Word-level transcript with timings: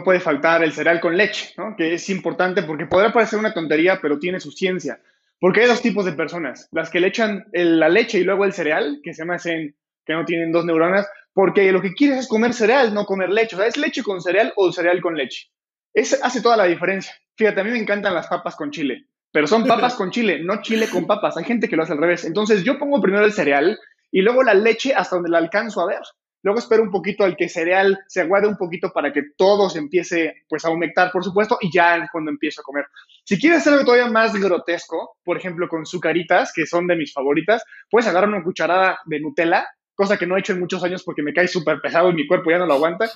No 0.00 0.04
puede 0.04 0.20
faltar 0.20 0.64
el 0.64 0.72
cereal 0.72 0.98
con 0.98 1.14
leche, 1.14 1.52
¿no? 1.58 1.76
que 1.76 1.94
es 1.94 2.08
importante 2.08 2.62
porque 2.62 2.86
podrá 2.86 3.12
parecer 3.12 3.38
una 3.38 3.52
tontería, 3.52 3.98
pero 4.00 4.18
tiene 4.18 4.40
su 4.40 4.50
ciencia. 4.50 4.98
Porque 5.38 5.60
hay 5.60 5.68
dos 5.68 5.82
tipos 5.82 6.04
de 6.06 6.12
personas, 6.12 6.68
las 6.72 6.90
que 6.90 7.00
le 7.00 7.08
echan 7.08 7.44
la 7.52 7.88
leche 7.88 8.18
y 8.18 8.24
luego 8.24 8.44
el 8.44 8.52
cereal, 8.52 9.00
que 9.02 9.14
se 9.14 9.24
me 9.24 9.34
hacen 9.34 9.76
que 10.06 10.12
no 10.14 10.24
tienen 10.24 10.52
dos 10.52 10.64
neuronas, 10.64 11.06
porque 11.32 11.70
lo 11.70 11.82
que 11.82 11.92
quieres 11.92 12.18
es 12.18 12.28
comer 12.28 12.54
cereal, 12.54 12.92
no 12.94 13.04
comer 13.04 13.30
leche. 13.30 13.56
O 13.56 13.58
sea, 13.58 13.68
es 13.68 13.76
leche 13.76 14.02
con 14.02 14.20
cereal 14.20 14.52
o 14.56 14.72
cereal 14.72 15.00
con 15.00 15.14
leche. 15.14 15.48
Eso 15.92 16.16
hace 16.22 16.42
toda 16.42 16.56
la 16.56 16.64
diferencia. 16.64 17.14
Fíjate, 17.36 17.60
a 17.60 17.64
mí 17.64 17.70
me 17.70 17.78
encantan 17.78 18.14
las 18.14 18.26
papas 18.26 18.56
con 18.56 18.70
chile, 18.70 19.06
pero 19.32 19.46
son 19.46 19.66
papas 19.66 19.94
con 19.94 20.10
chile, 20.10 20.40
no 20.42 20.62
chile 20.62 20.88
con 20.90 21.06
papas. 21.06 21.36
Hay 21.36 21.44
gente 21.44 21.68
que 21.68 21.76
lo 21.76 21.82
hace 21.82 21.92
al 21.92 21.98
revés. 21.98 22.24
Entonces 22.24 22.64
yo 22.64 22.78
pongo 22.78 23.00
primero 23.00 23.24
el 23.24 23.32
cereal 23.32 23.78
y 24.10 24.22
luego 24.22 24.42
la 24.42 24.54
leche 24.54 24.94
hasta 24.94 25.16
donde 25.16 25.30
la 25.30 25.38
alcanzo 25.38 25.80
a 25.80 25.86
ver. 25.86 26.02
Luego 26.42 26.58
espero 26.58 26.82
un 26.82 26.90
poquito 26.90 27.24
al 27.24 27.36
que 27.36 27.48
cereal 27.48 27.98
se 28.06 28.22
aguade 28.22 28.46
un 28.46 28.56
poquito 28.56 28.92
para 28.92 29.12
que 29.12 29.22
todo 29.36 29.68
se 29.68 29.78
empiece 29.78 30.44
pues 30.48 30.64
a 30.64 30.70
humectar, 30.70 31.12
por 31.12 31.22
supuesto, 31.22 31.58
y 31.60 31.70
ya 31.72 31.96
es 31.96 32.08
cuando 32.10 32.30
empiezo 32.30 32.60
a 32.60 32.64
comer. 32.64 32.86
Si 33.24 33.38
quieres 33.38 33.60
hacer 33.60 33.74
algo 33.74 33.84
todavía 33.84 34.10
más 34.10 34.34
grotesco, 34.34 35.18
por 35.22 35.36
ejemplo, 35.36 35.68
con 35.68 35.84
sucaritas, 35.84 36.52
que 36.54 36.66
son 36.66 36.86
de 36.86 36.96
mis 36.96 37.12
favoritas, 37.12 37.62
puedes 37.90 38.08
agarrar 38.08 38.30
una 38.30 38.42
cucharada 38.42 38.98
de 39.04 39.20
Nutella, 39.20 39.68
cosa 39.94 40.16
que 40.16 40.26
no 40.26 40.36
he 40.36 40.40
hecho 40.40 40.54
en 40.54 40.60
muchos 40.60 40.82
años 40.82 41.02
porque 41.04 41.22
me 41.22 41.34
cae 41.34 41.46
súper 41.46 41.80
pesado 41.80 42.10
y 42.10 42.14
mi 42.14 42.26
cuerpo 42.26 42.50
ya 42.50 42.58
no 42.58 42.66
lo 42.66 42.74
aguanta. 42.74 43.10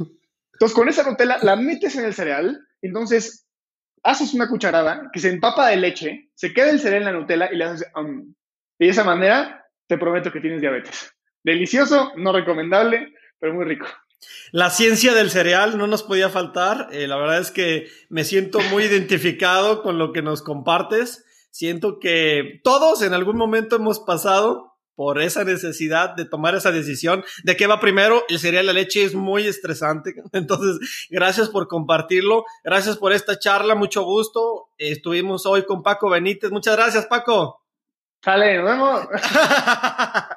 Entonces, 0.53 0.77
con 0.77 0.89
esa 0.89 1.09
Nutella 1.09 1.39
la 1.43 1.57
metes 1.57 1.97
en 1.97 2.05
el 2.05 2.15
cereal, 2.15 2.61
entonces 2.83 3.47
haces 4.03 4.35
una 4.35 4.49
cucharada 4.49 5.11
que 5.13 5.19
se 5.19 5.31
empapa 5.31 5.69
de 5.69 5.77
leche, 5.79 6.31
se 6.35 6.53
queda 6.53 6.71
el 6.71 6.81
cereal 6.81 7.03
en 7.03 7.13
la 7.13 7.19
Nutella 7.19 7.49
y 7.51 7.57
le 7.57 7.65
haces... 7.65 7.91
Um, 7.97 8.35
y 8.79 8.87
de 8.87 8.91
esa 8.91 9.05
manera 9.05 9.67
te 9.87 9.99
prometo 9.99 10.33
que 10.33 10.41
tienes 10.41 10.61
diabetes. 10.61 11.14
Delicioso, 11.45 12.13
no 12.17 12.33
recomendable, 12.33 13.15
pero 13.39 13.55
muy 13.55 13.67
rico. 13.67 13.87
La 14.51 14.71
ciencia 14.71 15.13
del 15.15 15.31
cereal 15.31 15.77
no 15.77 15.87
nos 15.87 16.03
podía 16.03 16.31
faltar. 16.31 16.89
Eh, 16.91 17.07
la 17.07 17.17
verdad 17.17 17.39
es 17.39 17.51
que 17.51 17.89
me 18.09 18.25
siento 18.25 18.61
muy 18.71 18.85
identificado 18.85 19.83
con 19.83 19.99
lo 19.99 20.13
que 20.13 20.23
nos 20.23 20.43
compartes. 20.43 21.25
Siento 21.51 22.01
que 22.01 22.61
todos 22.65 23.03
en 23.03 23.13
algún 23.13 23.37
momento 23.37 23.77
hemos 23.77 24.01
pasado 24.01 24.73
por 24.97 25.21
esa 25.21 25.45
necesidad 25.45 26.15
de 26.15 26.25
tomar 26.25 26.55
esa 26.55 26.71
decisión 26.71 27.25
de 27.43 27.57
qué 27.57 27.67
va 27.67 27.81
primero. 27.81 28.25
El 28.29 28.39
cereal, 28.39 28.67
la 28.67 28.73
leche 28.73 29.05
es 29.05 29.15
muy 29.15 29.47
estresante. 29.47 30.15
Entonces, 30.33 31.09
gracias 31.11 31.49
por 31.51 31.69
compartirlo. 31.69 32.45
Gracias 32.63 32.97
por 32.97 33.13
esta 33.13 33.39
charla. 33.39 33.75
Mucho 33.75 34.03
gusto. 34.05 34.71
Estuvimos 34.79 35.47
hoy 35.47 35.65
con 35.65 35.83
Paco 35.83 36.09
Benítez. 36.09 36.51
Muchas 36.51 36.77
gracias, 36.77 37.07
Paco. 37.07 37.61
Sale, 38.23 38.57
nos 38.57 38.65
vemos. 38.65 39.09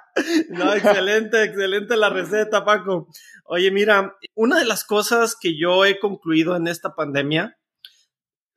no, 0.49 0.73
excelente, 0.73 1.43
excelente 1.43 1.97
la 1.97 2.09
receta, 2.09 2.65
Paco. 2.65 3.07
Oye, 3.45 3.71
mira, 3.71 4.15
una 4.35 4.59
de 4.59 4.65
las 4.65 4.83
cosas 4.83 5.35
que 5.39 5.57
yo 5.57 5.85
he 5.85 5.99
concluido 5.99 6.55
en 6.55 6.67
esta 6.67 6.95
pandemia 6.95 7.57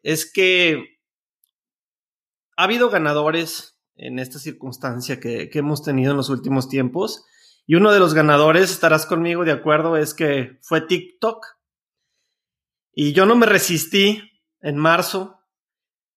es 0.03 0.31
que 0.31 0.99
ha 2.57 2.65
habido 2.65 2.91
ganadores 2.91 3.79
en 3.97 4.19
esta 4.19 4.39
circunstancia 4.39 5.21
que, 5.21 5.51
que 5.51 5.59
hemos 5.59 5.83
tenido 5.83 6.13
en 6.13 6.17
los 6.17 6.31
últimos 6.31 6.69
tiempos. 6.69 7.25
Y 7.67 7.75
uno 7.75 7.93
de 7.93 8.01
los 8.01 8.15
ganadores, 8.15 8.71
estarás 8.71 9.07
conmigo 9.07 9.45
de 9.45 9.53
acuerdo, 9.53 9.97
es 9.97 10.15
que 10.15 10.59
fue 10.63 10.81
TikTok. 10.81 11.45
Y 12.93 13.13
yo 13.13 13.27
no 13.27 13.37
me 13.37 13.47
resistí 13.47 14.23
en 14.61 14.77
marzo 14.77 15.40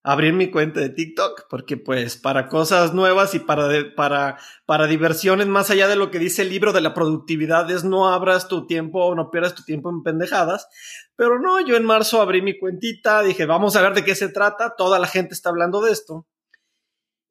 abrir 0.03 0.33
mi 0.33 0.51
cuenta 0.51 0.81
de 0.81 0.89
TikTok, 0.89 1.47
porque 1.49 1.77
pues 1.77 2.17
para 2.17 2.49
cosas 2.49 2.93
nuevas 2.93 3.33
y 3.35 3.39
para, 3.39 3.69
para, 3.95 4.37
para 4.65 4.85
diversiones, 4.85 5.47
más 5.47 5.69
allá 5.69 5.87
de 5.87 5.95
lo 5.95 6.11
que 6.11 6.19
dice 6.19 6.41
el 6.41 6.49
libro 6.49 6.73
de 6.73 6.81
la 6.81 6.93
productividad, 6.93 7.71
es 7.71 7.85
no 7.85 8.09
abras 8.09 8.49
tu 8.49 8.67
tiempo 8.67 9.15
no 9.15 9.31
pierdas 9.31 9.55
tu 9.55 9.63
tiempo 9.63 9.89
en 9.89 10.03
pendejadas. 10.03 10.67
Pero 11.15 11.39
no, 11.39 11.65
yo 11.65 11.77
en 11.77 11.85
marzo 11.85 12.21
abrí 12.21 12.41
mi 12.41 12.59
cuentita, 12.59 13.21
dije, 13.21 13.45
vamos 13.45 13.75
a 13.75 13.81
ver 13.81 13.93
de 13.93 14.03
qué 14.03 14.15
se 14.15 14.27
trata, 14.27 14.75
toda 14.75 14.99
la 14.99 15.07
gente 15.07 15.33
está 15.33 15.49
hablando 15.49 15.81
de 15.81 15.93
esto. 15.93 16.27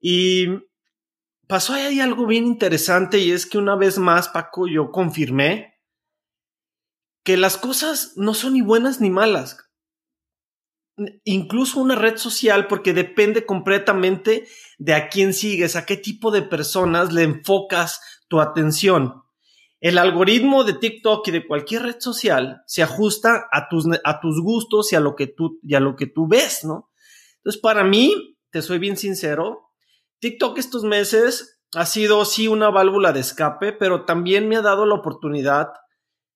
Y 0.00 0.46
pasó 1.46 1.74
ahí 1.74 2.00
algo 2.00 2.26
bien 2.26 2.46
interesante 2.46 3.18
y 3.18 3.32
es 3.32 3.44
que 3.44 3.58
una 3.58 3.76
vez 3.76 3.98
más, 3.98 4.28
Paco, 4.28 4.66
yo 4.66 4.90
confirmé 4.90 5.78
que 7.22 7.36
las 7.36 7.58
cosas 7.58 8.14
no 8.16 8.32
son 8.34 8.54
ni 8.54 8.62
buenas 8.62 9.00
ni 9.00 9.10
malas 9.10 9.71
incluso 11.24 11.80
una 11.80 11.94
red 11.94 12.16
social 12.16 12.66
porque 12.66 12.92
depende 12.92 13.46
completamente 13.46 14.46
de 14.78 14.94
a 14.94 15.08
quién 15.08 15.32
sigues, 15.32 15.76
a 15.76 15.86
qué 15.86 15.96
tipo 15.96 16.30
de 16.30 16.42
personas 16.42 17.12
le 17.12 17.22
enfocas 17.22 18.00
tu 18.28 18.40
atención. 18.40 19.22
El 19.80 19.98
algoritmo 19.98 20.64
de 20.64 20.74
TikTok 20.74 21.26
y 21.28 21.30
de 21.32 21.46
cualquier 21.46 21.82
red 21.82 21.96
social 21.98 22.62
se 22.66 22.82
ajusta 22.82 23.48
a 23.50 23.68
tus, 23.68 23.84
a 24.04 24.20
tus 24.20 24.40
gustos 24.40 24.92
y 24.92 24.96
a 24.96 25.00
lo 25.00 25.16
que 25.16 25.26
tú, 25.26 25.58
y 25.62 25.74
a 25.74 25.80
lo 25.80 25.96
que 25.96 26.06
tú 26.06 26.28
ves, 26.28 26.64
¿no? 26.64 26.90
Entonces, 27.38 27.60
para 27.60 27.82
mí, 27.82 28.38
te 28.50 28.62
soy 28.62 28.78
bien 28.78 28.96
sincero, 28.96 29.70
TikTok 30.20 30.58
estos 30.58 30.84
meses 30.84 31.60
ha 31.74 31.84
sido 31.84 32.24
sí 32.24 32.46
una 32.46 32.70
válvula 32.70 33.12
de 33.12 33.20
escape, 33.20 33.72
pero 33.72 34.04
también 34.04 34.48
me 34.48 34.56
ha 34.56 34.62
dado 34.62 34.86
la 34.86 34.94
oportunidad 34.94 35.68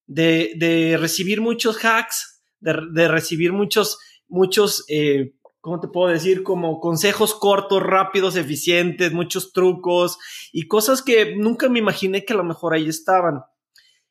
de, 0.06 0.54
de 0.56 0.96
recibir 0.96 1.40
muchos 1.40 1.78
hacks, 1.84 2.42
de, 2.58 2.74
de 2.92 3.06
recibir 3.06 3.52
muchos 3.52 3.98
muchos, 4.28 4.84
eh, 4.88 5.34
¿cómo 5.60 5.80
te 5.80 5.88
puedo 5.88 6.12
decir? 6.12 6.42
Como 6.42 6.80
consejos 6.80 7.34
cortos, 7.34 7.82
rápidos, 7.82 8.36
eficientes, 8.36 9.12
muchos 9.12 9.52
trucos 9.52 10.18
y 10.52 10.66
cosas 10.68 11.02
que 11.02 11.36
nunca 11.36 11.68
me 11.68 11.78
imaginé 11.78 12.24
que 12.24 12.32
a 12.32 12.36
lo 12.36 12.44
mejor 12.44 12.74
ahí 12.74 12.88
estaban. 12.88 13.42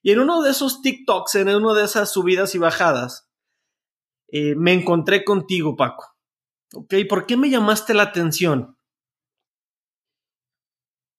Y 0.01 0.11
en 0.11 0.19
uno 0.19 0.41
de 0.41 0.51
esos 0.51 0.81
TikToks, 0.81 1.35
en 1.35 1.49
una 1.49 1.73
de 1.73 1.85
esas 1.85 2.11
subidas 2.11 2.53
y 2.55 2.59
bajadas, 2.59 3.29
eh, 4.27 4.55
me 4.55 4.73
encontré 4.73 5.23
contigo, 5.23 5.75
Paco. 5.75 6.15
¿Ok? 6.73 6.93
¿Por 7.07 7.25
qué 7.25 7.37
me 7.37 7.49
llamaste 7.49 7.93
la 7.93 8.03
atención? 8.03 8.77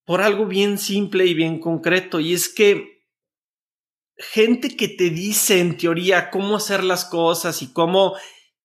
Por 0.04 0.20
algo 0.20 0.46
bien 0.46 0.78
simple 0.78 1.26
y 1.26 1.34
bien 1.34 1.58
concreto, 1.58 2.20
y 2.20 2.32
es 2.32 2.49
que 2.49 2.96
gente 4.19 4.76
que 4.76 4.88
te 4.88 5.10
dice 5.10 5.60
en 5.60 5.76
teoría 5.76 6.31
cómo 6.31 6.56
hacer 6.56 6.84
las 6.84 7.04
cosas 7.04 7.62
y 7.62 7.72
cómo 7.72 8.14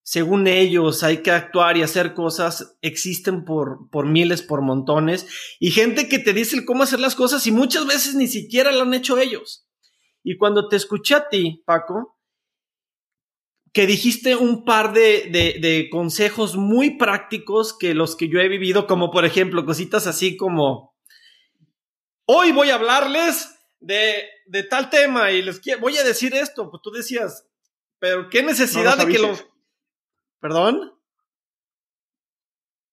según 0.04 0.48
ellos 0.48 1.04
hay 1.04 1.18
que 1.18 1.32
actuar 1.32 1.78
y 1.78 1.84
hacer 1.84 2.14
cosas, 2.14 2.78
existen 2.82 3.46
por, 3.46 3.90
por 3.90 4.06
miles, 4.06 4.42
por 4.42 4.62
montones, 4.62 5.28
y 5.60 5.72
gente 5.72 6.10
que 6.10 6.20
te 6.20 6.34
dice 6.34 6.66
cómo 6.66 6.84
hacer 6.84 7.00
las 7.00 7.16
cosas 7.16 7.46
y 7.48 7.52
muchas 7.52 7.86
veces 7.86 8.16
ni 8.16 8.28
siquiera 8.28 8.72
lo 8.72 8.82
han 8.82 8.94
hecho 8.94 9.18
ellos. 9.18 9.68
Y 10.24 10.38
cuando 10.38 10.68
te 10.68 10.76
escuché 10.76 11.16
a 11.16 11.30
ti, 11.30 11.64
Paco, 11.66 12.18
que 13.74 13.88
dijiste 13.88 14.36
un 14.36 14.66
par 14.66 14.94
de, 14.94 15.30
de, 15.32 15.60
de 15.60 15.88
consejos 15.90 16.58
muy 16.58 16.98
prácticos 16.98 17.78
que 17.78 17.94
los 17.94 18.16
que 18.16 18.28
yo 18.28 18.40
he 18.40 18.50
vivido, 18.50 18.86
como 18.88 19.12
por 19.12 19.24
ejemplo 19.24 19.66
cositas 19.66 20.08
así 20.08 20.36
como, 20.36 20.94
hoy 22.26 22.52
voy 22.52 22.70
a 22.70 22.76
hablarles 22.76 23.56
de, 23.80 24.24
de 24.46 24.64
tal 24.64 24.90
tema 24.90 25.32
y 25.32 25.42
les 25.42 25.62
voy 25.80 25.98
a 25.98 26.04
decir 26.04 26.34
esto, 26.34 26.70
pues 26.70 26.82
tú 26.84 26.92
decías, 26.92 27.48
pero 28.00 28.30
qué 28.30 28.44
necesidad 28.44 28.98
de 28.98 29.12
que 29.12 29.20
los 29.20 29.46
¿Perdón? 30.42 30.92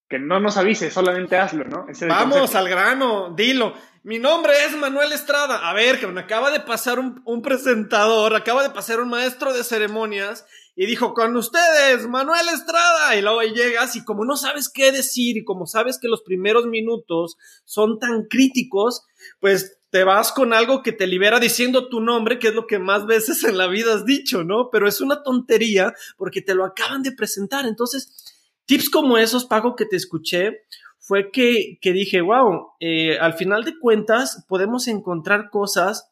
Que 0.09 0.19
no 0.19 0.39
nos 0.39 0.57
avise, 0.57 0.91
solamente 0.91 1.37
hazlo, 1.37 1.65
¿no? 1.65 1.87
Vamos 2.09 2.55
al 2.55 2.69
grano, 2.69 3.35
dilo. 3.35 3.75
mi 4.03 4.19
nombre 4.19 4.53
es 4.65 4.77
Manuel 4.77 5.13
Estrada. 5.13 5.69
A 5.69 5.73
ver, 5.73 5.99
que 5.99 6.07
me 6.07 6.21
acaba 6.21 6.51
de 6.51 6.61
pasar 6.61 6.99
un, 6.99 7.23
un, 7.25 7.43
presentador, 7.43 8.37
acaba 8.37 8.63
de 8.63 8.71
pasar 8.71 9.01
un 9.01 9.09
maestro 9.09 9.53
de 9.53 9.65
ceremonias 9.65 10.47
y 10.77 10.87
dijo, 10.87 11.13
con 11.13 11.37
ustedes, 11.37 12.07
Manuel 12.07 12.49
Estrada. 12.51 13.17
Y 13.17 13.23
luego 13.23 13.43
llegas 13.43 13.97
y 13.97 14.05
como 14.05 14.25
no 14.25 14.37
sabes 14.37 14.71
qué 14.73 14.93
decir 14.93 15.39
y 15.39 15.45
como 15.45 15.67
sabes 15.67 15.99
que 15.99 16.09
los 16.09 16.23
primeros 16.23 16.67
minutos 16.67 17.37
son 17.65 17.99
tan 17.99 18.27
críticos, 18.31 19.05
pues 19.41 19.79
te 19.91 20.05
vas 20.05 20.33
con 20.33 20.53
algo 20.53 20.83
que 20.83 20.93
te 20.93 21.07
libera 21.07 21.41
diciendo 21.41 21.89
tu 21.89 22.01
nombre, 22.01 22.39
que 22.39 22.49
es 22.49 22.55
lo 22.55 22.67
que 22.67 22.79
más 22.79 23.07
veces 23.07 23.43
en 23.45 23.57
la 23.57 23.69
vida 23.69 23.95
has 23.95 24.05
dicho, 24.05 24.45
¿no? 24.45 24.69
Pero 24.71 24.87
es 24.87 25.01
una 25.01 25.23
tontería 25.23 25.95
porque 26.17 26.43
te 26.43 26.55
lo 26.55 26.65
acaban 26.65 27.03
de 27.03 27.13
presentar. 27.13 27.67
Entonces, 27.67 28.35
tips 28.67 28.91
como 28.91 29.17
esos, 29.17 29.47
Paco, 29.47 29.77
que 29.77 29.87
te 29.87 29.97
escuché, 29.97 30.65
fue 30.99 31.31
que, 31.31 31.79
que 31.81 31.93
dije, 31.93 32.21
wow, 32.21 32.73
eh, 32.81 33.19
al 33.19 33.33
final 33.33 33.65
de 33.65 33.79
cuentas 33.79 34.45
podemos 34.47 34.89
encontrar 34.89 35.49
cosas 35.49 36.11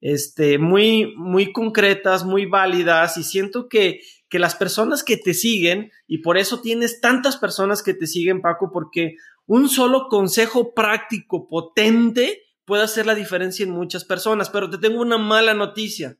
este, 0.00 0.58
muy, 0.58 1.14
muy 1.16 1.52
concretas, 1.52 2.24
muy 2.24 2.46
válidas 2.46 3.16
y 3.18 3.22
siento 3.22 3.68
que, 3.68 4.00
que 4.28 4.40
las 4.40 4.56
personas 4.56 5.04
que 5.04 5.16
te 5.16 5.32
siguen, 5.32 5.92
y 6.08 6.18
por 6.18 6.38
eso 6.38 6.60
tienes 6.60 7.00
tantas 7.00 7.36
personas 7.36 7.84
que 7.84 7.94
te 7.94 8.08
siguen, 8.08 8.42
Paco, 8.42 8.72
porque 8.72 9.14
un 9.46 9.68
solo 9.68 10.08
consejo 10.08 10.74
práctico, 10.74 11.46
potente, 11.46 12.42
puede 12.72 12.84
hacer 12.84 13.04
la 13.04 13.14
diferencia 13.14 13.64
en 13.64 13.70
muchas 13.70 14.02
personas. 14.02 14.48
Pero 14.48 14.70
te 14.70 14.78
tengo 14.78 15.02
una 15.02 15.18
mala 15.18 15.52
noticia, 15.52 16.16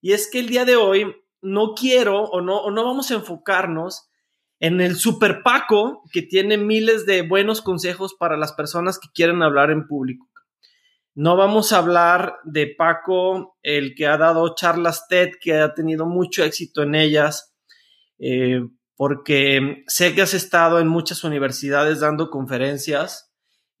y 0.00 0.12
es 0.12 0.30
que 0.30 0.38
el 0.38 0.48
día 0.48 0.64
de 0.64 0.76
hoy 0.76 1.16
no 1.42 1.74
quiero 1.74 2.22
o 2.26 2.40
no, 2.40 2.58
o 2.58 2.70
no 2.70 2.84
vamos 2.84 3.10
a 3.10 3.14
enfocarnos 3.14 4.08
en 4.60 4.80
el 4.80 4.94
super 4.94 5.42
Paco 5.42 6.04
que 6.12 6.22
tiene 6.22 6.58
miles 6.58 7.06
de 7.06 7.22
buenos 7.22 7.60
consejos 7.60 8.14
para 8.14 8.36
las 8.36 8.52
personas 8.52 9.00
que 9.00 9.08
quieren 9.12 9.42
hablar 9.42 9.72
en 9.72 9.88
público. 9.88 10.28
No 11.16 11.36
vamos 11.36 11.72
a 11.72 11.78
hablar 11.78 12.36
de 12.44 12.72
Paco, 12.78 13.58
el 13.60 13.96
que 13.96 14.06
ha 14.06 14.16
dado 14.16 14.54
charlas 14.54 15.08
TED, 15.08 15.30
que 15.40 15.54
ha 15.54 15.74
tenido 15.74 16.06
mucho 16.06 16.44
éxito 16.44 16.84
en 16.84 16.94
ellas, 16.94 17.52
eh, 18.20 18.60
porque 18.94 19.82
sé 19.88 20.14
que 20.14 20.22
has 20.22 20.34
estado 20.34 20.78
en 20.78 20.86
muchas 20.86 21.24
universidades 21.24 21.98
dando 21.98 22.30
conferencias 22.30 23.29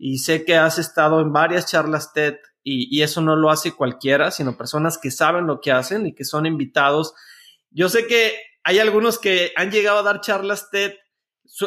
y 0.02 0.16
sé 0.18 0.46
que 0.46 0.56
has 0.56 0.78
estado 0.78 1.20
en 1.20 1.30
varias 1.30 1.66
charlas 1.66 2.14
TED 2.14 2.36
y, 2.62 3.02
eso 3.02 3.20
no 3.20 3.36
lo 3.36 3.50
hace 3.50 3.72
cualquiera, 3.72 4.30
sino 4.30 4.56
personas 4.56 4.96
que 4.96 5.10
saben 5.10 5.46
lo 5.46 5.60
que 5.60 5.72
hacen 5.72 6.06
y 6.06 6.14
que 6.14 6.24
son 6.24 6.46
invitados. 6.46 7.12
Yo 7.70 7.90
sé 7.90 8.06
que 8.06 8.32
hay 8.64 8.78
algunos 8.78 9.18
que 9.18 9.52
han 9.56 9.70
llegado 9.70 9.98
a 9.98 10.02
dar 10.02 10.22
charlas 10.22 10.70
TED 10.70 10.92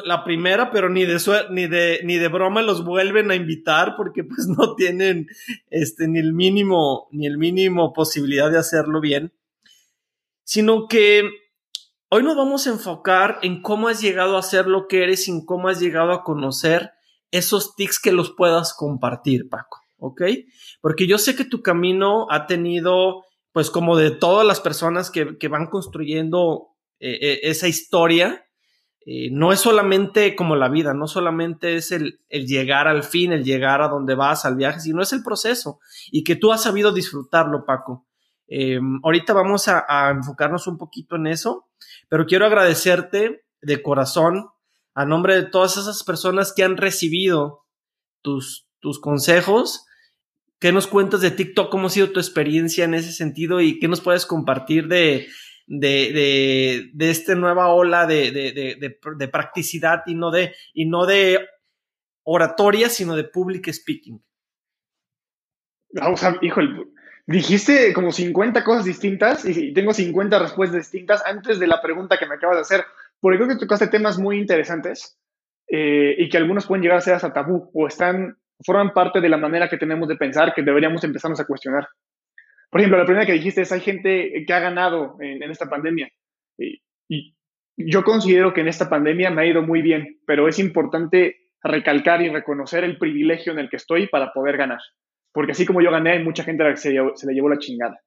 la 0.05 0.23
primera, 0.23 0.71
pero 0.71 0.89
ni 0.89 1.05
de, 1.05 1.19
ni 1.51 1.67
de, 1.67 1.99
ni 2.03 2.17
de 2.17 2.27
broma 2.27 2.63
los 2.63 2.83
vuelven 2.83 3.29
a 3.29 3.35
invitar 3.35 3.95
porque 3.95 4.23
pues 4.23 4.47
no 4.57 4.73
tienen 4.73 5.27
este, 5.69 6.07
ni 6.07 6.17
el 6.17 6.33
mínimo, 6.33 7.09
ni 7.11 7.27
el 7.27 7.37
mínimo 7.37 7.93
posibilidad 7.93 8.49
de 8.49 8.57
hacerlo 8.57 8.99
bien, 8.99 9.31
sino 10.43 10.87
que 10.87 11.29
hoy 12.09 12.23
nos 12.23 12.35
vamos 12.35 12.65
a 12.65 12.71
enfocar 12.71 13.37
en 13.43 13.61
cómo 13.61 13.89
has 13.89 14.01
llegado 14.01 14.37
a 14.37 14.41
ser 14.41 14.65
lo 14.65 14.87
que 14.87 15.03
eres 15.03 15.27
y 15.27 15.31
en 15.31 15.45
cómo 15.45 15.69
has 15.69 15.79
llegado 15.79 16.13
a 16.13 16.23
conocer 16.23 16.93
esos 17.33 17.75
tics 17.75 17.99
que 17.99 18.11
los 18.11 18.31
puedas 18.31 18.73
compartir, 18.73 19.49
Paco, 19.49 19.81
¿ok? 19.97 20.21
Porque 20.81 21.07
yo 21.07 21.17
sé 21.17 21.35
que 21.35 21.45
tu 21.45 21.61
camino 21.61 22.27
ha 22.29 22.45
tenido, 22.45 23.25
pues 23.51 23.71
como 23.71 23.97
de 23.97 24.11
todas 24.11 24.45
las 24.45 24.61
personas 24.61 25.09
que, 25.09 25.37
que 25.37 25.47
van 25.47 25.67
construyendo 25.67 26.73
eh, 26.99 27.17
eh, 27.19 27.39
esa 27.49 27.67
historia, 27.67 28.45
eh, 29.05 29.29
no 29.31 29.51
es 29.51 29.59
solamente 29.59 30.35
como 30.35 30.55
la 30.55 30.69
vida, 30.69 30.93
no 30.93 31.07
solamente 31.07 31.75
es 31.75 31.91
el, 31.91 32.19
llegar 32.29 32.87
al 32.87 33.03
fin, 33.03 33.33
el 33.33 33.43
llegar 33.43 33.81
a 33.81 33.89
donde 33.89 34.13
vas, 34.13 34.45
al 34.45 34.55
viaje, 34.55 34.79
sino 34.79 35.01
es 35.01 35.11
el 35.11 35.23
proceso 35.23 35.79
y 36.11 36.23
que 36.23 36.35
tú 36.35 36.53
has 36.53 36.63
sabido 36.63 36.93
disfrutarlo, 36.93 37.65
Paco. 37.65 38.07
Ahorita 39.03 39.33
vamos 39.33 39.67
a, 39.67 40.11
enfocarnos 40.11 40.67
un 40.67 40.77
poquito 40.77 41.15
en 41.15 41.25
eso, 41.25 41.67
pero 42.07 42.27
quiero 42.27 42.45
agradecerte 42.45 43.43
de 43.61 43.81
corazón 43.81 44.52
a 44.95 45.05
nombre 45.05 45.35
de 45.35 45.43
todas 45.43 45.77
esas 45.77 46.03
personas 46.03 46.53
que 46.55 46.63
han 46.63 46.77
recibido 46.77 47.65
tus, 48.21 48.67
tus 48.79 48.99
consejos. 48.99 49.85
¿Qué 50.59 50.71
nos 50.71 50.87
cuentas 50.87 51.21
de 51.21 51.31
TikTok? 51.31 51.69
¿Cómo 51.69 51.87
ha 51.87 51.89
sido 51.89 52.11
tu 52.11 52.19
experiencia 52.19 52.85
en 52.85 52.93
ese 52.93 53.11
sentido? 53.11 53.59
¿Y 53.59 53.79
qué 53.79 53.87
nos 53.87 54.01
puedes 54.01 54.25
compartir 54.25 54.87
de, 54.87 55.27
de, 55.67 56.11
de, 56.13 56.91
de 56.93 57.09
esta 57.09 57.35
nueva 57.35 57.69
ola 57.69 58.05
de, 58.05 58.31
de, 58.31 59.27
practicidad 59.27 60.03
y 60.05 60.15
no 60.15 60.31
de, 60.31 60.53
y 60.73 60.85
no 60.85 61.05
de 61.05 61.39
oratoria, 62.23 62.89
sino 62.89 63.15
de 63.15 63.25
public 63.25 63.71
speaking. 63.71 64.23
Vamos 65.91 66.23
a, 66.23 66.37
híjole, 66.41 66.85
dijiste 67.27 67.93
como 67.93 68.11
50 68.11 68.63
cosas 68.63 68.85
distintas 68.85 69.45
y 69.45 69.73
tengo 69.73 69.93
50 69.93 70.39
respuestas 70.39 70.79
distintas 70.79 71.23
antes 71.25 71.59
de 71.59 71.67
la 71.67 71.81
pregunta 71.81 72.17
que 72.17 72.25
me 72.25 72.35
acabas 72.35 72.57
de 72.57 72.61
hacer, 72.61 72.85
porque 73.23 73.37
creo 73.37 73.47
que 73.47 73.55
tocaste 73.55 73.87
temas 73.87 74.19
muy 74.19 74.37
interesantes 74.37 75.17
eh, 75.69 76.13
y 76.17 76.27
que 76.27 76.37
algunos 76.37 76.67
pueden 76.67 76.81
llegar 76.81 76.97
a 76.97 77.01
ser 77.01 77.13
hasta 77.13 77.31
tabú 77.31 77.71
o 77.73 77.87
están, 77.87 78.35
forman 78.65 78.91
parte 78.91 79.21
de 79.21 79.29
la 79.29 79.37
manera 79.37 79.69
que 79.69 79.77
tenemos 79.77 80.09
de 80.09 80.17
pensar 80.17 80.53
que 80.53 80.61
deberíamos 80.61 81.05
empezarnos 81.05 81.39
a 81.39 81.45
cuestionar. 81.45 81.87
Por 82.69 82.81
ejemplo, 82.81 82.97
la 82.97 83.05
primera 83.05 83.25
que 83.25 83.31
dijiste 83.31 83.61
es, 83.61 83.71
hay 83.71 83.79
gente 83.79 84.43
que 84.45 84.53
ha 84.53 84.59
ganado 84.59 85.15
en, 85.21 85.41
esta 85.43 85.69
pandemia. 85.69 86.09
Y, 86.59 87.33
yo 87.77 88.03
considero 88.03 88.53
que 88.53 88.59
en 88.59 88.67
esta 88.67 88.89
pandemia 88.89 89.31
me 89.31 89.43
ha 89.43 89.45
ido 89.45 89.61
muy 89.61 89.81
bien, 89.81 90.19
pero 90.27 90.49
es 90.49 90.59
importante 90.59 91.47
recalcar 91.63 92.21
y 92.21 92.27
reconocer 92.27 92.83
el 92.83 92.97
privilegio 92.97 93.53
en 93.53 93.59
el 93.59 93.69
que 93.69 93.77
estoy 93.77 94.07
para 94.07 94.33
poder 94.33 94.57
ganar. 94.57 94.79
Porque 95.31 95.53
así 95.53 95.65
como 95.65 95.81
yo 95.81 95.91
gané, 95.91 96.11
hay 96.11 96.23
mucha 96.25 96.43
gente 96.43 96.65
que 96.65 96.75
se, 96.75 96.93
se 97.15 97.25
le 97.25 97.33
llevó 97.33 97.47
la 97.47 97.57
chingada. 97.57 98.01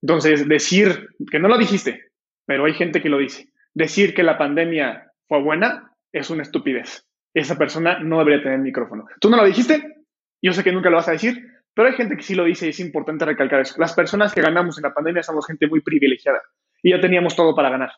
Entonces, 0.00 0.48
decir 0.48 1.08
que 1.28 1.40
no 1.40 1.48
lo 1.48 1.58
dijiste, 1.58 2.04
pero 2.46 2.66
hay 2.66 2.74
gente 2.74 3.02
que 3.02 3.08
lo 3.08 3.18
dice. 3.18 3.48
Decir 3.74 4.14
que 4.14 4.22
la 4.22 4.38
pandemia 4.38 5.10
fue 5.26 5.42
buena 5.42 5.92
es 6.12 6.30
una 6.30 6.42
estupidez. 6.42 7.06
Esa 7.34 7.58
persona 7.58 7.98
no 7.98 8.18
debería 8.18 8.42
tener 8.42 8.60
micrófono. 8.60 9.06
Tú 9.20 9.28
no 9.28 9.36
lo 9.36 9.44
dijiste, 9.44 10.04
yo 10.40 10.52
sé 10.52 10.62
que 10.62 10.72
nunca 10.72 10.90
lo 10.90 10.96
vas 10.96 11.08
a 11.08 11.12
decir, 11.12 11.42
pero 11.74 11.88
hay 11.88 11.94
gente 11.94 12.16
que 12.16 12.22
sí 12.22 12.36
lo 12.36 12.44
dice 12.44 12.66
y 12.66 12.70
es 12.70 12.78
importante 12.78 13.24
recalcar 13.24 13.60
eso. 13.60 13.74
Las 13.78 13.94
personas 13.94 14.32
que 14.32 14.40
ganamos 14.40 14.78
en 14.78 14.82
la 14.82 14.94
pandemia 14.94 15.24
somos 15.24 15.46
gente 15.46 15.66
muy 15.66 15.80
privilegiada 15.80 16.40
y 16.82 16.90
ya 16.90 17.00
teníamos 17.00 17.34
todo 17.34 17.54
para 17.56 17.70
ganar. 17.70 17.90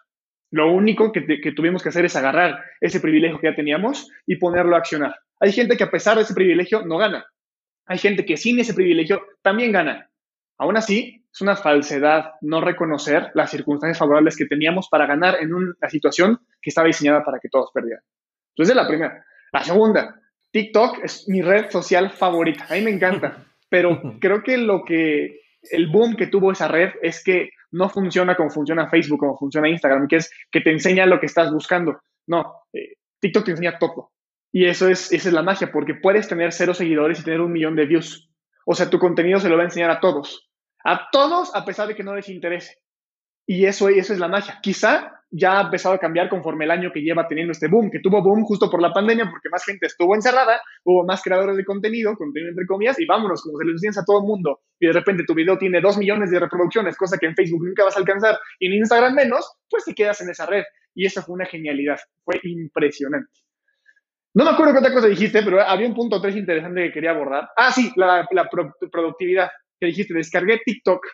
Lo 0.51 0.73
único 0.73 1.13
que, 1.13 1.21
tuvimos 1.55 1.83
que 1.83 1.91
hacer 1.91 2.05
es 2.05 2.17
agarrar 2.17 2.65
ese 2.81 3.01
privilegio 3.01 3.39
que 3.39 3.49
ya 3.49 3.55
teníamos 3.55 4.11
y 4.27 4.37
ponerlo 4.37 4.77
a 4.77 4.79
accionar. 4.79 5.15
Hay 5.41 5.53
gente 5.53 5.77
que 5.77 5.85
a 5.85 5.91
pesar 5.91 6.17
de 6.17 6.23
ese 6.23 6.35
privilegio 6.35 6.87
no 6.87 6.97
gana. 6.97 7.27
Hay 7.85 7.99
gente 7.99 8.25
que 8.25 8.37
sin 8.37 8.59
ese 8.59 8.73
privilegio 8.73 9.23
también 9.43 9.73
gana. 9.73 10.09
Aún 10.57 10.77
así, 10.77 11.26
es 11.37 11.43
una 11.43 11.55
falsedad 11.55 12.33
no 12.41 12.63
reconocer 12.63 13.31
las 13.35 13.51
circunstancias 13.51 13.99
favorables 13.99 14.39
que 14.39 14.47
teníamos 14.47 14.89
para 14.89 15.05
ganar 15.05 15.37
en 15.39 15.53
una 15.53 15.75
situación 15.91 16.41
que 16.63 16.71
estaba 16.71 16.87
diseñada 16.87 17.23
para 17.23 17.39
que 17.39 17.51
todos 17.51 17.71
perdieran. 17.75 18.03
Entonces, 18.55 18.75
es 18.75 18.83
la 18.83 18.89
primera. 18.89 19.23
La 19.53 19.63
segunda, 19.63 20.19
TikTok 20.51 21.05
es 21.05 21.29
mi 21.29 21.43
red 21.43 21.69
social 21.69 22.09
favorita. 22.09 22.65
A 22.71 22.73
mí 22.73 22.81
me 22.81 22.91
encanta. 22.91 23.45
Pero 23.69 24.01
creo 24.19 24.43
que 24.43 24.57
lo 24.57 24.83
que, 24.83 25.43
el 25.71 25.89
boom 25.89 26.17
que 26.17 26.29
tuvo 26.29 26.53
esa 26.53 26.69
red 26.69 26.93
es 27.03 27.23
que 27.23 27.51
no 27.71 27.91
funciona 27.91 28.35
como 28.35 28.49
funciona 28.49 28.89
Facebook, 28.89 29.19
como 29.19 29.37
funciona 29.37 29.69
Instagram, 29.69 30.09
que 30.09 30.17
es 30.17 30.31
que 30.51 30.63
te 30.63 30.73
enseña 30.73 31.05
lo 31.05 31.21
que 31.21 31.27
estás 31.27 31.53
buscando. 31.53 32.01
No, 32.27 32.63
eh, 32.73 32.95
TikTok 33.21 33.45
te 33.45 33.51
enseña 33.51 33.79
todo. 33.79 34.11
Y 34.53 34.65
eso 34.65 34.89
es, 34.89 35.13
esa 35.13 35.29
es 35.29 35.35
la 35.35 35.43
magia, 35.43 35.71
porque 35.71 35.97
puedes 35.97 36.29
tener 36.29 36.53
cero 36.53 36.73
seguidores 36.73 37.21
y 37.21 37.25
tener 37.25 37.43
un 37.43 37.53
millón 37.53 37.77
de 37.77 37.85
views. 37.85 38.31
O 38.65 38.75
sea, 38.75 38.89
tu 38.89 38.99
contenido 38.99 39.39
se 39.39 39.51
lo 39.51 39.57
va 39.57 39.65
a 39.65 39.67
enseñar 39.67 39.91
a 39.91 40.01
todos. 40.01 40.47
A 40.89 41.09
todos, 41.11 41.53
a 41.53 41.65
pesar 41.65 41.89
de 41.89 41.97
que 41.97 42.05
no 42.05 42.15
les 42.15 42.29
interese. 42.29 42.79
Y 43.45 43.67
eso, 43.67 43.89
eso 43.89 44.13
es 44.13 44.21
la 44.21 44.29
magia. 44.29 44.61
Quizá 44.63 45.13
ya 45.31 45.59
ha 45.59 45.63
empezado 45.63 45.97
a 45.97 45.99
cambiar 45.99 46.29
conforme 46.29 46.65
el 46.65 46.71
año 46.71 46.93
que 46.93 47.01
lleva 47.01 47.27
teniendo 47.27 47.51
este 47.51 47.67
boom, 47.67 47.91
que 47.91 47.99
tuvo 47.99 48.23
boom 48.23 48.45
justo 48.45 48.71
por 48.71 48.81
la 48.81 48.93
pandemia, 48.93 49.29
porque 49.29 49.49
más 49.51 49.65
gente 49.65 49.87
estuvo 49.87 50.15
encerrada, 50.15 50.61
hubo 50.85 51.05
más 51.05 51.23
creadores 51.23 51.57
de 51.57 51.65
contenido, 51.65 52.15
contenido 52.17 52.51
entre 52.51 52.67
comillas, 52.67 53.01
y 53.01 53.05
vámonos, 53.05 53.43
como 53.43 53.59
se 53.59 53.65
les 53.65 53.73
enseña 53.83 54.03
a 54.03 54.05
todo 54.05 54.21
el 54.21 54.27
mundo, 54.27 54.61
y 54.79 54.87
de 54.87 54.93
repente 54.93 55.25
tu 55.27 55.35
video 55.35 55.59
tiene 55.59 55.81
dos 55.81 55.99
millones 55.99 56.31
de 56.31 56.39
reproducciones, 56.39 56.97
cosa 56.97 57.19
que 57.19 57.27
en 57.27 57.35
Facebook 57.35 57.65
nunca 57.67 57.83
vas 57.83 57.97
a 57.97 57.99
alcanzar, 57.99 58.39
y 58.61 58.69
en 58.69 58.75
Instagram 58.75 59.15
menos, 59.15 59.57
pues 59.69 59.85
te 59.85 59.95
quedas 59.95 60.21
en 60.21 60.31
esa 60.31 60.47
red. 60.47 60.63
Y 60.95 61.05
eso 61.05 61.21
fue 61.21 61.35
una 61.35 61.47
genialidad, 61.47 61.99
fue 62.25 62.41
impresionante. 62.45 63.41
No 64.35 64.45
me 64.45 64.51
acuerdo 64.51 64.75
qué 64.75 64.79
otra 64.79 64.93
cosa 64.93 65.09
dijiste, 65.09 65.43
pero 65.43 65.61
había 65.61 65.89
un 65.89 65.95
punto 65.95 66.21
tres 66.21 66.37
interesante 66.37 66.85
que 66.85 66.93
quería 66.93 67.11
abordar. 67.11 67.49
Ah, 67.57 67.73
sí, 67.73 67.91
la, 67.97 68.27
la 68.31 68.49
productividad 68.49 69.51
que 69.81 69.87
dijiste. 69.87 70.15
Descargué 70.15 70.61
TikTok 70.65 71.07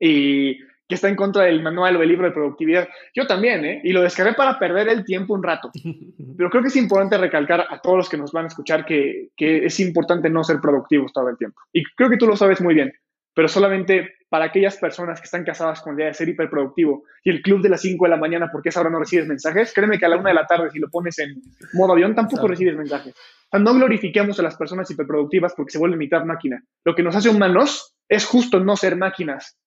y 0.00 0.58
que 0.88 0.94
está 0.94 1.08
en 1.08 1.16
contra 1.16 1.44
del 1.44 1.62
manual 1.62 1.96
o 1.96 2.02
el 2.02 2.08
libro 2.08 2.26
de 2.26 2.32
productividad. 2.32 2.88
Yo 3.14 3.26
también, 3.26 3.64
¿eh? 3.64 3.80
Y 3.84 3.92
lo 3.92 4.00
descargué 4.00 4.32
para 4.32 4.58
perder 4.58 4.88
el 4.88 5.04
tiempo 5.04 5.34
un 5.34 5.42
rato. 5.42 5.70
Pero 6.36 6.50
creo 6.50 6.62
que 6.62 6.68
es 6.68 6.76
importante 6.76 7.18
recalcar 7.18 7.66
a 7.68 7.80
todos 7.80 7.98
los 7.98 8.08
que 8.08 8.16
nos 8.16 8.32
van 8.32 8.44
a 8.44 8.48
escuchar 8.48 8.86
que, 8.86 9.28
que 9.36 9.66
es 9.66 9.78
importante 9.80 10.30
no 10.30 10.42
ser 10.44 10.60
productivos 10.60 11.12
todo 11.12 11.28
el 11.28 11.36
tiempo. 11.36 11.60
Y 11.72 11.84
creo 11.84 12.08
que 12.08 12.16
tú 12.16 12.26
lo 12.26 12.36
sabes 12.36 12.60
muy 12.60 12.74
bien, 12.74 12.92
pero 13.34 13.48
solamente 13.48 14.17
para 14.28 14.46
aquellas 14.46 14.76
personas 14.76 15.20
que 15.20 15.24
están 15.24 15.44
casadas 15.44 15.80
con 15.80 15.94
la 15.94 16.00
idea 16.00 16.08
de 16.08 16.14
ser 16.14 16.28
hiperproductivo 16.28 17.04
y 17.24 17.30
el 17.30 17.40
club 17.40 17.62
de 17.62 17.70
las 17.70 17.80
5 17.80 18.04
de 18.04 18.10
la 18.10 18.16
mañana 18.16 18.48
porque 18.52 18.68
esa 18.68 18.80
hora 18.80 18.90
no 18.90 18.98
recibes 18.98 19.26
mensajes, 19.26 19.72
créeme 19.72 19.98
que 19.98 20.06
a 20.06 20.08
la 20.08 20.16
1 20.16 20.28
de 20.28 20.34
la 20.34 20.46
tarde 20.46 20.70
si 20.70 20.78
lo 20.78 20.88
pones 20.90 21.18
en 21.18 21.40
modo 21.72 21.92
avión 21.92 22.14
tampoco 22.14 22.46
recibes 22.46 22.76
mensajes. 22.76 23.14
O 23.14 23.50
sea, 23.50 23.60
no 23.60 23.74
glorifiquemos 23.74 24.38
a 24.38 24.42
las 24.42 24.56
personas 24.56 24.90
hiperproductivas 24.90 25.54
porque 25.56 25.72
se 25.72 25.78
vuelven 25.78 25.98
mitad 25.98 26.24
máquina. 26.24 26.62
Lo 26.84 26.94
que 26.94 27.02
nos 27.02 27.16
hace 27.16 27.30
humanos 27.30 27.94
es 28.08 28.26
justo 28.26 28.60
no 28.60 28.76
ser 28.76 28.96
máquinas. 28.96 29.58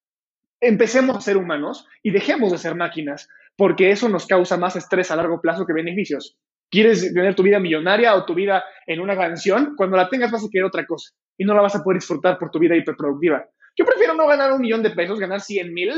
Empecemos 0.60 1.16
a 1.16 1.20
ser 1.20 1.36
humanos 1.36 1.88
y 2.02 2.12
dejemos 2.12 2.52
de 2.52 2.58
ser 2.58 2.76
máquinas 2.76 3.28
porque 3.56 3.90
eso 3.90 4.08
nos 4.08 4.26
causa 4.26 4.56
más 4.56 4.76
estrés 4.76 5.10
a 5.10 5.16
largo 5.16 5.40
plazo 5.40 5.66
que 5.66 5.72
beneficios. 5.72 6.36
¿Quieres 6.70 7.12
tener 7.12 7.34
tu 7.34 7.42
vida 7.42 7.58
millonaria 7.58 8.14
o 8.14 8.24
tu 8.24 8.34
vida 8.34 8.64
en 8.86 9.00
una 9.00 9.16
canción? 9.16 9.74
Cuando 9.76 9.96
la 9.96 10.08
tengas 10.08 10.30
vas 10.30 10.44
a 10.44 10.48
querer 10.50 10.64
otra 10.64 10.86
cosa 10.86 11.10
y 11.36 11.44
no 11.44 11.52
la 11.52 11.60
vas 11.60 11.74
a 11.74 11.82
poder 11.82 11.98
disfrutar 11.98 12.38
por 12.38 12.50
tu 12.50 12.58
vida 12.58 12.76
hiperproductiva. 12.76 13.44
Yo 13.76 13.84
prefiero 13.84 14.14
no 14.14 14.26
ganar 14.26 14.52
un 14.52 14.60
millón 14.60 14.82
de 14.82 14.90
pesos, 14.90 15.18
ganar 15.18 15.40
100 15.40 15.72
mil, 15.72 15.92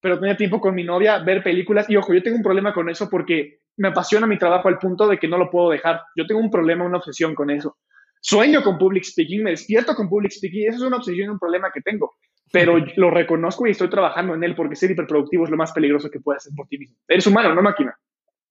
pero 0.00 0.18
tener 0.18 0.36
tiempo 0.36 0.60
con 0.60 0.74
mi 0.74 0.84
novia, 0.84 1.18
ver 1.18 1.42
películas. 1.42 1.88
Y 1.88 1.96
ojo, 1.96 2.14
yo 2.14 2.22
tengo 2.22 2.36
un 2.36 2.42
problema 2.42 2.72
con 2.72 2.88
eso 2.88 3.08
porque 3.10 3.60
me 3.76 3.88
apasiona 3.88 4.26
mi 4.26 4.38
trabajo 4.38 4.68
al 4.68 4.78
punto 4.78 5.06
de 5.06 5.18
que 5.18 5.28
no 5.28 5.38
lo 5.38 5.50
puedo 5.50 5.70
dejar. 5.70 6.02
Yo 6.16 6.26
tengo 6.26 6.40
un 6.40 6.50
problema, 6.50 6.84
una 6.84 6.98
obsesión 6.98 7.34
con 7.34 7.50
eso. 7.50 7.78
Sueño 8.20 8.62
con 8.62 8.78
public 8.78 9.04
speaking, 9.04 9.42
me 9.42 9.50
despierto 9.50 9.94
con 9.94 10.08
public 10.08 10.32
speaking. 10.32 10.68
Eso 10.68 10.78
es 10.78 10.82
una 10.82 10.98
obsesión 10.98 11.26
y 11.26 11.30
un 11.30 11.38
problema 11.38 11.70
que 11.72 11.80
tengo. 11.80 12.16
Pero 12.52 12.78
lo 12.96 13.10
reconozco 13.10 13.66
y 13.66 13.70
estoy 13.70 13.88
trabajando 13.88 14.34
en 14.34 14.42
él 14.42 14.54
porque 14.54 14.76
ser 14.76 14.90
hiperproductivo 14.90 15.44
es 15.44 15.50
lo 15.50 15.56
más 15.56 15.72
peligroso 15.72 16.10
que 16.10 16.20
puedes 16.20 16.42
hacer 16.42 16.52
por 16.56 16.66
ti 16.66 16.78
mismo. 16.78 16.96
Eres 17.06 17.26
humano, 17.26 17.54
no 17.54 17.62
máquina. 17.62 17.96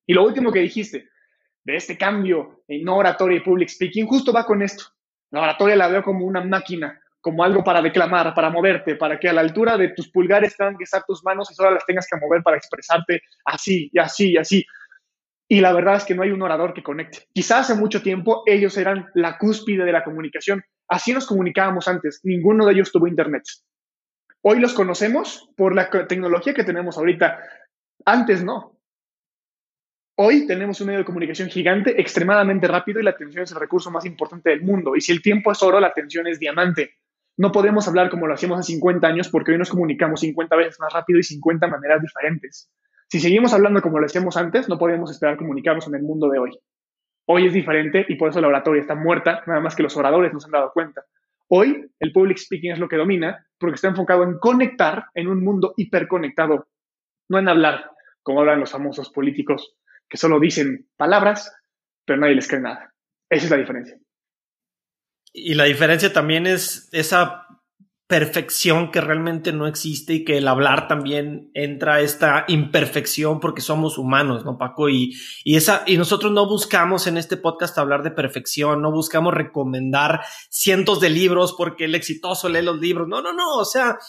Y 0.06 0.14
lo 0.14 0.24
último 0.24 0.52
que 0.52 0.60
dijiste 0.60 1.10
de 1.64 1.76
este 1.76 1.98
cambio 1.98 2.64
en 2.68 2.88
oratoria 2.88 3.38
y 3.38 3.42
public 3.42 3.70
speaking 3.70 4.08
justo 4.08 4.34
va 4.34 4.46
con 4.46 4.62
esto. 4.62 4.86
La 5.32 5.42
oratoria 5.42 5.76
la 5.76 5.88
veo 5.88 6.02
como 6.02 6.26
una 6.26 6.44
máquina, 6.44 7.00
como 7.22 7.44
algo 7.44 7.64
para 7.64 7.82
declamar, 7.82 8.34
para 8.34 8.50
moverte, 8.50 8.96
para 8.96 9.20
que 9.20 9.30
a 9.30 9.34
la 9.34 9.42
altura 9.42 9.78
de 9.78 9.90
tus 9.90 10.10
pulgares 10.10 10.56
tengan 10.56 10.78
que 10.78 10.86
estar 10.86 11.04
tus 11.06 11.24
manos 11.24 11.52
y 11.52 11.54
solo 11.54 11.72
las 11.72 11.86
tengas 11.86 12.08
que 12.10 12.18
mover 12.18 12.42
para 12.44 12.58
expresarte 12.58 13.22
así 13.46 13.90
y 13.92 14.00
así 14.00 14.32
y 14.32 14.38
así. 14.38 14.66
Y 15.52 15.62
la 15.62 15.74
verdad 15.74 15.96
es 15.96 16.06
que 16.06 16.14
no 16.14 16.22
hay 16.22 16.32
un 16.32 16.42
orador 16.42 16.74
que 16.74 16.84
conecte. 16.84 17.28
Quizás 17.34 17.72
hace 17.72 17.80
mucho 17.80 18.02
tiempo 18.02 18.44
ellos 18.46 18.78
eran 18.78 19.08
la 19.16 19.38
cúspide 19.38 19.84
de 19.84 19.92
la 19.92 20.04
comunicación. 20.04 20.64
Así 20.88 21.12
nos 21.12 21.26
comunicábamos 21.26 21.88
antes. 21.88 22.22
Ninguno 22.24 22.66
de 22.66 22.74
ellos 22.74 22.92
tuvo 22.92 23.08
internet. 23.08 23.44
Hoy 24.42 24.60
los 24.60 24.74
conocemos 24.74 25.50
por 25.58 25.76
la 25.76 25.90
tecnología 26.08 26.54
que 26.54 26.64
tenemos 26.64 26.98
ahorita. 26.98 27.40
Antes 28.06 28.44
no. 28.44 28.80
Hoy 30.22 30.46
tenemos 30.46 30.80
un 30.82 30.88
medio 30.88 31.00
de 31.00 31.06
comunicación 31.06 31.50
gigante, 31.50 32.00
extremadamente 32.00 32.68
rápido 32.68 33.00
y 33.00 33.04
la 33.04 33.12
atención 33.12 33.44
es 33.44 33.52
el 33.52 33.60
recurso 33.60 33.90
más 33.90 34.06
importante 34.06 34.50
del 34.50 34.62
mundo. 34.62 34.96
Y 34.96 35.02
si 35.02 35.12
el 35.14 35.22
tiempo 35.22 35.52
es 35.52 35.64
oro, 35.64 35.80
la 35.80 35.88
atención 35.88 36.28
es 36.28 36.40
diamante. 36.40 36.99
No 37.40 37.54
podemos 37.54 37.88
hablar 37.88 38.10
como 38.10 38.28
lo 38.28 38.34
hacíamos 38.34 38.60
hace 38.60 38.74
50 38.74 39.08
años 39.08 39.30
porque 39.30 39.54
hoy 39.54 39.58
nos 39.58 39.70
comunicamos 39.70 40.20
50 40.20 40.58
veces 40.58 40.78
más 40.78 40.92
rápido 40.92 41.20
y 41.20 41.24
50 41.24 41.68
maneras 41.68 42.02
diferentes. 42.02 42.70
Si 43.08 43.22
seguimos 43.22 43.54
hablando 43.54 43.82
como 43.82 43.98
lo 43.98 44.06
hacíamos 44.06 44.36
antes, 44.36 44.68
no 44.68 44.78
podemos 44.78 45.10
esperar 45.10 45.38
comunicarnos 45.38 45.88
en 45.88 45.96
el 45.96 46.02
mundo 46.02 46.28
de 46.28 46.38
hoy. 46.38 46.60
Hoy 47.28 47.48
es 47.48 47.54
diferente 47.54 48.06
y 48.10 48.16
por 48.16 48.28
eso 48.28 48.42
la 48.42 48.50
oratoria 48.50 48.82
está 48.82 48.94
muerta, 48.94 49.42
nada 49.48 49.62
más 49.62 49.74
que 49.74 49.84
los 49.84 49.96
oradores 49.96 50.34
nos 50.34 50.44
han 50.44 50.52
dado 50.52 50.74
cuenta. 50.74 51.06
Hoy 51.48 51.90
el 52.02 52.12
public 52.12 52.40
speaking 52.40 52.74
es 52.74 52.80
lo 52.80 52.90
que 52.90 52.98
domina 52.98 53.48
porque 53.58 53.76
está 53.76 53.88
enfocado 53.88 54.24
en 54.24 54.38
conectar 54.38 55.06
en 55.14 55.30
un 55.30 55.42
mundo 55.42 55.74
hiperconectado, 55.78 56.68
no 57.30 57.40
en 57.40 57.48
hablar 57.48 57.90
como 58.22 58.42
hablan 58.42 58.60
los 58.60 58.72
famosos 58.72 59.12
políticos 59.12 59.78
que 60.10 60.18
solo 60.18 60.42
dicen 60.42 60.90
palabras, 60.98 61.56
pero 62.04 62.20
nadie 62.20 62.36
les 62.36 62.50
cree 62.50 62.60
nada. 62.60 62.94
Esa 63.30 63.46
es 63.46 63.52
la 63.52 63.58
diferencia. 63.58 63.98
Y 65.44 65.54
la 65.54 65.66
diferencia 65.66 66.12
también 66.12 66.48
es 66.48 66.90
esa 66.92 67.46
perfección 68.10 68.90
que 68.90 69.02
realmente 69.02 69.54
no 69.54 69.68
existe 69.68 70.16
y 70.16 70.26
que 70.26 70.40
el 70.40 70.48
hablar 70.48 70.88
también 70.88 71.52
entra 71.54 72.02
esta 72.02 72.44
imperfección 72.48 73.40
porque 73.40 73.62
somos 73.62 74.00
humanos, 74.00 74.44
¿no, 74.44 74.58
Paco? 74.58 74.90
Y, 74.90 75.16
y, 75.44 75.58
esa, 75.58 75.84
y 75.86 75.96
nosotros 75.96 76.32
no 76.32 76.48
buscamos 76.48 77.06
en 77.06 77.18
este 77.18 77.38
podcast 77.38 77.78
hablar 77.78 78.02
de 78.02 78.10
perfección, 78.10 78.82
no 78.82 78.92
buscamos 78.92 79.36
recomendar 79.36 80.22
cientos 80.50 81.00
de 81.00 81.12
libros 81.12 81.54
porque 81.56 81.86
el 81.86 81.94
exitoso 81.94 82.50
lee 82.50 82.64
los 82.64 82.80
libros. 82.80 83.08
No, 83.08 83.22
no, 83.22 83.32
no. 83.32 83.58
O 83.58 83.66
sea, 83.66 84.00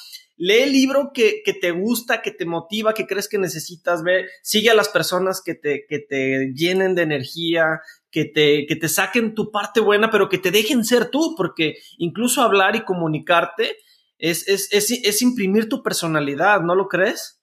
lee 0.41 0.63
el 0.63 0.73
libro 0.73 1.13
que, 1.13 1.43
te 1.61 1.71
gusta, 1.71 2.23
que 2.23 2.31
te 2.31 2.47
motiva, 2.47 2.95
que 2.95 3.07
crees 3.07 3.29
que 3.29 3.37
necesitas 3.37 4.03
ver, 4.03 4.27
sigue 4.43 4.71
a 4.71 4.75
las 4.75 4.89
personas 4.89 5.43
que 5.45 5.55
te, 5.55 5.85
que 5.87 5.99
te 5.99 6.53
llenen 6.55 6.95
de 6.95 7.03
energía, 7.03 7.83
que 8.11 8.25
te, 8.25 8.65
que 8.67 8.75
te 8.75 8.89
saquen 8.89 9.35
tu 9.35 9.51
parte 9.51 9.81
buena, 9.81 10.11
pero 10.11 10.31
que 10.31 10.39
te 10.39 10.51
dejen 10.51 10.83
ser 10.85 11.11
tú, 11.11 11.35
porque 11.37 11.75
incluso 11.99 12.41
hablar 12.41 12.75
y 12.75 12.85
comunicarte 12.85 13.77
es, 14.17 14.49
es, 14.49 14.73
es, 14.73 14.91
es 14.91 15.21
imprimir 15.21 15.69
tu 15.69 15.83
personalidad, 15.83 16.63
¿no 16.63 16.75
lo 16.75 16.89
crees? 16.89 17.43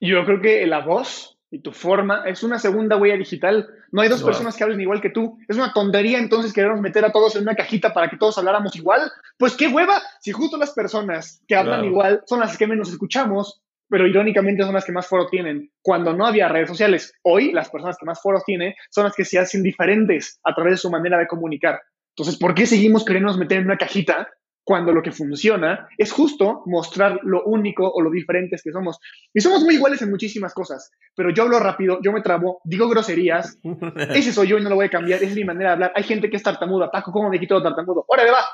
Yo 0.00 0.26
creo 0.26 0.42
que 0.42 0.66
la 0.66 0.84
voz 0.84 1.39
y 1.50 1.60
tu 1.60 1.72
forma 1.72 2.22
es 2.26 2.42
una 2.42 2.58
segunda 2.58 2.96
huella 2.96 3.16
digital. 3.16 3.68
No 3.90 4.02
hay 4.02 4.08
dos 4.08 4.22
personas 4.22 4.56
que 4.56 4.62
hablen 4.62 4.80
igual 4.80 5.00
que 5.00 5.10
tú. 5.10 5.38
Es 5.48 5.56
una 5.56 5.72
tontería 5.72 6.18
entonces 6.18 6.52
queremos 6.52 6.80
meter 6.80 7.04
a 7.04 7.10
todos 7.10 7.34
en 7.34 7.42
una 7.42 7.56
cajita 7.56 7.92
para 7.92 8.08
que 8.08 8.16
todos 8.16 8.38
habláramos 8.38 8.76
igual. 8.76 9.10
Pues 9.36 9.56
qué 9.56 9.66
hueva, 9.66 10.00
si 10.20 10.30
justo 10.30 10.56
las 10.56 10.72
personas 10.72 11.42
que 11.48 11.56
hablan 11.56 11.84
igual 11.84 12.22
son 12.26 12.40
las 12.40 12.56
que 12.56 12.68
menos 12.68 12.90
escuchamos, 12.90 13.60
pero 13.88 14.06
irónicamente 14.06 14.62
son 14.62 14.74
las 14.74 14.84
que 14.84 14.92
más 14.92 15.08
foro 15.08 15.26
tienen. 15.28 15.70
Cuando 15.82 16.12
no 16.12 16.24
había 16.24 16.48
redes 16.48 16.68
sociales, 16.68 17.12
hoy 17.22 17.52
las 17.52 17.68
personas 17.68 17.96
que 17.98 18.06
más 18.06 18.22
foros 18.22 18.44
tienen 18.44 18.74
son 18.88 19.04
las 19.04 19.14
que 19.16 19.24
se 19.24 19.38
hacen 19.38 19.64
diferentes 19.64 20.38
a 20.44 20.54
través 20.54 20.74
de 20.74 20.78
su 20.78 20.90
manera 20.90 21.18
de 21.18 21.26
comunicar. 21.26 21.80
Entonces, 22.10 22.38
¿por 22.38 22.54
qué 22.54 22.66
seguimos 22.66 23.04
queriendo 23.04 23.36
meter 23.36 23.58
en 23.58 23.64
una 23.64 23.76
cajita 23.76 24.28
cuando 24.64 24.92
lo 24.92 25.02
que 25.02 25.12
funciona 25.12 25.88
es 25.96 26.12
justo 26.12 26.62
mostrar 26.66 27.20
lo 27.22 27.44
único 27.44 27.90
o 27.90 28.00
lo 28.00 28.10
diferentes 28.10 28.62
que 28.62 28.72
somos. 28.72 28.98
Y 29.32 29.40
somos 29.40 29.64
muy 29.64 29.74
iguales 29.74 30.02
en 30.02 30.10
muchísimas 30.10 30.54
cosas, 30.54 30.90
pero 31.14 31.30
yo 31.30 31.44
hablo 31.44 31.58
rápido, 31.58 31.98
yo 32.02 32.12
me 32.12 32.20
trabo, 32.20 32.60
digo 32.64 32.88
groserías, 32.88 33.58
ese 34.14 34.32
soy 34.32 34.48
yo 34.48 34.58
y 34.58 34.62
no 34.62 34.70
lo 34.70 34.76
voy 34.76 34.86
a 34.86 34.90
cambiar, 34.90 35.22
esa 35.22 35.30
es 35.30 35.36
mi 35.36 35.44
manera 35.44 35.70
de 35.70 35.74
hablar. 35.74 35.92
Hay 35.94 36.04
gente 36.04 36.30
que 36.30 36.36
es 36.36 36.42
tartamuda, 36.42 36.90
Paco, 36.90 37.12
¿cómo 37.12 37.30
me 37.30 37.40
quito 37.40 37.54
lo 37.54 37.62
tartamudo? 37.62 38.04
¡Órale, 38.08 38.30
va! 38.30 38.44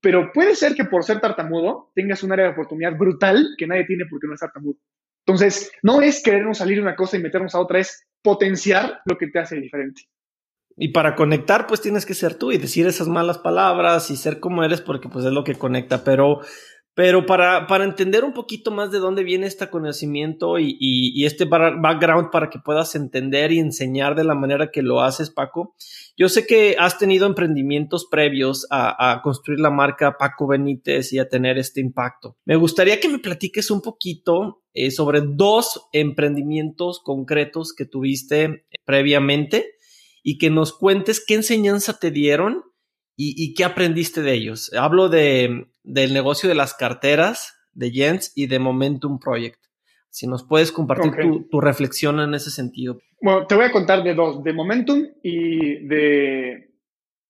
Pero 0.00 0.32
puede 0.32 0.56
ser 0.56 0.74
que 0.74 0.84
por 0.84 1.04
ser 1.04 1.20
tartamudo 1.20 1.92
tengas 1.94 2.22
un 2.22 2.32
área 2.32 2.46
de 2.46 2.52
oportunidad 2.52 2.96
brutal 2.96 3.54
que 3.56 3.66
nadie 3.66 3.84
tiene 3.84 4.04
porque 4.10 4.26
no 4.26 4.34
es 4.34 4.40
tartamudo. 4.40 4.76
Entonces, 5.24 5.70
no 5.82 6.02
es 6.02 6.22
querernos 6.22 6.58
salir 6.58 6.76
de 6.76 6.82
una 6.82 6.96
cosa 6.96 7.16
y 7.16 7.22
meternos 7.22 7.54
a 7.54 7.60
otra, 7.60 7.78
es 7.78 8.04
potenciar 8.22 9.00
lo 9.04 9.16
que 9.16 9.28
te 9.28 9.38
hace 9.38 9.56
diferente. 9.56 10.02
Y 10.82 10.88
para 10.88 11.14
conectar, 11.14 11.68
pues 11.68 11.80
tienes 11.80 12.04
que 12.04 12.12
ser 12.12 12.34
tú 12.34 12.50
y 12.50 12.58
decir 12.58 12.88
esas 12.88 13.06
malas 13.06 13.38
palabras 13.38 14.10
y 14.10 14.16
ser 14.16 14.40
como 14.40 14.64
eres 14.64 14.80
porque 14.80 15.08
pues 15.08 15.24
es 15.24 15.30
lo 15.30 15.44
que 15.44 15.54
conecta. 15.54 16.02
Pero, 16.02 16.40
pero 16.92 17.24
para, 17.24 17.68
para 17.68 17.84
entender 17.84 18.24
un 18.24 18.32
poquito 18.32 18.72
más 18.72 18.90
de 18.90 18.98
dónde 18.98 19.22
viene 19.22 19.46
este 19.46 19.70
conocimiento 19.70 20.58
y, 20.58 20.76
y, 20.80 21.24
este 21.24 21.44
background 21.44 22.30
para 22.32 22.50
que 22.50 22.58
puedas 22.58 22.96
entender 22.96 23.52
y 23.52 23.60
enseñar 23.60 24.16
de 24.16 24.24
la 24.24 24.34
manera 24.34 24.72
que 24.72 24.82
lo 24.82 25.02
haces, 25.02 25.30
Paco, 25.30 25.76
yo 26.16 26.28
sé 26.28 26.48
que 26.48 26.74
has 26.76 26.98
tenido 26.98 27.28
emprendimientos 27.28 28.08
previos 28.10 28.66
a, 28.68 29.12
a 29.12 29.22
construir 29.22 29.60
la 29.60 29.70
marca 29.70 30.16
Paco 30.18 30.48
Benítez 30.48 31.12
y 31.12 31.20
a 31.20 31.28
tener 31.28 31.58
este 31.58 31.80
impacto. 31.80 32.38
Me 32.44 32.56
gustaría 32.56 32.98
que 32.98 33.08
me 33.08 33.20
platiques 33.20 33.70
un 33.70 33.82
poquito 33.82 34.64
eh, 34.74 34.90
sobre 34.90 35.20
dos 35.20 35.88
emprendimientos 35.92 36.98
concretos 37.04 37.72
que 37.72 37.84
tuviste 37.84 38.66
previamente 38.84 39.76
y 40.22 40.38
que 40.38 40.50
nos 40.50 40.72
cuentes 40.76 41.24
qué 41.24 41.34
enseñanza 41.34 41.98
te 41.98 42.10
dieron 42.10 42.64
y, 43.16 43.54
qué 43.54 43.64
aprendiste 43.64 44.22
de 44.22 44.32
ellos. 44.32 44.72
Hablo 44.74 45.08
de, 45.08 45.68
del 45.84 46.12
negocio 46.12 46.48
de 46.48 46.56
las 46.56 46.74
carteras 46.74 47.54
de 47.72 47.90
Jens 47.90 48.32
y 48.34 48.46
de 48.46 48.58
Momentum 48.58 49.20
Project. 49.20 49.60
Si 50.10 50.26
nos 50.26 50.44
puedes 50.44 50.72
compartir 50.72 51.12
tu, 51.50 51.60
reflexión 51.60 52.20
en 52.20 52.34
ese 52.34 52.50
sentido. 52.50 52.98
Bueno, 53.20 53.46
te 53.46 53.54
voy 53.54 53.64
a 53.64 53.70
contar 53.70 54.02
de 54.02 54.14
dos, 54.14 54.42
de 54.42 54.52
Momentum 54.52 55.06
y 55.22 55.86
de 55.86 56.70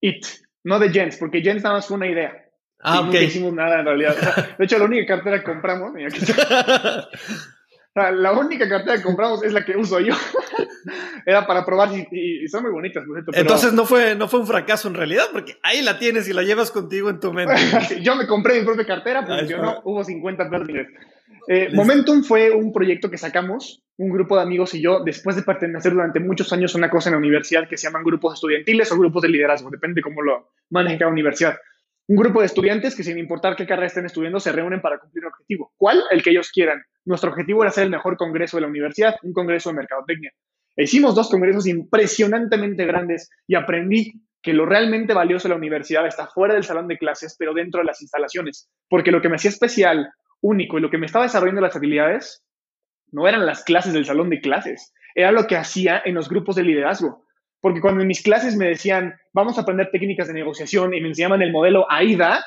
It, 0.00 0.26
no 0.64 0.78
de 0.78 0.90
Jens, 0.90 1.16
porque 1.18 1.42
Jens 1.42 1.62
nada 1.62 1.76
más 1.76 1.86
fue 1.86 1.96
una 1.96 2.08
idea. 2.08 2.32
Ah, 2.80 3.02
No 3.04 3.20
hicimos 3.20 3.52
nada 3.52 3.80
en 3.80 3.86
realidad. 3.86 4.16
de 4.58 4.64
hecho, 4.64 4.78
la 4.78 4.86
única 4.86 5.14
cartera 5.14 5.38
que 5.38 5.44
compramos, 5.44 5.92
la 7.94 8.32
única 8.32 8.68
cartera 8.68 8.96
que 8.96 9.02
compramos 9.02 9.42
es 9.42 9.52
la 9.52 9.64
que 9.64 9.76
uso 9.76 10.00
yo. 10.00 10.14
Era 11.26 11.46
para 11.46 11.64
probar 11.64 11.90
y, 11.92 12.48
son 12.48 12.62
muy 12.62 12.72
bonitas, 12.72 13.04
Entonces 13.32 13.72
no 13.72 13.84
fue, 13.84 14.14
no 14.14 14.28
fue 14.28 14.40
un 14.40 14.46
fracaso 14.46 14.88
en 14.88 14.94
realidad, 14.94 15.26
porque 15.32 15.58
ahí 15.62 15.82
la 15.82 15.98
tienes 15.98 16.28
y 16.28 16.32
la 16.32 16.42
llevas 16.42 16.70
contigo 16.70 17.10
en 17.10 17.20
tu 17.20 17.32
mente. 17.32 17.54
yo 18.02 18.16
me 18.16 18.26
compré 18.26 18.58
mi 18.58 18.64
propia 18.64 18.86
cartera, 18.86 19.24
funcionó, 19.24 19.80
hubo 19.84 20.02
50 20.02 20.50
pérdidas. 20.50 20.86
Eh, 21.48 21.70
Momentum 21.72 22.22
fue 22.22 22.50
un 22.50 22.72
proyecto 22.72 23.10
que 23.10 23.18
sacamos, 23.18 23.82
un 23.96 24.10
grupo 24.10 24.36
de 24.36 24.42
amigos 24.42 24.74
y 24.74 24.82
yo, 24.82 25.02
después 25.04 25.36
de 25.36 25.42
pertenecer 25.42 25.92
durante 25.92 26.20
muchos 26.20 26.52
años 26.52 26.74
a 26.74 26.78
una 26.78 26.88
cosa 26.88 27.08
en 27.08 27.14
la 27.14 27.18
universidad 27.18 27.68
que 27.68 27.76
se 27.76 27.88
llaman 27.88 28.04
grupos 28.04 28.34
estudiantiles 28.34 28.90
o 28.92 28.98
grupos 28.98 29.22
de 29.22 29.28
liderazgo, 29.28 29.70
depende 29.70 29.96
de 29.96 30.02
cómo 30.02 30.22
lo 30.22 30.50
manejen 30.70 30.98
cada 30.98 31.10
universidad 31.10 31.56
un 32.08 32.16
grupo 32.16 32.40
de 32.40 32.46
estudiantes 32.46 32.96
que 32.96 33.04
sin 33.04 33.18
importar 33.18 33.56
qué 33.56 33.66
carrera 33.66 33.86
estén 33.86 34.06
estudiando 34.06 34.40
se 34.40 34.52
reúnen 34.52 34.80
para 34.80 34.98
cumplir 34.98 35.24
un 35.24 35.32
objetivo. 35.32 35.72
¿Cuál? 35.76 36.02
El 36.10 36.22
que 36.22 36.30
ellos 36.30 36.50
quieran. 36.50 36.82
Nuestro 37.04 37.30
objetivo 37.30 37.62
era 37.62 37.70
ser 37.70 37.84
el 37.84 37.90
mejor 37.90 38.16
congreso 38.16 38.56
de 38.56 38.62
la 38.62 38.66
universidad, 38.68 39.14
un 39.22 39.32
congreso 39.32 39.70
de 39.70 39.76
mercadotecnia. 39.76 40.32
E 40.76 40.84
hicimos 40.84 41.14
dos 41.14 41.30
congresos 41.30 41.66
impresionantemente 41.66 42.86
grandes 42.86 43.30
y 43.46 43.54
aprendí 43.54 44.12
que 44.42 44.52
lo 44.52 44.66
realmente 44.66 45.14
valioso 45.14 45.46
de 45.46 45.50
la 45.50 45.58
universidad 45.58 46.06
está 46.06 46.26
fuera 46.26 46.54
del 46.54 46.64
salón 46.64 46.88
de 46.88 46.98
clases, 46.98 47.36
pero 47.38 47.54
dentro 47.54 47.80
de 47.80 47.86
las 47.86 48.02
instalaciones. 48.02 48.68
Porque 48.88 49.12
lo 49.12 49.20
que 49.20 49.28
me 49.28 49.36
hacía 49.36 49.50
especial 49.50 50.12
único 50.40 50.78
y 50.78 50.80
lo 50.80 50.90
que 50.90 50.98
me 50.98 51.06
estaba 51.06 51.24
desarrollando 51.24 51.60
las 51.60 51.76
habilidades 51.76 52.42
no 53.12 53.28
eran 53.28 53.46
las 53.46 53.62
clases 53.62 53.92
del 53.92 54.06
salón 54.06 54.30
de 54.30 54.40
clases, 54.40 54.92
era 55.14 55.30
lo 55.30 55.46
que 55.46 55.56
hacía 55.56 56.02
en 56.04 56.14
los 56.14 56.28
grupos 56.28 56.56
de 56.56 56.64
liderazgo. 56.64 57.24
Porque 57.62 57.80
cuando 57.80 58.00
en 58.00 58.08
mis 58.08 58.22
clases 58.22 58.56
me 58.56 58.66
decían, 58.66 59.14
vamos 59.32 59.56
a 59.56 59.60
aprender 59.60 59.88
técnicas 59.92 60.26
de 60.26 60.34
negociación 60.34 60.92
y 60.94 61.00
me 61.00 61.08
enseñaban 61.08 61.42
el 61.42 61.52
modelo 61.52 61.86
AIDA, 61.88 62.44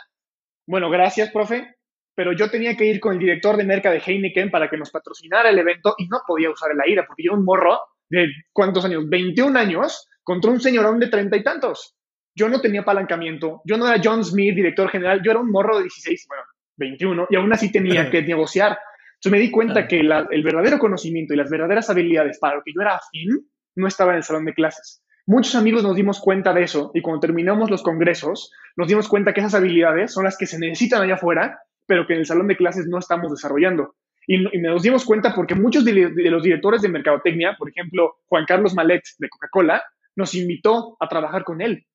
bueno, 0.67 0.89
gracias, 0.89 1.31
profe, 1.31 1.77
pero 2.13 2.33
yo 2.33 2.51
tenía 2.51 2.75
que 2.75 2.85
ir 2.85 2.99
con 2.99 3.13
el 3.13 3.19
director 3.19 3.55
de 3.55 3.63
merca 3.63 3.91
de 3.91 4.01
Heineken 4.05 4.51
para 4.51 4.69
que 4.69 4.75
nos 4.75 4.91
patrocinara 4.91 5.49
el 5.49 5.57
evento 5.57 5.95
y 5.97 6.07
no 6.07 6.17
podía 6.27 6.49
usar 6.49 6.71
el 6.71 6.81
AIDA 6.81 7.05
porque 7.07 7.23
yo 7.23 7.31
era 7.31 7.39
un 7.39 7.45
morro 7.45 7.79
de 8.09 8.27
cuántos 8.51 8.83
años, 8.83 9.07
21 9.07 9.57
años, 9.57 10.05
contra 10.21 10.51
un 10.51 10.59
señorón 10.59 10.99
de 10.99 11.07
treinta 11.07 11.37
y 11.37 11.43
tantos. 11.43 11.95
Yo 12.35 12.49
no 12.49 12.59
tenía 12.59 12.81
apalancamiento, 12.81 13.61
yo 13.63 13.77
no 13.77 13.87
era 13.87 14.01
John 14.03 14.25
Smith, 14.25 14.53
director 14.53 14.89
general, 14.89 15.21
yo 15.23 15.31
era 15.31 15.39
un 15.39 15.49
morro 15.49 15.77
de 15.77 15.83
16, 15.83 16.25
bueno, 16.27 16.43
21, 16.75 17.27
y 17.29 17.35
aún 17.37 17.53
así 17.53 17.71
tenía 17.71 18.09
que 18.11 18.21
negociar. 18.21 18.77
Entonces 19.13 19.31
me 19.31 19.39
di 19.39 19.49
cuenta 19.49 19.87
que 19.87 20.01
el 20.01 20.43
verdadero 20.43 20.77
conocimiento 20.77 21.33
y 21.33 21.37
las 21.37 21.49
verdaderas 21.49 21.89
habilidades 21.89 22.37
para 22.37 22.55
lo 22.55 22.63
que 22.63 22.73
yo 22.75 22.81
era 22.81 22.95
afín 22.95 23.49
no 23.75 23.87
estaba 23.87 24.11
en 24.11 24.17
el 24.17 24.23
salón 24.23 24.43
de 24.43 24.53
clases. 24.53 25.04
Muchos 25.27 25.55
amigos 25.55 25.81
nos 25.81 25.95
dimos 25.95 26.19
cuenta 26.19 26.53
de 26.53 26.63
eso 26.63 26.91
y 26.93 27.01
cuando 27.01 27.21
terminamos 27.21 27.71
los 27.71 27.81
congresos 27.81 28.51
nos 28.75 28.87
dimos 28.87 29.07
cuenta 29.07 29.33
que 29.33 29.39
esas 29.39 29.55
habilidades 29.55 30.13
son 30.13 30.23
las 30.23 30.37
que 30.37 30.45
se 30.45 30.59
necesitan 30.59 31.01
allá 31.01 31.15
afuera, 31.15 31.59
pero 31.87 32.05
que 32.05 32.13
en 32.13 32.19
el 32.19 32.25
salón 32.27 32.47
de 32.47 32.55
clases 32.55 32.85
no 32.87 32.99
estamos 32.99 33.31
desarrollando. 33.31 33.95
Y, 34.27 34.37
nos 34.59 34.83
dimos 34.83 35.03
cuenta 35.03 35.33
porque 35.33 35.55
muchos 35.55 35.83
de, 35.83 35.93
los 36.29 36.43
directores 36.43 36.81
de 36.81 36.89
mercadotecnia, 36.89 37.55
por 37.57 37.69
ejemplo, 37.69 38.17
Juan 38.27 38.45
Carlos 38.45 38.75
Malet 38.75 39.03
de 39.17 39.29
Coca-Cola, 39.29 39.83
nos 40.15 40.35
invitó 40.35 40.95
a 40.99 41.07
trabajar 41.07 41.43
con 41.43 41.61
él. 41.61 41.85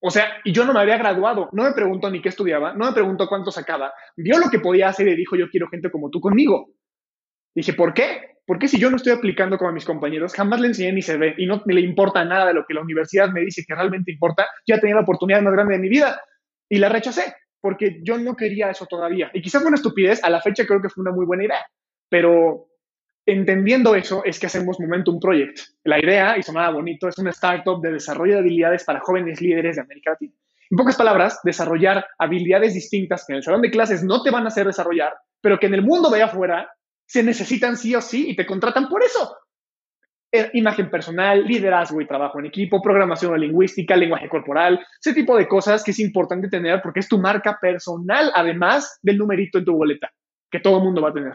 O 0.00 0.10
sea, 0.10 0.26
y 0.44 0.52
yo 0.52 0.64
no 0.64 0.72
me 0.72 0.80
había 0.80 0.98
graduado, 0.98 1.48
no 1.52 1.64
me 1.64 1.72
preguntó 1.72 2.10
ni 2.10 2.20
qué 2.20 2.28
estudiaba, 2.28 2.74
no 2.74 2.86
me 2.86 2.92
preguntó 2.92 3.26
cuánto 3.28 3.50
sacaba, 3.50 3.92
vio 4.16 4.38
lo 4.38 4.50
que 4.50 4.60
podía 4.60 4.88
hacer 4.88 5.08
y 5.08 5.16
dijo, 5.16 5.34
yo 5.36 5.48
quiero 5.48 5.68
gente 5.68 5.90
como 5.90 6.10
tú 6.10 6.20
conmigo. 6.20 6.68
Dije, 7.56 7.72
¿por 7.72 7.94
qué? 7.94 8.36
Porque 8.46 8.68
si 8.68 8.78
yo 8.78 8.90
no 8.90 8.96
estoy 8.96 9.12
aplicando 9.12 9.56
como 9.56 9.72
mis 9.72 9.86
compañeros, 9.86 10.34
jamás 10.34 10.60
le 10.60 10.68
enseñé 10.68 10.92
ni 10.92 11.00
se 11.00 11.16
ve 11.16 11.34
y 11.38 11.46
no 11.46 11.62
le 11.64 11.80
importa 11.80 12.22
nada 12.22 12.46
de 12.46 12.54
lo 12.54 12.66
que 12.66 12.74
la 12.74 12.82
universidad 12.82 13.30
me 13.30 13.40
dice 13.40 13.64
que 13.66 13.74
realmente 13.74 14.12
importa, 14.12 14.46
ya 14.68 14.78
tenía 14.78 14.94
la 14.94 15.00
oportunidad 15.00 15.40
más 15.40 15.54
grande 15.54 15.74
de 15.74 15.80
mi 15.80 15.88
vida 15.88 16.20
y 16.68 16.78
la 16.78 16.90
rechacé 16.90 17.34
porque 17.62 18.00
yo 18.02 18.18
no 18.18 18.36
quería 18.36 18.70
eso 18.70 18.84
todavía. 18.84 19.30
Y 19.32 19.40
quizás 19.40 19.62
fue 19.62 19.68
una 19.68 19.76
estupidez, 19.76 20.22
a 20.22 20.28
la 20.28 20.42
fecha 20.42 20.66
creo 20.66 20.82
que 20.82 20.90
fue 20.90 21.00
una 21.00 21.12
muy 21.12 21.24
buena 21.24 21.44
idea, 21.44 21.66
pero 22.10 22.68
entendiendo 23.24 23.94
eso 23.94 24.22
es 24.22 24.38
que 24.38 24.46
hacemos 24.46 24.78
Momentum 24.78 25.18
Project. 25.18 25.58
La 25.84 25.98
idea, 25.98 26.36
y 26.36 26.42
sonaba 26.42 26.70
bonito, 26.74 27.08
es 27.08 27.18
una 27.18 27.30
startup 27.30 27.80
de 27.80 27.92
desarrollo 27.92 28.34
de 28.34 28.40
habilidades 28.40 28.84
para 28.84 29.00
jóvenes 29.00 29.40
líderes 29.40 29.76
de 29.76 29.82
América 29.82 30.10
Latina. 30.10 30.34
En 30.70 30.76
pocas 30.76 30.96
palabras, 30.96 31.40
desarrollar 31.42 32.06
habilidades 32.18 32.74
distintas 32.74 33.24
que 33.26 33.32
en 33.32 33.38
el 33.38 33.42
salón 33.42 33.62
de 33.62 33.70
clases 33.70 34.04
no 34.04 34.22
te 34.22 34.30
van 34.30 34.44
a 34.44 34.48
hacer 34.48 34.66
desarrollar, 34.66 35.14
pero 35.40 35.58
que 35.58 35.66
en 35.66 35.74
el 35.74 35.82
mundo 35.82 36.10
de 36.10 36.22
afuera 36.22 36.70
se 37.06 37.22
necesitan 37.22 37.76
sí 37.76 37.94
o 37.94 38.00
sí 38.00 38.30
y 38.30 38.36
te 38.36 38.46
contratan 38.46 38.88
por 38.88 39.02
eso. 39.02 39.36
Eh, 40.32 40.50
imagen 40.54 40.90
personal, 40.90 41.44
liderazgo 41.44 42.00
y 42.00 42.06
trabajo 42.06 42.40
en 42.40 42.46
equipo, 42.46 42.82
programación 42.82 43.40
lingüística, 43.40 43.96
lenguaje 43.96 44.28
corporal, 44.28 44.84
ese 45.00 45.14
tipo 45.14 45.36
de 45.36 45.46
cosas 45.46 45.84
que 45.84 45.92
es 45.92 46.00
importante 46.00 46.48
tener 46.48 46.82
porque 46.82 47.00
es 47.00 47.08
tu 47.08 47.18
marca 47.18 47.58
personal, 47.60 48.32
además 48.34 48.98
del 49.02 49.18
numerito 49.18 49.58
en 49.58 49.64
tu 49.64 49.76
boleta, 49.76 50.10
que 50.50 50.60
todo 50.60 50.78
el 50.78 50.84
mundo 50.84 51.00
va 51.00 51.10
a 51.10 51.14
tener. 51.14 51.34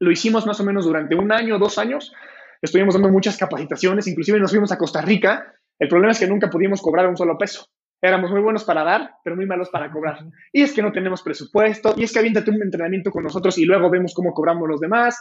Lo 0.00 0.10
hicimos 0.10 0.46
más 0.46 0.58
o 0.60 0.64
menos 0.64 0.86
durante 0.86 1.14
un 1.14 1.30
año, 1.30 1.58
dos 1.58 1.76
años. 1.76 2.12
Estuvimos 2.62 2.94
dando 2.94 3.10
muchas 3.10 3.36
capacitaciones, 3.36 4.06
inclusive 4.06 4.40
nos 4.40 4.50
fuimos 4.50 4.72
a 4.72 4.78
Costa 4.78 5.02
Rica. 5.02 5.54
El 5.78 5.88
problema 5.88 6.12
es 6.12 6.18
que 6.18 6.26
nunca 6.26 6.48
pudimos 6.48 6.80
cobrar 6.80 7.06
un 7.06 7.18
solo 7.18 7.36
peso. 7.36 7.66
Éramos 8.02 8.30
muy 8.30 8.40
buenos 8.40 8.64
para 8.64 8.82
dar, 8.82 9.16
pero 9.22 9.36
muy 9.36 9.46
malos 9.46 9.68
para 9.68 9.90
cobrar. 9.90 10.18
Y 10.52 10.62
es 10.62 10.72
que 10.72 10.82
no 10.82 10.90
tenemos 10.90 11.22
presupuesto, 11.22 11.94
y 11.96 12.04
es 12.04 12.12
que 12.12 12.18
aviéntate 12.18 12.50
un 12.50 12.62
entrenamiento 12.62 13.10
con 13.10 13.24
nosotros 13.24 13.58
y 13.58 13.64
luego 13.64 13.90
vemos 13.90 14.14
cómo 14.14 14.32
cobramos 14.32 14.66
los 14.68 14.80
demás. 14.80 15.18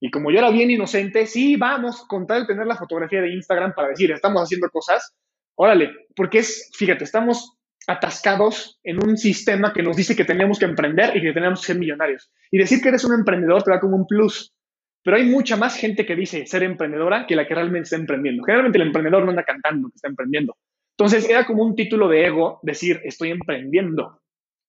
Y 0.00 0.10
como 0.10 0.30
yo 0.30 0.38
era 0.38 0.50
bien 0.50 0.70
inocente, 0.70 1.26
sí, 1.26 1.56
vamos, 1.56 2.04
con 2.06 2.26
tal 2.26 2.42
de 2.42 2.48
tener 2.48 2.66
la 2.66 2.76
fotografía 2.76 3.20
de 3.20 3.32
Instagram 3.32 3.74
para 3.74 3.88
decir, 3.88 4.10
estamos 4.10 4.42
haciendo 4.42 4.68
cosas, 4.70 5.14
órale, 5.54 5.92
porque 6.14 6.38
es, 6.38 6.70
fíjate, 6.76 7.04
estamos 7.04 7.56
atascados 7.86 8.80
en 8.82 9.02
un 9.02 9.16
sistema 9.16 9.72
que 9.72 9.82
nos 9.82 9.96
dice 9.96 10.16
que 10.16 10.24
tenemos 10.24 10.58
que 10.58 10.64
emprender 10.64 11.16
y 11.16 11.22
que 11.22 11.32
tenemos 11.32 11.60
que 11.60 11.66
ser 11.66 11.78
millonarios. 11.78 12.30
Y 12.50 12.58
decir 12.58 12.80
que 12.80 12.88
eres 12.88 13.04
un 13.04 13.14
emprendedor 13.14 13.62
te 13.62 13.70
da 13.70 13.80
como 13.80 13.96
un 13.96 14.06
plus. 14.06 14.52
Pero 15.02 15.18
hay 15.18 15.24
mucha 15.24 15.56
más 15.56 15.76
gente 15.76 16.04
que 16.04 16.16
dice 16.16 16.46
ser 16.46 16.64
emprendedora 16.64 17.26
que 17.28 17.36
la 17.36 17.46
que 17.46 17.54
realmente 17.54 17.84
está 17.84 17.96
emprendiendo. 17.96 18.42
Generalmente 18.42 18.78
el 18.78 18.88
emprendedor 18.88 19.22
no 19.22 19.30
anda 19.30 19.44
cantando 19.44 19.88
que 19.88 19.94
está 19.94 20.08
emprendiendo. 20.08 20.56
Entonces 20.98 21.28
era 21.28 21.44
como 21.44 21.62
un 21.62 21.76
título 21.76 22.08
de 22.08 22.26
ego 22.26 22.58
decir 22.62 23.00
estoy 23.04 23.30
emprendiendo. 23.30 24.20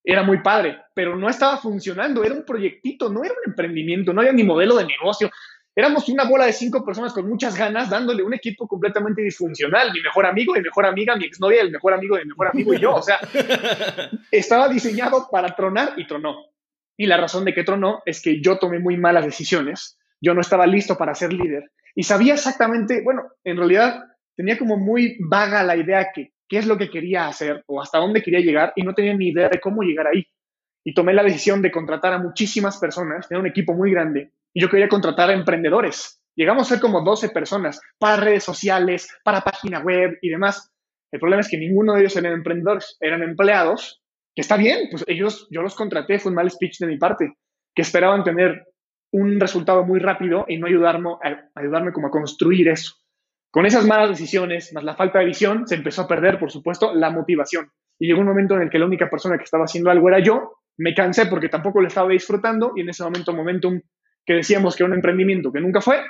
Era 0.03 0.23
muy 0.23 0.41
padre, 0.41 0.77
pero 0.93 1.15
no 1.15 1.29
estaba 1.29 1.57
funcionando. 1.57 2.23
Era 2.23 2.35
un 2.35 2.43
proyectito, 2.43 3.09
no 3.09 3.23
era 3.23 3.33
un 3.33 3.51
emprendimiento, 3.51 4.13
no 4.13 4.21
había 4.21 4.33
ni 4.33 4.43
modelo 4.43 4.75
de 4.75 4.85
negocio. 4.85 5.31
Éramos 5.73 6.09
una 6.09 6.25
bola 6.25 6.45
de 6.45 6.53
cinco 6.53 6.83
personas 6.83 7.13
con 7.13 7.29
muchas 7.29 7.57
ganas, 7.57 7.89
dándole 7.89 8.23
un 8.23 8.33
equipo 8.33 8.67
completamente 8.67 9.21
disfuncional. 9.21 9.93
Mi 9.93 10.01
mejor 10.01 10.25
amigo, 10.25 10.53
mi 10.53 10.61
mejor 10.61 10.85
amiga, 10.85 11.15
mi 11.15 11.25
exnovia, 11.25 11.61
el 11.61 11.71
mejor 11.71 11.93
amigo 11.93 12.17
mi 12.17 12.25
mejor 12.25 12.47
amigo 12.47 12.73
y 12.73 12.79
yo. 12.79 12.95
O 12.95 13.01
sea, 13.01 13.19
estaba 14.31 14.67
diseñado 14.67 15.29
para 15.31 15.55
tronar 15.55 15.93
y 15.95 16.07
tronó. 16.07 16.47
Y 16.97 17.05
la 17.05 17.17
razón 17.17 17.45
de 17.45 17.53
que 17.53 17.63
tronó 17.63 18.01
es 18.05 18.21
que 18.21 18.41
yo 18.41 18.57
tomé 18.57 18.79
muy 18.79 18.97
malas 18.97 19.23
decisiones. 19.23 19.97
Yo 20.19 20.33
no 20.33 20.41
estaba 20.41 20.65
listo 20.65 20.97
para 20.97 21.15
ser 21.15 21.31
líder. 21.31 21.71
Y 21.95 22.03
sabía 22.03 22.33
exactamente, 22.33 23.01
bueno, 23.03 23.23
en 23.43 23.57
realidad 23.57 24.03
tenía 24.37 24.57
como 24.57 24.77
muy 24.77 25.17
vaga 25.19 25.63
la 25.63 25.75
idea 25.75 26.11
que 26.13 26.31
qué 26.47 26.59
es 26.59 26.67
lo 26.67 26.77
que 26.77 26.89
quería 26.89 27.27
hacer 27.27 27.63
o 27.67 27.81
hasta 27.81 27.97
dónde 27.97 28.21
quería 28.21 28.39
llegar 28.39 28.71
y 28.75 28.83
no 28.83 28.93
tenía 28.93 29.13
ni 29.13 29.29
idea 29.29 29.49
de 29.49 29.59
cómo 29.59 29.81
llegar 29.81 30.07
ahí. 30.07 30.25
Y 30.85 30.93
tomé 30.93 31.13
la 31.13 31.23
decisión 31.23 31.61
de 31.61 31.71
contratar 31.71 32.13
a 32.13 32.19
muchísimas 32.19 32.77
personas, 32.77 33.27
tenía 33.27 33.41
un 33.41 33.47
equipo 33.47 33.73
muy 33.73 33.91
grande 33.91 34.31
y 34.53 34.61
yo 34.61 34.69
quería 34.69 34.87
contratar 34.87 35.29
a 35.29 35.33
emprendedores. 35.33 36.21
Llegamos 36.35 36.67
a 36.67 36.75
ser 36.75 36.81
como 36.81 37.01
12 37.01 37.29
personas 37.29 37.81
para 37.97 38.17
redes 38.17 38.43
sociales, 38.43 39.09
para 39.23 39.41
página 39.41 39.79
web 39.79 40.17
y 40.21 40.29
demás. 40.29 40.71
El 41.11 41.19
problema 41.19 41.41
es 41.41 41.49
que 41.49 41.57
ninguno 41.57 41.93
de 41.93 42.01
ellos 42.01 42.15
eran 42.15 42.33
emprendedores, 42.33 42.95
eran 43.01 43.23
empleados, 43.23 44.01
que 44.35 44.41
está 44.41 44.55
bien, 44.55 44.87
pues 44.91 45.03
ellos, 45.07 45.47
yo 45.49 45.63
los 45.63 45.75
contraté, 45.75 46.19
fue 46.19 46.29
un 46.29 46.35
mal 46.35 46.51
speech 46.51 46.77
de 46.79 46.87
mi 46.87 46.97
parte, 46.97 47.33
que 47.73 47.81
esperaban 47.81 48.23
tener 48.23 48.67
un 49.11 49.39
resultado 49.39 49.83
muy 49.83 49.99
rápido 49.99 50.45
y 50.47 50.57
no 50.57 50.67
ayudarme, 50.67 51.09
ayudarme 51.55 51.91
como 51.91 52.07
a 52.07 52.11
construir 52.11 52.67
eso. 52.67 52.93
Con 53.49 53.65
esas 53.65 53.85
malas 53.85 54.09
decisiones, 54.09 54.73
más 54.73 54.83
la 54.83 54.95
falta 54.95 55.19
de 55.19 55.25
visión, 55.25 55.67
se 55.67 55.75
empezó 55.75 56.03
a 56.03 56.07
perder, 56.07 56.39
por 56.39 56.51
supuesto, 56.51 56.93
la 56.93 57.09
motivación. 57.09 57.71
Y 57.99 58.07
llegó 58.07 58.19
un 58.19 58.27
momento 58.27 58.55
en 58.55 58.63
el 58.63 58.69
que 58.69 58.79
la 58.79 58.85
única 58.85 59.09
persona 59.09 59.37
que 59.37 59.45
estaba 59.45 59.65
haciendo 59.65 59.89
algo 59.89 60.07
era 60.09 60.19
yo. 60.19 60.59
Me 60.77 60.93
cansé 60.93 61.25
porque 61.25 61.49
tampoco 61.49 61.81
lo 61.81 61.87
estaba 61.87 62.09
disfrutando 62.09 62.73
y 62.75 62.81
en 62.81 62.89
ese 62.89 63.03
momento 63.03 63.33
Momentum 63.33 63.81
que 64.25 64.33
decíamos 64.33 64.75
que 64.75 64.83
era 64.83 64.89
un 64.89 64.95
emprendimiento 64.95 65.51
que 65.51 65.61
nunca 65.61 65.81
fue, 65.81 66.01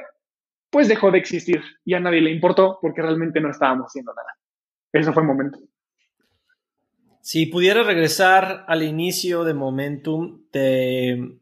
pues 0.70 0.88
dejó 0.88 1.12
de 1.12 1.20
existir 1.20 1.62
y 1.86 1.94
a 1.94 2.00
nadie 2.00 2.20
le 2.20 2.32
importó 2.32 2.80
porque 2.82 3.02
realmente 3.02 3.40
no 3.40 3.52
estábamos 3.52 3.86
haciendo 3.88 4.12
nada. 4.14 4.34
Ese 4.92 5.14
fue 5.14 5.22
el 5.22 5.28
momento. 5.28 5.60
Si 7.22 7.46
pudieras 7.46 7.86
regresar 7.86 8.66
al 8.68 8.84
inicio 8.84 9.44
de 9.44 9.54
Momentum, 9.54 10.50
¿te 10.50 11.40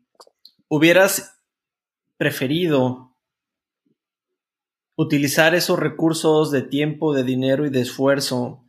hubieras 0.68 1.42
preferido 2.18 3.15
utilizar 4.96 5.56
esos 5.56 5.80
recursos 5.80 6.52
de 6.52 6.62
tiempo, 6.62 7.14
de 7.14 7.24
dinero 7.24 7.66
y 7.66 7.70
de 7.70 7.82
esfuerzo 7.82 8.64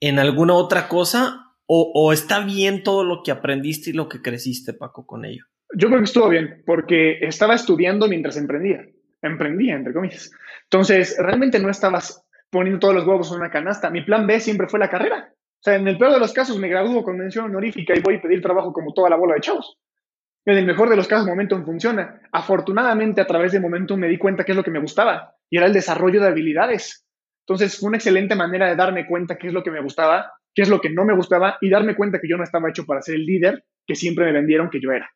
en 0.00 0.18
alguna 0.18 0.54
otra 0.54 0.88
cosa? 0.88 1.42
¿O, 1.68 1.90
o 1.94 2.12
está 2.12 2.44
bien 2.44 2.84
todo 2.84 3.02
lo 3.02 3.22
que 3.24 3.32
aprendiste 3.32 3.90
y 3.90 3.92
lo 3.92 4.08
que 4.08 4.22
creciste, 4.22 4.72
Paco, 4.72 5.04
con 5.04 5.24
ello? 5.24 5.44
Yo 5.74 5.88
creo 5.88 5.98
que 5.98 6.04
estuvo 6.04 6.28
bien, 6.28 6.62
porque 6.64 7.18
estaba 7.22 7.54
estudiando 7.54 8.06
mientras 8.06 8.36
emprendía. 8.36 8.86
Emprendía, 9.20 9.74
entre 9.74 9.92
comillas. 9.92 10.30
Entonces, 10.64 11.16
realmente 11.18 11.58
no 11.58 11.68
estabas 11.68 12.24
poniendo 12.50 12.78
todos 12.78 12.94
los 12.94 13.06
huevos 13.06 13.30
en 13.32 13.38
una 13.38 13.50
canasta. 13.50 13.90
Mi 13.90 14.02
plan 14.02 14.26
B 14.26 14.38
siempre 14.40 14.68
fue 14.68 14.78
la 14.78 14.88
carrera. 14.88 15.32
O 15.32 15.62
sea, 15.62 15.74
en 15.74 15.88
el 15.88 15.98
peor 15.98 16.12
de 16.12 16.20
los 16.20 16.32
casos 16.32 16.58
me 16.58 16.68
gradúo 16.68 17.02
con 17.02 17.18
mención 17.18 17.46
honorífica 17.46 17.94
y 17.96 18.00
voy 18.00 18.16
a 18.16 18.22
pedir 18.22 18.40
trabajo 18.40 18.72
como 18.72 18.92
toda 18.92 19.10
la 19.10 19.16
bola 19.16 19.34
de 19.34 19.40
chavos. 19.40 19.76
En 20.46 20.56
el 20.56 20.64
mejor 20.64 20.88
de 20.88 20.96
los 20.96 21.08
casos, 21.08 21.26
Momentum 21.26 21.64
funciona. 21.64 22.20
Afortunadamente, 22.32 23.20
a 23.20 23.26
través 23.26 23.52
de 23.52 23.60
Momentum 23.60 23.98
me 23.98 24.08
di 24.08 24.16
cuenta 24.16 24.44
qué 24.44 24.52
es 24.52 24.56
lo 24.56 24.62
que 24.62 24.70
me 24.70 24.80
gustaba 24.80 25.34
y 25.50 25.58
era 25.58 25.66
el 25.66 25.72
desarrollo 25.72 26.20
de 26.20 26.28
habilidades. 26.28 27.04
Entonces, 27.46 27.78
fue 27.78 27.88
una 27.88 27.98
excelente 27.98 28.34
manera 28.34 28.68
de 28.68 28.76
darme 28.76 29.06
cuenta 29.06 29.36
qué 29.36 29.48
es 29.48 29.52
lo 29.52 29.62
que 29.62 29.70
me 29.70 29.82
gustaba, 29.82 30.32
qué 30.54 30.62
es 30.62 30.68
lo 30.68 30.80
que 30.80 30.90
no 30.90 31.04
me 31.04 31.14
gustaba 31.14 31.58
y 31.60 31.68
darme 31.68 31.96
cuenta 31.96 32.20
que 32.20 32.28
yo 32.28 32.36
no 32.36 32.44
estaba 32.44 32.70
hecho 32.70 32.86
para 32.86 33.02
ser 33.02 33.16
el 33.16 33.26
líder 33.26 33.64
que 33.86 33.94
siempre 33.94 34.24
me 34.24 34.32
vendieron 34.32 34.70
que 34.70 34.80
yo 34.80 34.92
era 34.92 35.10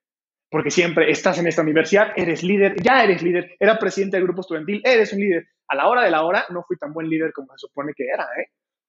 porque 0.50 0.70
siempre 0.70 1.10
estás 1.10 1.38
en 1.38 1.46
esta 1.46 1.62
universidad, 1.62 2.12
eres 2.16 2.42
líder, 2.42 2.74
ya 2.82 3.04
eres 3.04 3.22
líder, 3.22 3.54
era 3.58 3.78
presidente 3.78 4.16
del 4.16 4.24
grupo 4.24 4.40
estudiantil, 4.40 4.82
eres 4.84 5.12
un 5.12 5.20
líder. 5.20 5.46
A 5.68 5.76
la 5.76 5.86
hora 5.86 6.02
de 6.02 6.10
la 6.10 6.24
hora 6.24 6.44
no 6.50 6.64
fui 6.64 6.76
tan 6.76 6.92
buen 6.92 7.08
líder 7.08 7.32
como 7.32 7.56
se 7.56 7.68
supone 7.68 7.92
que 7.94 8.04
era, 8.12 8.24
¿eh? 8.24 8.48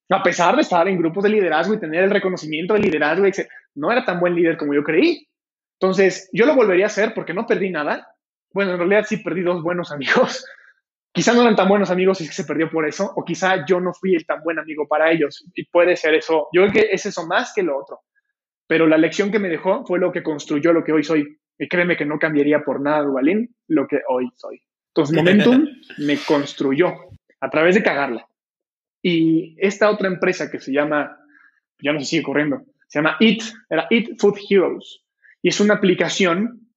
A 0.09 0.23
pesar 0.23 0.55
de 0.55 0.63
estar 0.63 0.87
en 0.87 0.97
grupos 0.97 1.23
de 1.23 1.29
liderazgo 1.29 1.75
y 1.75 1.79
tener 1.79 2.03
el 2.03 2.09
reconocimiento 2.09 2.73
de 2.73 2.81
liderazgo, 2.81 3.25
no 3.75 3.91
era 3.91 4.03
tan 4.03 4.19
buen 4.19 4.35
líder 4.35 4.57
como 4.57 4.73
yo 4.73 4.83
creí. 4.83 5.25
Entonces, 5.81 6.29
yo 6.31 6.45
lo 6.45 6.53
volvería 6.55 6.85
a 6.85 6.87
hacer 6.87 7.13
porque 7.15 7.33
no 7.33 7.47
perdí 7.47 7.71
nada. 7.71 8.15
Bueno, 8.53 8.73
en 8.73 8.77
realidad 8.77 9.05
sí 9.07 9.17
perdí 9.17 9.41
dos 9.41 9.63
buenos 9.63 9.91
amigos. 9.91 10.45
quizá 11.11 11.33
no 11.33 11.41
eran 11.41 11.55
tan 11.55 11.67
buenos 11.67 11.89
amigos 11.89 12.21
y 12.21 12.27
se 12.27 12.43
perdió 12.43 12.69
por 12.69 12.87
eso, 12.87 13.11
o 13.15 13.25
quizá 13.25 13.65
yo 13.65 13.81
no 13.81 13.91
fui 13.91 14.15
el 14.15 14.25
tan 14.25 14.43
buen 14.43 14.59
amigo 14.59 14.87
para 14.87 15.11
ellos. 15.11 15.43
Y 15.55 15.65
puede 15.65 15.95
ser 15.95 16.13
eso. 16.13 16.47
Yo 16.53 16.61
creo 16.61 16.71
que 16.71 16.89
es 16.91 17.07
eso 17.07 17.25
más 17.25 17.53
que 17.55 17.63
lo 17.63 17.77
otro. 17.77 18.01
pero 18.67 18.87
la 18.87 18.97
lección 18.97 19.31
que 19.31 19.39
me 19.39 19.49
dejó 19.49 19.83
fue 19.85 19.99
lo 19.99 20.11
que 20.11 20.23
construyó 20.23 20.71
lo 20.71 20.83
que 20.83 20.93
hoy 20.93 21.03
soy. 21.03 21.37
Y 21.57 21.67
créeme 21.67 21.97
que 21.97 22.05
no 22.05 22.19
cambiaría 22.19 22.63
por 22.63 22.79
nada, 22.79 23.01
Duvalín, 23.01 23.53
lo 23.67 23.87
que 23.87 24.01
hoy 24.07 24.29
soy. 24.35 24.61
Entonces, 24.89 25.15
Momentum 25.15 25.67
me 25.97 26.17
construyó 26.17 26.93
a 27.39 27.49
través 27.49 27.75
de 27.75 27.83
cagarla. 27.83 28.27
Y 29.01 29.55
esta 29.59 29.89
otra 29.89 30.07
empresa 30.07 30.49
que 30.51 30.59
se 30.59 30.71
llama, 30.71 31.17
ya 31.81 31.91
no 31.91 31.99
se 31.99 32.05
sigue 32.05 32.23
corriendo, 32.23 32.61
se 32.87 32.99
llama 32.99 33.17
Eat, 33.19 33.41
era 33.69 33.87
Eat 33.89 34.19
Food 34.19 34.37
Heroes. 34.49 35.00
Y 35.41 35.49
es 35.49 35.59
una 35.59 35.75
aplicación 35.75 36.69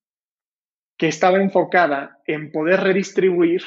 que 0.96 1.08
estaba 1.08 1.40
enfocada 1.42 2.18
en 2.26 2.52
poder 2.52 2.80
redistribuir 2.80 3.62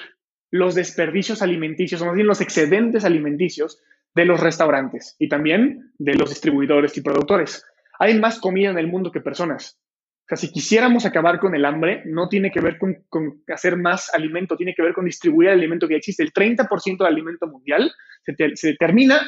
los 0.49 0.75
desperdicios 0.75 1.41
alimenticios, 1.41 2.01
o 2.01 2.05
más 2.05 2.15
bien 2.15 2.27
los 2.27 2.41
excedentes 2.41 3.03
alimenticios 3.05 3.81
de 4.15 4.25
los 4.25 4.39
restaurantes 4.39 5.15
y 5.19 5.27
también 5.27 5.91
de 5.97 6.15
los 6.15 6.29
distribuidores 6.29 6.97
y 6.97 7.01
productores. 7.01 7.65
Hay 7.99 8.17
más 8.19 8.39
comida 8.39 8.69
en 8.69 8.77
el 8.77 8.87
mundo 8.87 9.11
que 9.11 9.21
personas. 9.21 9.79
O 10.25 10.27
sea, 10.29 10.37
si 10.37 10.51
quisiéramos 10.51 11.05
acabar 11.05 11.39
con 11.39 11.55
el 11.55 11.63
hambre, 11.63 12.01
no 12.05 12.27
tiene 12.27 12.51
que 12.51 12.59
ver 12.59 12.77
con, 12.77 13.43
hacer 13.47 13.77
más 13.77 14.13
alimento, 14.13 14.57
tiene 14.57 14.73
que 14.75 14.81
ver 14.81 14.93
con 14.93 15.05
distribuir 15.05 15.49
el 15.49 15.59
alimento 15.59 15.87
que 15.87 15.95
existe. 15.95 16.21
El 16.21 16.33
30% 16.33 16.97
del 16.97 17.07
alimento 17.07 17.47
mundial 17.47 17.91
se, 18.25 18.75
termina 18.75 19.21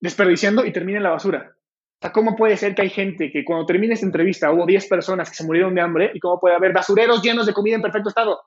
desperdiciando 0.00 0.64
y 0.64 0.72
termina 0.72 0.98
en 0.98 1.02
la 1.02 1.10
basura. 1.10 1.56
¿Cómo 2.12 2.36
puede 2.36 2.56
ser 2.56 2.74
que 2.74 2.82
hay 2.82 2.90
gente 2.90 3.30
que 3.30 3.44
cuando 3.44 3.66
termine 3.66 3.94
esta 3.94 4.06
entrevista 4.06 4.52
hubo 4.52 4.66
10 4.66 4.88
personas 4.88 5.28
que 5.28 5.36
se 5.36 5.44
murieron 5.44 5.74
de 5.74 5.80
hambre 5.80 6.10
y 6.14 6.20
cómo 6.20 6.38
puede 6.38 6.54
haber 6.54 6.72
basureros 6.72 7.22
llenos 7.22 7.46
de 7.46 7.52
comida 7.52 7.76
en 7.76 7.82
perfecto 7.82 8.08
estado? 8.08 8.40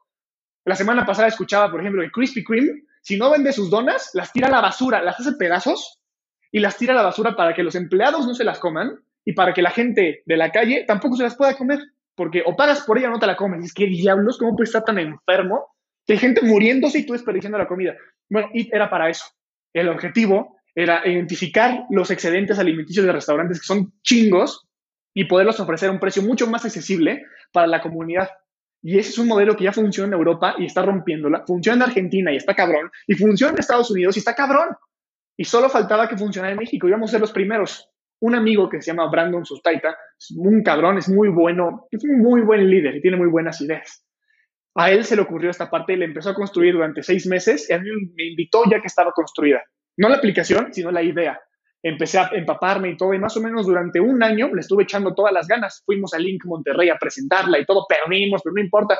La 0.66 0.76
semana 0.76 1.06
pasada 1.06 1.28
escuchaba, 1.28 1.70
por 1.70 1.82
ejemplo, 1.82 2.02
que 2.02 2.12
Krispy 2.12 2.44
Kreme, 2.44 2.84
si 3.02 3.18
no 3.18 3.32
vende 3.32 3.52
sus 3.52 3.70
donas, 3.70 4.12
las 4.14 4.32
tira 4.32 4.48
a 4.48 4.52
la 4.52 4.62
basura, 4.62 5.02
las 5.02 5.20
hace 5.20 5.34
pedazos 5.34 6.00
y 6.52 6.60
las 6.60 6.78
tira 6.78 6.94
a 6.94 6.96
la 6.96 7.04
basura 7.04 7.36
para 7.36 7.54
que 7.54 7.64
los 7.64 7.76
empleados 7.76 8.26
no 8.28 8.34
se 8.34 8.44
las 8.44 8.60
coman 8.60 9.00
y 9.26 9.34
para 9.34 9.54
que 9.54 9.62
la 9.62 9.72
gente 9.72 10.24
de 10.26 10.38
la 10.38 10.52
calle 10.52 10.86
tampoco 10.88 11.16
se 11.16 11.24
las 11.24 11.36
pueda 11.36 11.56
comer, 11.56 11.80
porque 12.16 12.44
o 12.46 12.56
pagas 12.56 12.82
por 12.82 12.98
ella 12.98 13.10
o 13.10 13.12
no 13.12 13.20
te 13.20 13.28
la 13.28 13.36
comes. 13.36 13.66
Es 13.66 13.74
que 13.74 13.88
diablos, 13.88 14.38
¿cómo 14.38 14.56
puedes 14.56 14.70
estar 14.70 14.84
tan 14.84 15.00
enfermo? 15.00 15.68
Hay 16.08 16.18
gente 16.18 16.42
muriéndose 16.42 17.00
y 17.00 17.06
tú 17.06 17.14
desperdiciando 17.14 17.58
la 17.58 17.68
comida. 17.68 17.96
Bueno, 18.30 18.50
y 18.54 18.74
era 18.74 18.90
para 18.90 19.10
eso. 19.10 19.26
El 19.74 19.90
objetivo 19.90 20.58
era 20.76 21.08
identificar 21.08 21.86
los 21.90 22.12
excedentes 22.12 22.60
alimenticios 22.60 23.06
de 23.06 23.12
restaurantes 23.12 23.60
que 23.60 23.66
son 23.66 23.94
chingos 24.04 24.68
y 25.14 25.26
poderlos 25.26 25.60
ofrecer 25.60 25.90
a 25.90 25.92
un 25.92 26.00
precio 26.00 26.24
mucho 26.24 26.48
más 26.48 26.64
accesible 26.66 27.26
para 27.52 27.68
la 27.68 27.82
comunidad. 27.82 28.30
Y 28.82 28.98
ese 28.98 29.10
es 29.10 29.18
un 29.20 29.28
modelo 29.28 29.56
que 29.56 29.66
ya 29.66 29.74
funciona 29.74 30.08
en 30.08 30.14
Europa 30.14 30.56
y 30.58 30.66
está 30.66 30.82
rompiéndola. 30.82 31.44
Funciona 31.46 31.84
en 31.84 31.90
Argentina 31.90 32.32
y 32.32 32.38
está 32.38 32.56
cabrón. 32.56 32.90
Y 33.06 33.14
funciona 33.14 33.54
en 33.54 33.60
Estados 33.60 33.92
Unidos 33.92 34.16
y 34.16 34.20
está 34.20 34.34
cabrón. 34.34 34.70
Y 35.38 35.44
solo 35.44 35.70
faltaba 35.70 36.08
que 36.08 36.18
funcionara 36.18 36.54
en 36.54 36.60
México. 36.60 36.88
Íbamos 36.88 37.10
a 37.10 37.12
ser 37.12 37.22
los 37.22 37.32
primeros 37.32 37.92
un 38.22 38.36
amigo 38.36 38.70
que 38.70 38.82
se 38.82 38.92
llama 38.92 39.10
Brandon 39.10 39.46
Sustaita, 39.46 39.98
es 40.18 40.32
un 40.32 40.64
cabrón, 40.64 40.98
es 40.98 41.10
muy 41.10 41.30
bueno, 41.30 41.88
es 41.92 42.04
un 42.04 42.20
muy 42.20 42.42
buen 42.42 42.70
líder 42.70 42.96
y 42.96 43.02
tiene 43.02 43.18
muy 43.18 43.28
buenas 43.28 43.60
ideas. 43.62 44.06
A 44.76 44.92
él 44.92 45.04
se 45.04 45.16
le 45.16 45.24
ocurrió 45.24 45.50
esta 45.50 45.70
parte 45.70 45.94
y 45.94 45.98
le 45.98 46.06
empezó 46.06 46.30
a 46.30 46.36
construir 46.36 46.74
durante 46.74 47.04
seis 47.04 47.26
meses 47.28 47.70
y 47.70 47.74
a 47.74 47.80
mí 47.80 47.90
me 48.16 48.26
invitó 48.28 48.64
ya 48.70 48.80
que 48.80 48.88
estaba 48.88 49.12
construida. 49.12 49.62
No 50.02 50.10
la 50.10 50.16
aplicación, 50.16 50.74
sino 50.74 50.90
la 50.90 51.04
idea. 51.04 51.40
Empecé 51.84 52.18
a 52.18 52.32
empaparme 52.34 52.90
y 52.90 52.98
todo, 52.98 53.14
y 53.14 53.20
más 53.20 53.38
o 53.38 53.42
menos 53.42 53.68
durante 53.68 54.00
un 54.00 54.24
año 54.24 54.52
le 54.52 54.62
estuve 54.62 54.82
echando 54.82 55.14
todas 55.14 55.32
las 55.32 55.48
ganas. 55.48 55.84
Fuimos 55.86 56.16
a 56.16 56.18
Link 56.18 56.44
Monterrey 56.46 56.90
a 56.90 56.98
presentarla 56.98 57.60
y 57.60 57.66
todo, 57.66 57.86
perdimos, 57.88 58.42
pero 58.44 58.56
no 58.56 58.62
importa. 58.62 58.98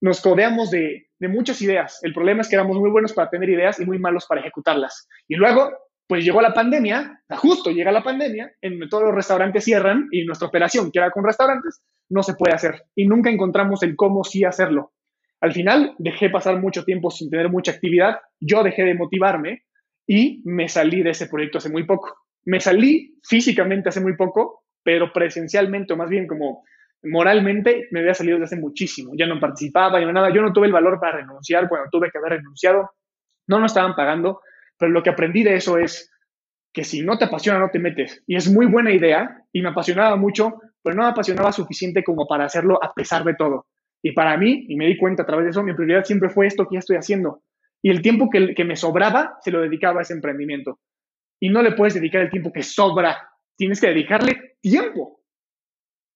Nos 0.00 0.20
codeamos 0.20 0.72
de, 0.72 1.06
de 1.20 1.28
muchas 1.28 1.62
ideas. 1.62 2.00
El 2.02 2.12
problema 2.12 2.40
es 2.40 2.48
que 2.48 2.56
éramos 2.56 2.76
muy 2.78 2.90
buenos 2.90 3.12
para 3.12 3.30
tener 3.30 3.48
ideas 3.48 3.78
y 3.78 3.86
muy 3.86 4.00
malos 4.00 4.26
para 4.26 4.40
ejecutarlas. 4.40 5.06
Y 5.28 5.36
luego 5.36 5.70
pues 6.08 6.24
llegó 6.24 6.42
la 6.42 6.52
pandemia, 6.52 7.22
justo 7.30 7.70
llega 7.70 7.92
la 7.92 8.02
pandemia, 8.02 8.50
en 8.60 8.88
todos 8.88 9.04
los 9.04 9.14
restaurantes 9.14 9.62
cierran 9.62 10.08
y 10.10 10.24
nuestra 10.24 10.48
operación, 10.48 10.90
que 10.90 10.98
era 10.98 11.12
con 11.12 11.24
restaurantes, 11.24 11.80
no 12.10 12.24
se 12.24 12.34
puede 12.34 12.54
hacer. 12.54 12.82
Y 12.96 13.06
nunca 13.06 13.30
encontramos 13.30 13.84
el 13.84 13.94
cómo 13.94 14.24
sí 14.24 14.42
hacerlo. 14.42 14.92
Al 15.40 15.52
final 15.52 15.94
dejé 15.98 16.28
pasar 16.28 16.60
mucho 16.60 16.84
tiempo 16.84 17.12
sin 17.12 17.30
tener 17.30 17.50
mucha 17.50 17.70
actividad, 17.70 18.18
yo 18.40 18.64
dejé 18.64 18.82
de 18.82 18.94
motivarme 18.94 19.62
y 20.06 20.42
me 20.44 20.68
salí 20.68 21.02
de 21.02 21.10
ese 21.10 21.28
proyecto 21.28 21.58
hace 21.58 21.70
muy 21.70 21.84
poco. 21.84 22.14
Me 22.44 22.60
salí 22.60 23.18
físicamente 23.22 23.88
hace 23.88 24.00
muy 24.00 24.16
poco, 24.16 24.64
pero 24.82 25.12
presencialmente 25.12 25.94
o 25.94 25.96
más 25.96 26.10
bien 26.10 26.26
como 26.26 26.64
moralmente 27.02 27.88
me 27.90 28.00
había 28.00 28.14
salido 28.14 28.38
desde 28.38 28.56
hace 28.56 28.62
muchísimo. 28.62 29.12
Ya 29.16 29.26
no 29.26 29.40
participaba, 29.40 30.00
ya 30.00 30.06
no 30.06 30.12
nada. 30.12 30.32
Yo 30.32 30.42
no 30.42 30.52
tuve 30.52 30.66
el 30.66 30.72
valor 30.72 30.98
para 31.00 31.18
renunciar 31.18 31.68
cuando 31.68 31.88
tuve 31.90 32.10
que 32.10 32.18
haber 32.18 32.32
renunciado. 32.32 32.90
No 33.46 33.58
nos 33.58 33.72
estaban 33.72 33.94
pagando 33.94 34.40
pero 34.78 34.92
lo 34.92 35.02
que 35.02 35.10
aprendí 35.10 35.42
de 35.42 35.56
eso 35.56 35.78
es 35.78 36.10
que 36.72 36.84
si 36.84 37.02
no 37.02 37.16
te 37.18 37.26
apasiona, 37.26 37.58
no 37.58 37.70
te 37.70 37.78
metes. 37.78 38.22
Y 38.26 38.36
es 38.36 38.50
muy 38.50 38.66
buena 38.66 38.92
idea 38.92 39.42
y 39.52 39.62
me 39.62 39.68
apasionaba 39.68 40.16
mucho, 40.16 40.60
pero 40.82 40.96
no 40.96 41.02
me 41.02 41.08
apasionaba 41.08 41.52
suficiente 41.52 42.02
como 42.02 42.26
para 42.26 42.44
hacerlo 42.44 42.82
a 42.82 42.92
pesar 42.92 43.24
de 43.24 43.34
todo. 43.34 43.66
Y 44.02 44.12
para 44.12 44.36
mí, 44.36 44.66
y 44.68 44.76
me 44.76 44.86
di 44.86 44.98
cuenta 44.98 45.22
a 45.22 45.26
través 45.26 45.44
de 45.44 45.50
eso, 45.50 45.62
mi 45.62 45.72
prioridad 45.72 46.04
siempre 46.04 46.28
fue 46.28 46.46
esto 46.46 46.66
que 46.66 46.74
ya 46.74 46.80
estoy 46.80 46.96
haciendo. 46.96 47.42
Y 47.84 47.90
el 47.90 48.00
tiempo 48.00 48.30
que, 48.30 48.64
me 48.64 48.76
sobraba, 48.76 49.36
se 49.42 49.50
lo 49.50 49.60
dedicaba 49.60 49.98
a 49.98 50.02
ese 50.04 50.14
emprendimiento. 50.14 50.80
Y 51.38 51.50
no 51.50 51.60
le 51.60 51.72
puedes 51.72 51.92
dedicar 51.92 52.22
el 52.22 52.30
tiempo 52.30 52.50
que 52.50 52.62
sobra. 52.62 53.28
Tienes 53.58 53.78
que 53.78 53.88
dedicarle 53.88 54.56
tiempo. 54.62 55.20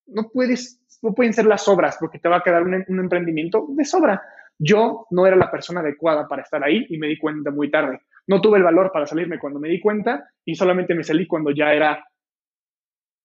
No 0.07 0.31
puedes, 0.33 0.81
no 1.02 1.12
pueden 1.14 1.35
ser 1.35 1.44
las 1.44 1.64
sobras 1.64 1.98
porque 2.00 2.20
te 2.20 2.28
va 2.31 2.38
a 2.38 2.42
quedar 2.42 2.62
un, 2.62 2.87
un 2.88 2.98
emprendimiento 3.00 3.66
de 3.68 3.85
sobra. 3.85 4.22
Yo 4.59 5.07
no 5.11 5.26
era 5.26 5.37
la 5.37 5.50
persona 5.50 5.81
adecuada 5.81 6.26
para 6.26 6.40
estar 6.40 6.64
ahí 6.64 6.87
y 6.88 6.96
me 6.96 7.09
di 7.09 7.18
cuenta 7.18 7.50
muy 7.50 7.70
tarde. 7.70 8.00
No 8.26 8.40
tuve 8.40 8.57
el 8.57 8.64
valor 8.64 8.90
para 8.90 9.04
salirme 9.04 9.38
cuando 9.38 9.61
me 9.61 9.68
di 9.68 9.78
cuenta 9.78 10.26
y 10.46 10.54
solamente 10.54 10.94
me 10.94 11.04
salí 11.04 11.26
cuando 11.26 11.50
ya 11.50 11.74
era 11.74 12.02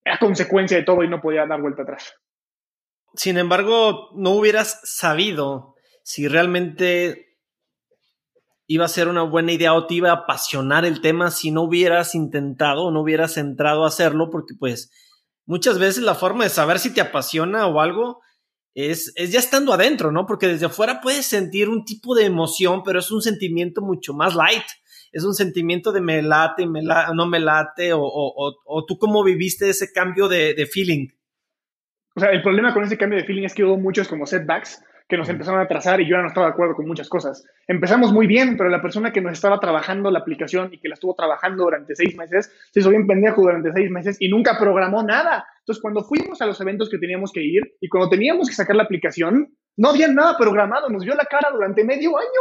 a 0.04 0.18
consecuencia 0.18 0.76
de 0.76 0.82
todo 0.82 1.02
y 1.02 1.08
no 1.08 1.22
podía 1.22 1.46
dar 1.46 1.62
vuelta 1.62 1.84
atrás. 1.84 2.14
Sin 3.14 3.38
embargo, 3.38 4.10
no 4.14 4.32
hubieras 4.32 4.82
sabido 4.84 5.76
si 6.02 6.28
realmente 6.28 7.33
iba 8.66 8.84
a 8.84 8.88
ser 8.88 9.08
una 9.08 9.22
buena 9.22 9.52
idea 9.52 9.74
o 9.74 9.86
te 9.86 9.94
iba 9.94 10.10
a 10.10 10.14
apasionar 10.14 10.84
el 10.84 11.00
tema 11.00 11.30
si 11.30 11.50
no 11.50 11.62
hubieras 11.62 12.14
intentado 12.14 12.84
o 12.84 12.90
no 12.90 13.02
hubieras 13.02 13.36
entrado 13.36 13.84
a 13.84 13.88
hacerlo, 13.88 14.30
porque 14.30 14.54
pues 14.58 14.90
muchas 15.46 15.78
veces 15.78 16.02
la 16.02 16.14
forma 16.14 16.44
de 16.44 16.50
saber 16.50 16.78
si 16.78 16.92
te 16.92 17.00
apasiona 17.00 17.66
o 17.66 17.80
algo 17.80 18.20
es, 18.74 19.12
es, 19.16 19.32
ya 19.32 19.38
estando 19.38 19.72
adentro, 19.72 20.10
¿no? 20.10 20.26
Porque 20.26 20.48
desde 20.48 20.66
afuera 20.66 21.00
puedes 21.00 21.26
sentir 21.26 21.68
un 21.68 21.84
tipo 21.84 22.14
de 22.14 22.24
emoción, 22.24 22.82
pero 22.82 22.98
es 22.98 23.10
un 23.10 23.22
sentimiento 23.22 23.82
mucho 23.82 24.14
más 24.14 24.34
light 24.34 24.64
es 25.14 25.24
un 25.24 25.32
sentimiento 25.32 25.92
de 25.92 26.00
me 26.00 26.22
late, 26.22 26.66
me 26.66 26.82
no 26.82 27.26
me 27.26 27.38
late, 27.38 27.92
o, 27.92 28.02
o, 28.02 28.52
o, 28.64 28.84
tú 28.84 28.98
cómo 28.98 29.22
viviste 29.22 29.70
ese 29.70 29.92
cambio 29.92 30.26
de, 30.26 30.54
de, 30.54 30.66
feeling. 30.66 31.06
O 32.16 32.20
sea, 32.20 32.30
el 32.30 32.42
problema 32.42 32.74
con 32.74 32.82
ese 32.82 32.98
cambio 32.98 33.20
de 33.20 33.24
feeling 33.24 33.44
es 33.44 33.54
que 33.54 33.64
hubo 33.64 33.76
muchos 33.76 34.08
como 34.08 34.26
setbacks 34.26 34.82
que 35.08 35.18
nos 35.18 35.28
empezaron 35.28 35.60
a 35.60 35.68
trazar 35.68 36.00
y 36.00 36.08
yo 36.08 36.16
ya 36.16 36.22
no 36.22 36.28
estaba 36.28 36.46
de 36.46 36.52
acuerdo 36.52 36.74
con 36.74 36.86
muchas 36.86 37.08
cosas. 37.08 37.44
Empezamos 37.68 38.12
muy 38.12 38.26
bien, 38.26 38.56
pero 38.56 38.70
la 38.70 38.80
persona 38.80 39.12
que 39.12 39.20
nos 39.20 39.32
estaba 39.32 39.60
trabajando 39.60 40.10
la 40.10 40.20
aplicación 40.20 40.72
y 40.72 40.80
que 40.80 40.88
la 40.88 40.94
estuvo 40.94 41.14
trabajando 41.14 41.64
durante 41.64 41.94
seis 41.94 42.16
meses, 42.16 42.50
se 42.72 42.80
hizo 42.80 42.90
bien 42.90 43.06
pendejo 43.06 43.42
durante 43.42 43.72
seis 43.72 43.90
meses 43.90 44.16
y 44.18 44.28
nunca 44.28 44.58
programó 44.58 45.02
nada. 45.02 45.44
Entonces, 45.58 45.82
cuando 45.82 46.04
fuimos 46.04 46.40
a 46.40 46.46
los 46.46 46.60
eventos 46.60 46.88
que 46.88 46.98
teníamos 46.98 47.32
que 47.32 47.42
ir 47.42 47.62
y 47.80 47.88
cuando 47.88 48.08
teníamos 48.08 48.48
que 48.48 48.54
sacar 48.54 48.76
la 48.76 48.84
aplicación, 48.84 49.54
no 49.76 49.90
había 49.90 50.08
nada 50.08 50.36
programado, 50.38 50.88
nos 50.88 51.04
vio 51.04 51.14
la 51.14 51.26
cara 51.26 51.50
durante 51.52 51.84
medio 51.84 52.16
año. 52.16 52.40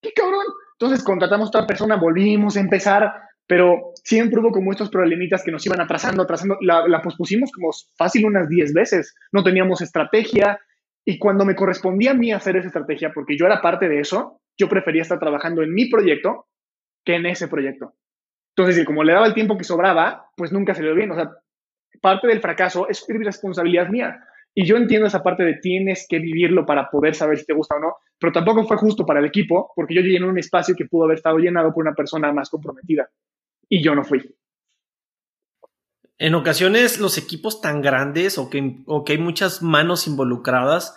¡Qué 0.00 0.12
cabrón! 0.12 0.44
Entonces 0.78 1.04
contratamos 1.04 1.46
a 1.46 1.48
otra 1.48 1.66
persona, 1.66 1.96
volvimos 1.96 2.56
a 2.56 2.60
empezar, 2.60 3.12
pero 3.46 3.92
siempre 3.94 4.40
hubo 4.40 4.52
como 4.52 4.70
estos 4.70 4.90
problemitas 4.90 5.42
que 5.42 5.50
nos 5.50 5.64
iban 5.66 5.80
atrasando, 5.80 6.22
atrasando. 6.22 6.56
La, 6.60 6.86
la 6.86 7.02
pospusimos 7.02 7.50
como 7.52 7.70
fácil 7.96 8.26
unas 8.26 8.48
10 8.48 8.74
veces. 8.74 9.14
No 9.32 9.42
teníamos 9.42 9.80
estrategia. 9.80 10.58
Y 11.04 11.18
cuando 11.18 11.44
me 11.44 11.54
correspondía 11.54 12.12
a 12.12 12.14
mí 12.14 12.32
hacer 12.32 12.56
esa 12.56 12.68
estrategia, 12.68 13.12
porque 13.12 13.36
yo 13.36 13.46
era 13.46 13.60
parte 13.60 13.88
de 13.88 14.00
eso, 14.00 14.40
yo 14.58 14.68
prefería 14.68 15.02
estar 15.02 15.18
trabajando 15.18 15.62
en 15.62 15.72
mi 15.74 15.90
proyecto 15.90 16.46
que 17.04 17.16
en 17.16 17.26
ese 17.26 17.48
proyecto. 17.48 17.94
Entonces, 18.56 18.84
como 18.86 19.04
le 19.04 19.12
daba 19.12 19.26
el 19.26 19.34
tiempo 19.34 19.58
que 19.58 19.64
sobraba, 19.64 20.30
pues 20.36 20.52
nunca 20.52 20.74
dio 20.82 20.94
bien. 20.94 21.10
O 21.10 21.14
sea, 21.14 21.30
parte 22.00 22.28
del 22.28 22.40
fracaso 22.40 22.88
es 22.88 23.04
responsabilidad 23.08 23.88
mía. 23.88 24.24
Y 24.54 24.64
yo 24.64 24.76
entiendo 24.76 25.08
esa 25.08 25.22
parte 25.22 25.42
de 25.42 25.54
tienes 25.54 26.06
que 26.08 26.20
vivirlo 26.20 26.64
para 26.64 26.88
poder 26.88 27.14
saber 27.14 27.38
si 27.38 27.44
te 27.44 27.52
gusta 27.52 27.74
o 27.74 27.80
no, 27.80 27.96
pero 28.20 28.32
tampoco 28.32 28.64
fue 28.64 28.76
justo 28.76 29.04
para 29.04 29.18
el 29.18 29.26
equipo 29.26 29.72
porque 29.74 29.94
yo 29.94 30.00
llené 30.00 30.26
un 30.26 30.38
espacio 30.38 30.76
que 30.76 30.84
pudo 30.84 31.04
haber 31.04 31.16
estado 31.16 31.38
llenado 31.38 31.74
por 31.74 31.84
una 31.84 31.94
persona 31.94 32.32
más 32.32 32.48
comprometida 32.50 33.08
y 33.68 33.82
yo 33.82 33.96
no 33.96 34.04
fui. 34.04 34.22
En 36.18 36.34
ocasiones 36.34 37.00
los 37.00 37.18
equipos 37.18 37.60
tan 37.60 37.82
grandes 37.82 38.38
o 38.38 38.48
que, 38.48 38.82
o 38.86 39.04
que 39.04 39.12
hay 39.12 39.18
muchas 39.18 39.62
manos 39.62 40.06
involucradas, 40.06 40.94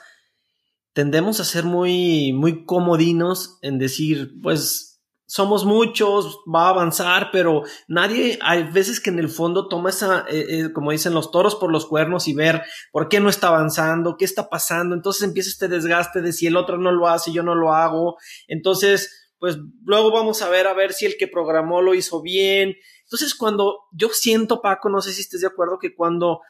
tendemos 0.93 1.39
a 1.39 1.45
ser 1.45 1.63
muy, 1.63 2.33
muy 2.33 2.65
comodinos 2.65 3.57
en 3.61 3.77
decir, 3.77 4.33
pues 4.41 4.97
somos 5.27 5.65
muchos, 5.65 6.39
va 6.53 6.67
a 6.67 6.69
avanzar, 6.69 7.29
pero 7.31 7.63
nadie, 7.87 8.39
hay 8.41 8.63
veces 8.63 9.01
que 9.01 9.09
en 9.09 9.19
el 9.19 9.27
fondo 9.27 9.67
toma 9.67 9.89
esa, 9.89 10.25
eh, 10.29 10.45
eh, 10.49 10.73
como 10.73 10.91
dicen 10.91 11.13
los 11.13 11.31
toros 11.31 11.55
por 11.55 11.71
los 11.71 11.85
cuernos 11.85 12.29
y 12.29 12.33
ver 12.33 12.63
por 12.91 13.09
qué 13.09 13.19
no 13.19 13.29
está 13.29 13.49
avanzando, 13.49 14.15
qué 14.17 14.23
está 14.23 14.49
pasando, 14.49 14.95
entonces 14.95 15.23
empieza 15.23 15.49
este 15.49 15.67
desgaste 15.67 16.21
de 16.21 16.31
si 16.31 16.47
el 16.47 16.55
otro 16.55 16.77
no 16.77 16.91
lo 16.93 17.07
hace, 17.07 17.33
yo 17.33 17.43
no 17.43 17.55
lo 17.55 17.73
hago, 17.73 18.15
entonces, 18.47 19.33
pues 19.37 19.57
luego 19.83 20.11
vamos 20.11 20.41
a 20.41 20.49
ver 20.49 20.65
a 20.65 20.73
ver 20.73 20.93
si 20.93 21.05
el 21.05 21.17
que 21.17 21.27
programó 21.27 21.81
lo 21.81 21.93
hizo 21.93 22.21
bien, 22.21 22.75
Entonces, 23.07 23.35
cuando 23.35 23.85
yo 23.93 24.09
siento, 24.09 24.61
Paco, 24.61 24.89
no 24.89 25.01
sé 25.01 25.13
si 25.13 25.21
estés 25.21 25.39
de 25.39 25.47
acuerdo, 25.47 25.79
que 25.79 25.95
cuando 25.95 26.41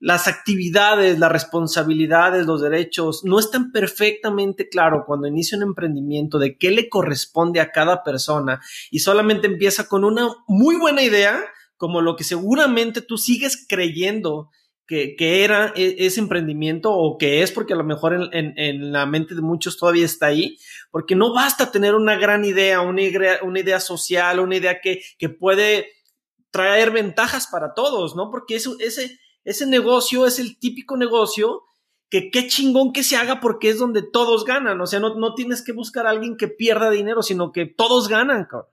las 0.00 0.26
actividades, 0.26 1.20
las 1.20 1.30
responsabilidades, 1.30 2.44
los 2.44 2.60
derechos 2.60 3.22
no 3.22 3.38
están 3.38 3.70
perfectamente 3.70 4.68
claro 4.68 5.04
cuando 5.06 5.28
inicia 5.28 5.56
un 5.56 5.62
emprendimiento 5.62 6.40
de 6.40 6.58
qué 6.58 6.72
le 6.72 6.88
corresponde 6.88 7.60
a 7.60 7.70
cada 7.70 8.02
persona 8.02 8.60
y 8.90 8.98
solamente 8.98 9.46
empieza 9.46 9.86
con 9.86 10.02
una 10.02 10.28
muy 10.48 10.74
buena 10.74 11.02
idea, 11.02 11.40
como 11.76 12.00
lo 12.00 12.16
que 12.16 12.24
seguramente 12.24 13.00
tú 13.00 13.16
sigues 13.16 13.64
creyendo 13.68 14.50
que, 15.16 15.44
era 15.44 15.72
e, 15.74 15.96
ese 16.00 16.20
emprendimiento 16.20 16.92
o 16.92 17.16
que 17.16 17.42
es 17.42 17.50
porque 17.50 17.72
a 17.72 17.76
lo 17.76 17.84
mejor 17.84 18.30
en, 18.32 18.92
la 18.92 19.06
mente 19.06 19.34
de 19.34 19.40
muchos 19.40 19.78
todavía 19.78 20.04
está 20.04 20.26
ahí, 20.26 20.58
porque 20.90 21.14
no 21.14 21.32
basta 21.32 21.70
tener 21.70 21.94
una 21.94 22.16
gran 22.16 22.44
idea, 22.44 22.82
una 22.82 23.02
idea, 23.02 23.38
una 23.42 23.60
idea 23.60 23.80
social, 23.80 24.40
una 24.40 24.56
idea 24.56 24.80
que, 24.80 25.02
que 25.18 25.28
puede 25.30 25.88
traer 26.50 26.90
ventajas 26.90 27.46
para 27.46 27.72
todos, 27.72 28.14
¿no? 28.14 28.30
Porque 28.30 28.56
ese, 28.56 29.18
ese 29.44 29.66
negocio 29.66 30.26
es 30.26 30.38
el 30.38 30.58
típico 30.58 30.96
negocio 30.96 31.62
que 32.10 32.30
qué 32.30 32.46
chingón 32.46 32.92
que 32.92 33.02
se 33.02 33.16
haga 33.16 33.40
porque 33.40 33.70
es 33.70 33.78
donde 33.78 34.02
todos 34.02 34.44
ganan. 34.44 34.78
O 34.82 34.86
sea, 34.86 35.00
no, 35.00 35.14
no 35.14 35.34
tienes 35.34 35.64
que 35.64 35.72
buscar 35.72 36.06
a 36.06 36.10
alguien 36.10 36.36
que 36.36 36.48
pierda 36.48 36.90
dinero, 36.90 37.22
sino 37.22 37.52
que 37.52 37.64
todos 37.64 38.08
ganan, 38.08 38.44
cabrón. 38.44 38.68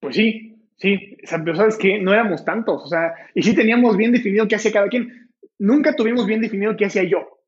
Pues 0.00 0.16
sí, 0.16 0.51
sí. 0.82 1.16
Pero 1.30 1.56
sabes 1.56 1.78
que 1.78 1.98
no 2.00 2.12
éramos 2.12 2.44
tantos. 2.44 2.82
O 2.84 2.86
sea, 2.86 3.14
y 3.34 3.42
sí 3.42 3.54
teníamos 3.54 3.96
bien 3.96 4.12
definido 4.12 4.48
qué 4.48 4.56
hacía 4.56 4.72
cada 4.72 4.88
quien. 4.88 5.28
Nunca 5.58 5.94
tuvimos 5.94 6.26
bien 6.26 6.40
definido 6.40 6.76
qué 6.76 6.86
hacía 6.86 7.04
yo. 7.04 7.38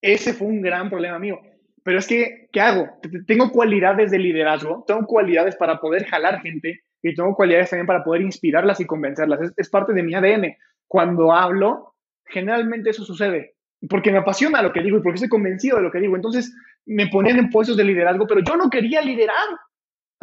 Ese 0.00 0.32
fue 0.32 0.46
un 0.46 0.62
gran 0.62 0.88
problema 0.88 1.18
mío. 1.18 1.40
Pero 1.82 1.98
es 1.98 2.06
que, 2.06 2.48
¿qué 2.52 2.60
hago? 2.60 2.88
Tengo 3.26 3.50
cualidades 3.50 4.10
de 4.10 4.18
liderazgo, 4.18 4.84
tengo 4.86 5.06
cualidades 5.06 5.56
para 5.56 5.80
poder 5.80 6.04
jalar 6.04 6.40
gente 6.40 6.82
y 7.02 7.14
tengo 7.14 7.34
cualidades 7.34 7.70
también 7.70 7.86
para 7.86 8.04
poder 8.04 8.22
inspirarlas 8.22 8.80
y 8.80 8.86
convencerlas. 8.86 9.52
Es, 9.56 9.70
parte 9.70 9.92
de 9.92 10.02
mi 10.02 10.14
ADN 10.14 10.54
cuando 10.86 11.32
hablo, 11.32 11.94
generalmente 12.26 12.90
eso 12.90 13.04
sucede, 13.04 13.54
porque 13.88 14.12
me 14.12 14.18
apasiona 14.18 14.62
lo 14.62 14.72
que 14.72 14.82
digo 14.82 14.98
y 14.98 15.02
porque 15.02 15.16
estoy 15.16 15.28
convencido 15.28 15.78
de 15.78 15.82
lo 15.82 15.90
que 15.90 16.00
digo. 16.00 16.14
Entonces 16.14 16.54
me 16.86 17.08
ponían 17.08 17.38
en 17.38 17.50
puestos 17.50 17.76
de 17.76 17.84
liderazgo, 17.84 18.26
pero 18.26 18.40
yo 18.40 18.56
no 18.56 18.70
quería 18.70 19.00
liderar. 19.00 19.48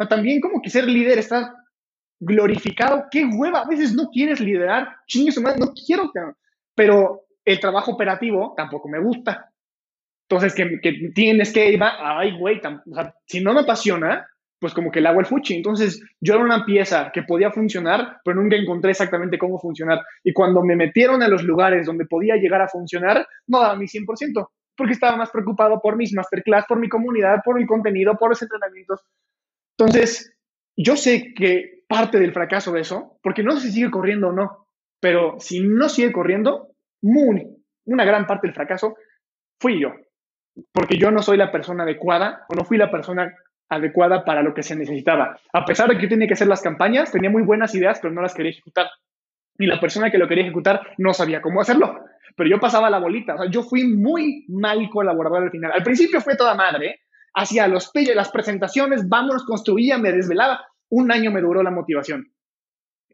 también 0.08 0.40
como 0.40 0.62
que 0.62 0.70
ser 0.70 0.86
líder 0.86 1.18
está 1.18 1.52
glorificado. 2.20 3.06
Qué 3.10 3.24
hueva, 3.24 3.60
a 3.60 3.68
veces 3.68 3.94
no 3.94 4.08
quieres 4.10 4.40
liderar. 4.40 4.88
Chingue 5.06 5.32
su 5.32 5.42
madre, 5.42 5.60
no 5.60 5.72
quiero. 5.72 6.10
Pero 6.74 7.22
el 7.44 7.60
trabajo 7.60 7.92
operativo 7.92 8.54
tampoco 8.56 8.88
me 8.88 8.98
gusta. 8.98 9.50
Entonces, 10.28 10.54
que, 10.54 10.80
que 10.80 11.10
tienes 11.14 11.52
que 11.52 11.70
ir, 11.70 11.80
ay, 11.82 12.36
güey, 12.38 12.58
o 12.58 12.94
sea, 12.94 13.14
si 13.26 13.40
no 13.40 13.52
me 13.52 13.60
apasiona, 13.60 14.26
pues 14.58 14.74
como 14.74 14.90
que 14.90 14.98
el 14.98 15.06
agua 15.06 15.20
el 15.20 15.26
fuchi. 15.26 15.54
Entonces 15.54 16.02
yo 16.20 16.34
era 16.34 16.44
una 16.44 16.64
pieza 16.64 17.10
que 17.12 17.22
podía 17.22 17.50
funcionar, 17.50 18.18
pero 18.24 18.40
nunca 18.40 18.56
encontré 18.56 18.90
exactamente 18.90 19.38
cómo 19.38 19.58
funcionar. 19.58 20.00
Y 20.24 20.32
cuando 20.32 20.62
me 20.62 20.76
metieron 20.76 21.22
en 21.22 21.30
los 21.30 21.42
lugares 21.44 21.86
donde 21.86 22.06
podía 22.06 22.36
llegar 22.36 22.62
a 22.62 22.68
funcionar, 22.68 23.26
no 23.46 23.60
daba 23.60 23.76
mi 23.76 23.86
100%, 23.86 24.48
porque 24.76 24.94
estaba 24.94 25.16
más 25.16 25.30
preocupado 25.30 25.80
por 25.80 25.96
mis 25.96 26.12
masterclass, 26.12 26.64
por 26.66 26.78
mi 26.78 26.88
comunidad, 26.88 27.42
por 27.44 27.60
el 27.60 27.66
contenido, 27.66 28.16
por 28.16 28.30
los 28.30 28.42
entrenamientos. 28.42 29.00
Entonces, 29.78 30.35
yo 30.76 30.96
sé 30.96 31.32
que 31.34 31.82
parte 31.88 32.18
del 32.18 32.32
fracaso 32.32 32.72
de 32.72 32.80
eso, 32.80 33.18
porque 33.22 33.42
no 33.42 33.52
sé 33.52 33.60
si 33.60 33.72
sigue 33.72 33.90
corriendo 33.90 34.28
o 34.28 34.32
no, 34.32 34.66
pero 35.00 35.36
si 35.38 35.60
no 35.60 35.88
sigue 35.88 36.12
corriendo, 36.12 36.68
muy, 37.02 37.46
una 37.84 38.04
gran 38.04 38.26
parte 38.26 38.46
del 38.46 38.54
fracaso 38.54 38.96
fui 39.60 39.80
yo, 39.80 39.94
porque 40.72 40.98
yo 40.98 41.10
no 41.10 41.22
soy 41.22 41.36
la 41.36 41.52
persona 41.52 41.84
adecuada 41.84 42.44
o 42.48 42.54
no 42.54 42.64
fui 42.64 42.76
la 42.78 42.90
persona 42.90 43.34
adecuada 43.68 44.24
para 44.24 44.42
lo 44.42 44.54
que 44.54 44.62
se 44.62 44.76
necesitaba. 44.76 45.38
A 45.52 45.64
pesar 45.64 45.88
de 45.88 45.96
que 45.96 46.02
yo 46.02 46.08
tenía 46.08 46.28
que 46.28 46.34
hacer 46.34 46.46
las 46.46 46.62
campañas, 46.62 47.12
tenía 47.12 47.30
muy 47.30 47.42
buenas 47.42 47.74
ideas, 47.74 47.98
pero 48.00 48.14
no 48.14 48.22
las 48.22 48.34
quería 48.34 48.52
ejecutar. 48.52 48.86
Y 49.58 49.66
la 49.66 49.80
persona 49.80 50.10
que 50.10 50.18
lo 50.18 50.28
quería 50.28 50.44
ejecutar 50.44 50.94
no 50.98 51.12
sabía 51.12 51.40
cómo 51.40 51.60
hacerlo. 51.60 52.04
Pero 52.36 52.50
yo 52.50 52.60
pasaba 52.60 52.90
la 52.90 52.98
bolita. 52.98 53.34
O 53.34 53.38
sea, 53.38 53.50
yo 53.50 53.62
fui 53.62 53.86
muy 53.86 54.44
mal 54.48 54.88
colaborador 54.90 55.44
al 55.44 55.50
final. 55.50 55.72
Al 55.72 55.82
principio 55.82 56.20
fue 56.20 56.36
toda 56.36 56.54
madre. 56.54 57.00
Hacía 57.38 57.68
los 57.68 57.90
las 58.14 58.30
presentaciones, 58.30 59.10
vámonos, 59.10 59.44
construía, 59.44 59.98
me 59.98 60.10
desvelaba. 60.10 60.66
Un 60.88 61.12
año 61.12 61.30
me 61.30 61.42
duró 61.42 61.62
la 61.62 61.70
motivación. 61.70 62.32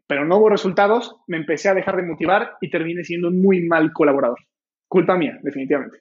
Pero 0.07 0.23
no 0.23 0.37
hubo 0.37 0.49
resultados, 0.49 1.17
me 1.27 1.35
empecé 1.35 1.67
a 1.67 1.73
dejar 1.73 1.97
de 1.97 2.03
motivar 2.03 2.55
y 2.61 2.69
terminé 2.69 3.03
siendo 3.03 3.27
un 3.27 3.41
muy 3.41 3.67
mal 3.67 3.91
colaborador. 3.91 4.39
Culpa 4.87 5.17
mía, 5.17 5.37
definitivamente. 5.43 5.99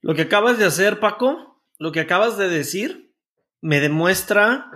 Lo 0.00 0.16
que 0.16 0.22
acabas 0.22 0.58
de 0.58 0.64
hacer, 0.64 0.98
Paco, 0.98 1.62
lo 1.78 1.92
que 1.92 2.00
acabas 2.00 2.36
de 2.36 2.48
decir 2.48 3.14
me 3.60 3.78
demuestra, 3.78 4.66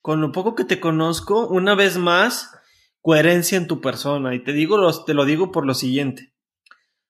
con 0.00 0.22
lo 0.22 0.32
poco 0.32 0.54
que 0.54 0.64
te 0.64 0.80
conozco, 0.80 1.46
una 1.46 1.74
vez 1.74 1.98
más, 1.98 2.58
coherencia 3.02 3.58
en 3.58 3.66
tu 3.66 3.82
persona. 3.82 4.34
Y 4.34 4.42
te 4.42 4.54
digo, 4.54 5.04
te 5.04 5.12
lo 5.12 5.26
digo 5.26 5.52
por 5.52 5.66
lo 5.66 5.74
siguiente. 5.74 6.32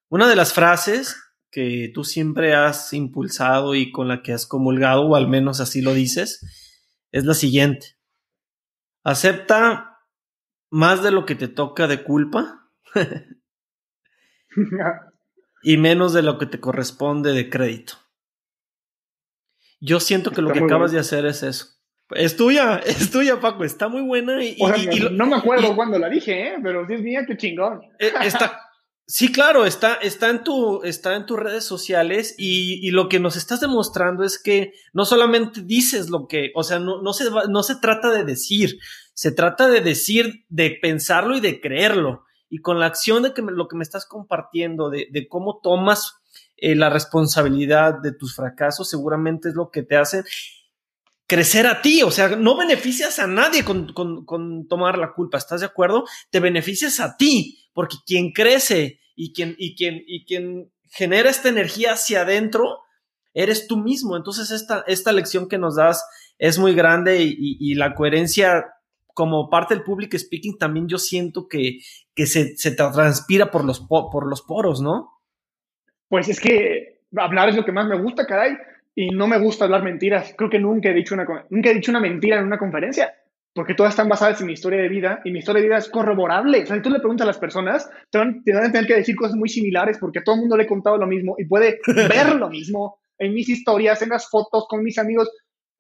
Una 0.09 0.27
de 0.27 0.35
las 0.35 0.53
frases 0.53 1.30
que 1.51 1.91
tú 1.93 2.05
siempre 2.05 2.55
has 2.55 2.93
impulsado 2.93 3.75
y 3.75 3.91
con 3.91 4.09
la 4.09 4.23
que 4.23 4.33
has 4.33 4.47
comulgado, 4.47 5.07
o 5.07 5.17
al 5.17 5.29
menos 5.29 5.61
así 5.61 5.83
lo 5.83 5.93
dices, 5.95 6.41
es 7.11 7.25
la 7.25 7.35
siguiente. 7.35 7.99
Acepta 9.03 9.99
más 10.71 11.03
de 11.03 11.11
lo 11.11 11.27
que 11.27 11.35
te 11.35 11.49
toca 11.49 11.89
de 11.89 12.05
culpa 12.05 12.69
y 15.63 15.77
menos 15.77 16.13
de 16.13 16.23
lo 16.23 16.39
que 16.39 16.47
te 16.47 16.61
corresponde 16.61 17.33
de 17.33 17.51
crédito. 17.51 17.95
Yo 19.81 19.99
siento 19.99 20.31
que 20.31 20.43
lo 20.43 20.53
que 20.53 20.61
acabas 20.61 20.93
de 20.93 20.99
hacer 21.01 21.25
es 21.27 21.43
eso. 21.43 21.81
Es 22.11 22.37
tuya, 22.37 22.79
es 22.85 23.11
tuya, 23.11 23.41
Paco, 23.41 23.65
está 23.65 23.89
muy 23.89 24.03
buena. 24.03 24.45
Y, 24.45 24.57
no 25.13 25.27
me 25.27 25.37
acuerdo 25.37 25.75
cuándo 25.75 25.99
la 25.99 26.09
dije, 26.09 26.49
¿eh? 26.49 26.55
pero 26.63 26.85
Dios 26.87 27.01
mío, 27.01 27.21
qué 27.27 27.37
chingón. 27.37 27.81
Eh, 27.99 28.13
está, 28.23 28.70
sí, 29.11 29.33
claro, 29.33 29.67
está, 29.67 29.95
está, 29.95 30.31
en 30.31 30.45
tu, 30.45 30.83
está 30.85 31.17
en 31.17 31.27
tus 31.27 31.39
redes 31.39 31.65
sociales 31.65 32.35
y, 32.39 32.91
lo 32.93 33.09
que 33.09 33.19
nos 33.19 33.37
estás 33.37 33.61
demostrando 33.61 34.25
es 34.25 34.41
que 34.41 34.73
no 34.93 35.05
solamente 35.05 35.63
dices 35.63 36.11
lo 36.11 36.29
que, 36.29 36.53
o 36.55 36.63
sea, 36.63 36.79
no, 36.79 37.03
no, 37.03 37.13
se, 37.13 37.25
no 37.49 37.63
se 37.63 37.77
trata 37.77 38.11
de 38.11 38.25
decir, 38.25 38.79
se 39.13 39.33
trata 39.33 39.69
de 39.69 39.81
decir, 39.81 40.45
de 40.49 40.79
pensarlo 40.81 41.37
y 41.37 41.41
de 41.41 41.61
creerlo. 41.61 42.25
Y 42.49 42.59
con 42.61 42.79
la 42.79 42.87
acción 42.87 43.23
de 43.23 43.35
que 43.35 43.43
lo 43.43 43.69
que 43.69 43.77
me 43.77 43.83
estás 43.83 44.07
compartiendo, 44.07 44.91
de, 44.91 45.09
de 45.11 45.29
cómo 45.29 45.61
tomas 45.63 46.21
eh, 46.57 46.75
la 46.75 46.91
responsabilidad 46.91 48.01
de 48.01 48.13
tus 48.13 48.37
fracasos 48.37 48.89
seguramente 48.89 49.49
es 49.49 49.55
lo 49.55 49.71
que 49.71 49.83
te 49.83 49.97
hace 49.97 50.25
crecer 51.31 51.69
a 51.69 51.81
ti, 51.81 52.03
o 52.03 52.11
sea, 52.11 52.31
no 52.31 52.57
beneficias 52.57 53.21
a 53.21 53.29
nadie 53.29 53.65
con, 53.65 53.95
tomar 54.67 54.99
la 54.99 55.13
culpa, 55.13 55.39
¿estás 55.39 55.61
de 55.61 55.67
acuerdo? 55.67 56.05
Te 56.29 56.41
beneficias 56.41 56.99
a 56.99 57.17
ti, 57.17 57.69
porque 57.73 57.99
quien 58.05 58.33
crece 58.33 58.99
y 59.15 59.33
quien, 59.33 59.55
y 59.57 59.77
quien, 59.77 60.03
y 60.09 60.25
quien 60.25 60.73
genera 60.91 61.31
esta 61.31 61.49
energía 61.49 61.93
hacia 61.93 62.23
adentro, 62.23 62.81
eres 63.33 63.69
tú 63.69 63.77
mismo. 63.77 64.17
Entonces, 64.17 64.51
esta, 64.51 64.83
esta 64.89 65.13
lección 65.13 65.49
que 65.49 65.57
nos 65.57 65.77
das 65.77 66.05
es 66.37 66.59
muy 66.59 66.75
grande 66.75 67.19
y, 67.23 67.75
la 67.77 67.95
coherencia 67.95 68.67
como 69.15 69.49
parte 69.49 69.77
del 69.77 69.85
public 69.85 70.19
speaking 70.19 70.59
también 70.59 70.89
yo 70.89 70.99
siento 70.99 71.47
que, 71.47 71.79
que 72.13 72.27
se, 72.27 72.57
se 72.57 72.73
transpira 72.73 73.53
por 73.53 73.65
los, 73.65 73.79
por 73.79 74.29
los 74.29 74.43
poros, 74.43 74.83
¿no? 74.83 75.13
Pues 76.09 76.29
es 76.29 76.41
que 76.41 77.03
hablar 77.17 77.51
es 77.51 77.55
lo 77.55 77.65
que 77.65 77.71
más 77.71 77.87
me 77.87 78.03
gusta, 78.03 78.27
caray, 78.27 78.57
y 78.95 79.09
no 79.11 79.27
me 79.27 79.39
gusta 79.39 79.65
hablar 79.65 79.83
mentiras. 79.83 80.35
Creo 80.37 80.51
que 80.51 80.59
nunca 80.59 80.91
he 80.91 80.95
dicho 80.95 81.15
una, 81.15 81.27
nunca 81.51 81.71
he 81.71 81.75
dicho 81.75 81.91
una 81.91 82.01
mentira 82.01 82.39
en 82.39 82.47
una 82.47 82.59
conferencia, 82.59 83.13
porque 83.55 83.75
todas 83.75 83.93
están 83.93 84.09
basadas 84.09 84.41
en 84.41 84.47
mi 84.47 84.55
historia 84.55 84.81
de 84.81 84.89
vida 84.89 85.21
y 85.25 85.33
mi 85.33 85.41
historia 85.41 85.61
de 85.61 85.69
vida 85.69 85.79
es 85.79 85.89
corroborable. 85.89 86.63
O 86.63 86.67
sea, 86.67 86.77
si 86.77 86.83
tú 86.83 86.91
le 86.91 86.99
preguntas 86.99 87.25
a 87.25 87.29
las 87.29 87.39
personas, 87.39 87.89
te 88.11 88.19
van, 88.19 88.43
te 88.45 88.53
van 88.53 88.65
a 88.65 88.73
tener 88.73 88.87
que 88.87 88.97
decir 88.97 89.17
cosas 89.17 89.37
muy 89.37 89.49
similares 89.49 89.99
porque 89.99 90.21
a 90.21 90.25
todo 90.25 90.35
el 90.35 90.43
mundo 90.43 90.57
le 90.57 90.65
he 90.65 90.69
contado 90.69 90.97
lo 90.97 91.07
mismo 91.07 91.35
y 91.39 91.47
puede 91.47 91.81
ver 91.87 92.37
lo 92.37 92.49
mismo 92.49 92.99
en 93.19 93.35
mis 93.35 93.49
historias, 93.49 94.03
en 94.03 94.11
las 94.11 94.29
fotos 94.29 94.67
con 94.69 94.83
mis 94.83 94.99
amigos. 94.99 95.31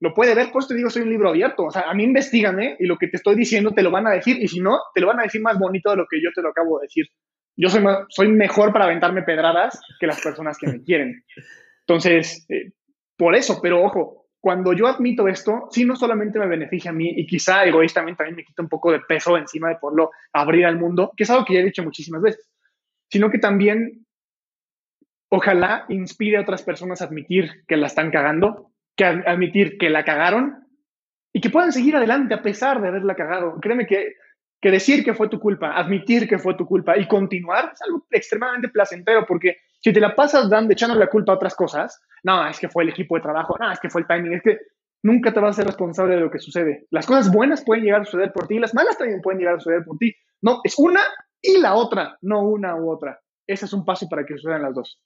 Lo 0.02 0.14
puede 0.14 0.34
ver, 0.34 0.50
por 0.50 0.62
eso 0.62 0.68
te 0.68 0.76
digo, 0.76 0.88
soy 0.88 1.02
un 1.02 1.10
libro 1.10 1.28
abierto. 1.28 1.64
O 1.64 1.70
sea, 1.70 1.82
a 1.82 1.94
mí 1.94 2.04
investigame 2.04 2.76
y 2.78 2.86
lo 2.86 2.96
que 2.96 3.08
te 3.08 3.18
estoy 3.18 3.34
diciendo 3.34 3.72
te 3.72 3.82
lo 3.82 3.90
van 3.90 4.06
a 4.06 4.12
decir 4.12 4.38
y 4.40 4.48
si 4.48 4.60
no, 4.60 4.78
te 4.94 5.00
lo 5.00 5.08
van 5.08 5.20
a 5.20 5.24
decir 5.24 5.42
más 5.42 5.58
bonito 5.58 5.90
de 5.90 5.96
lo 5.96 6.06
que 6.10 6.22
yo 6.22 6.30
te 6.34 6.42
lo 6.42 6.48
acabo 6.48 6.78
de 6.78 6.84
decir 6.86 7.06
yo 7.56 7.68
soy, 7.68 7.82
soy 8.08 8.28
mejor 8.28 8.72
para 8.72 8.86
aventarme 8.86 9.22
pedradas 9.22 9.80
que 9.98 10.06
las 10.06 10.20
personas 10.20 10.56
que 10.58 10.66
me 10.66 10.82
quieren. 10.82 11.24
Entonces, 11.86 12.46
eh, 12.48 12.72
por 13.20 13.34
eso, 13.34 13.60
pero 13.60 13.84
ojo, 13.84 14.28
cuando 14.40 14.72
yo 14.72 14.86
admito 14.86 15.28
esto, 15.28 15.68
sí 15.70 15.84
no 15.84 15.94
solamente 15.94 16.38
me 16.38 16.46
beneficia 16.46 16.90
a 16.90 16.94
mí 16.94 17.12
y 17.14 17.26
quizá 17.26 17.66
egoístamente 17.66 18.16
también 18.16 18.36
me 18.36 18.44
quita 18.44 18.62
un 18.62 18.70
poco 18.70 18.90
de 18.92 19.00
peso 19.00 19.36
encima 19.36 19.68
de 19.68 19.76
poderlo 19.76 20.10
abrir 20.32 20.64
al 20.64 20.78
mundo, 20.78 21.12
que 21.14 21.24
es 21.24 21.30
algo 21.30 21.44
que 21.44 21.52
ya 21.52 21.60
he 21.60 21.64
dicho 21.64 21.82
muchísimas 21.82 22.22
veces, 22.22 22.50
sino 23.10 23.30
que 23.30 23.38
también 23.38 24.06
ojalá 25.28 25.84
inspire 25.90 26.38
a 26.38 26.40
otras 26.40 26.62
personas 26.62 27.02
a 27.02 27.04
admitir 27.04 27.66
que 27.68 27.76
la 27.76 27.88
están 27.88 28.10
cagando, 28.10 28.72
que 28.96 29.04
admitir 29.04 29.76
que 29.76 29.90
la 29.90 30.02
cagaron 30.02 30.66
y 31.30 31.42
que 31.42 31.50
puedan 31.50 31.72
seguir 31.72 31.96
adelante 31.96 32.32
a 32.32 32.40
pesar 32.40 32.80
de 32.80 32.88
haberla 32.88 33.16
cagado. 33.16 33.60
Créeme 33.60 33.86
que 33.86 34.14
que 34.60 34.70
decir 34.70 35.04
que 35.04 35.14
fue 35.14 35.28
tu 35.28 35.40
culpa, 35.40 35.72
admitir 35.72 36.28
que 36.28 36.38
fue 36.38 36.54
tu 36.54 36.66
culpa 36.66 36.98
y 36.98 37.08
continuar 37.08 37.70
es 37.72 37.82
algo 37.82 38.06
extremadamente 38.10 38.68
placentero 38.68 39.24
porque 39.26 39.56
si 39.80 39.92
te 39.92 40.00
la 40.00 40.14
pasas 40.14 40.50
dando, 40.50 40.72
echando 40.72 40.94
la 40.96 41.06
culpa 41.06 41.32
a 41.32 41.36
otras 41.36 41.54
cosas, 41.54 42.02
no, 42.22 42.46
es 42.46 42.58
que 42.58 42.68
fue 42.68 42.82
el 42.82 42.90
equipo 42.90 43.16
de 43.16 43.22
trabajo, 43.22 43.56
no, 43.58 43.72
es 43.72 43.80
que 43.80 43.88
fue 43.88 44.02
el 44.02 44.06
timing, 44.06 44.34
es 44.34 44.42
que 44.42 44.58
Nunca 45.02 45.32
te 45.32 45.40
vas 45.40 45.50
a 45.50 45.56
ser 45.56 45.66
responsable 45.66 46.14
de 46.14 46.20
lo 46.20 46.30
que 46.30 46.38
sucede. 46.38 46.86
Las 46.90 47.06
cosas 47.06 47.32
buenas 47.32 47.64
pueden 47.64 47.84
llegar 47.84 48.02
a 48.02 48.04
suceder 48.04 48.32
por 48.32 48.46
ti, 48.46 48.58
las 48.58 48.74
malas 48.74 48.98
también 48.98 49.22
pueden 49.22 49.38
llegar 49.38 49.54
a 49.54 49.60
suceder 49.60 49.84
por 49.84 49.96
ti. 49.96 50.14
No, 50.42 50.60
es 50.62 50.74
una 50.78 51.00
y 51.40 51.58
la 51.58 51.74
otra, 51.74 52.18
no 52.20 52.42
una 52.42 52.76
u 52.76 52.90
otra. 52.90 53.20
Ese 53.46 53.64
es 53.64 53.72
un 53.72 53.84
paso 53.84 54.08
para 54.08 54.26
que 54.26 54.36
sucedan 54.36 54.62
las 54.62 54.74
dos. 54.74 55.00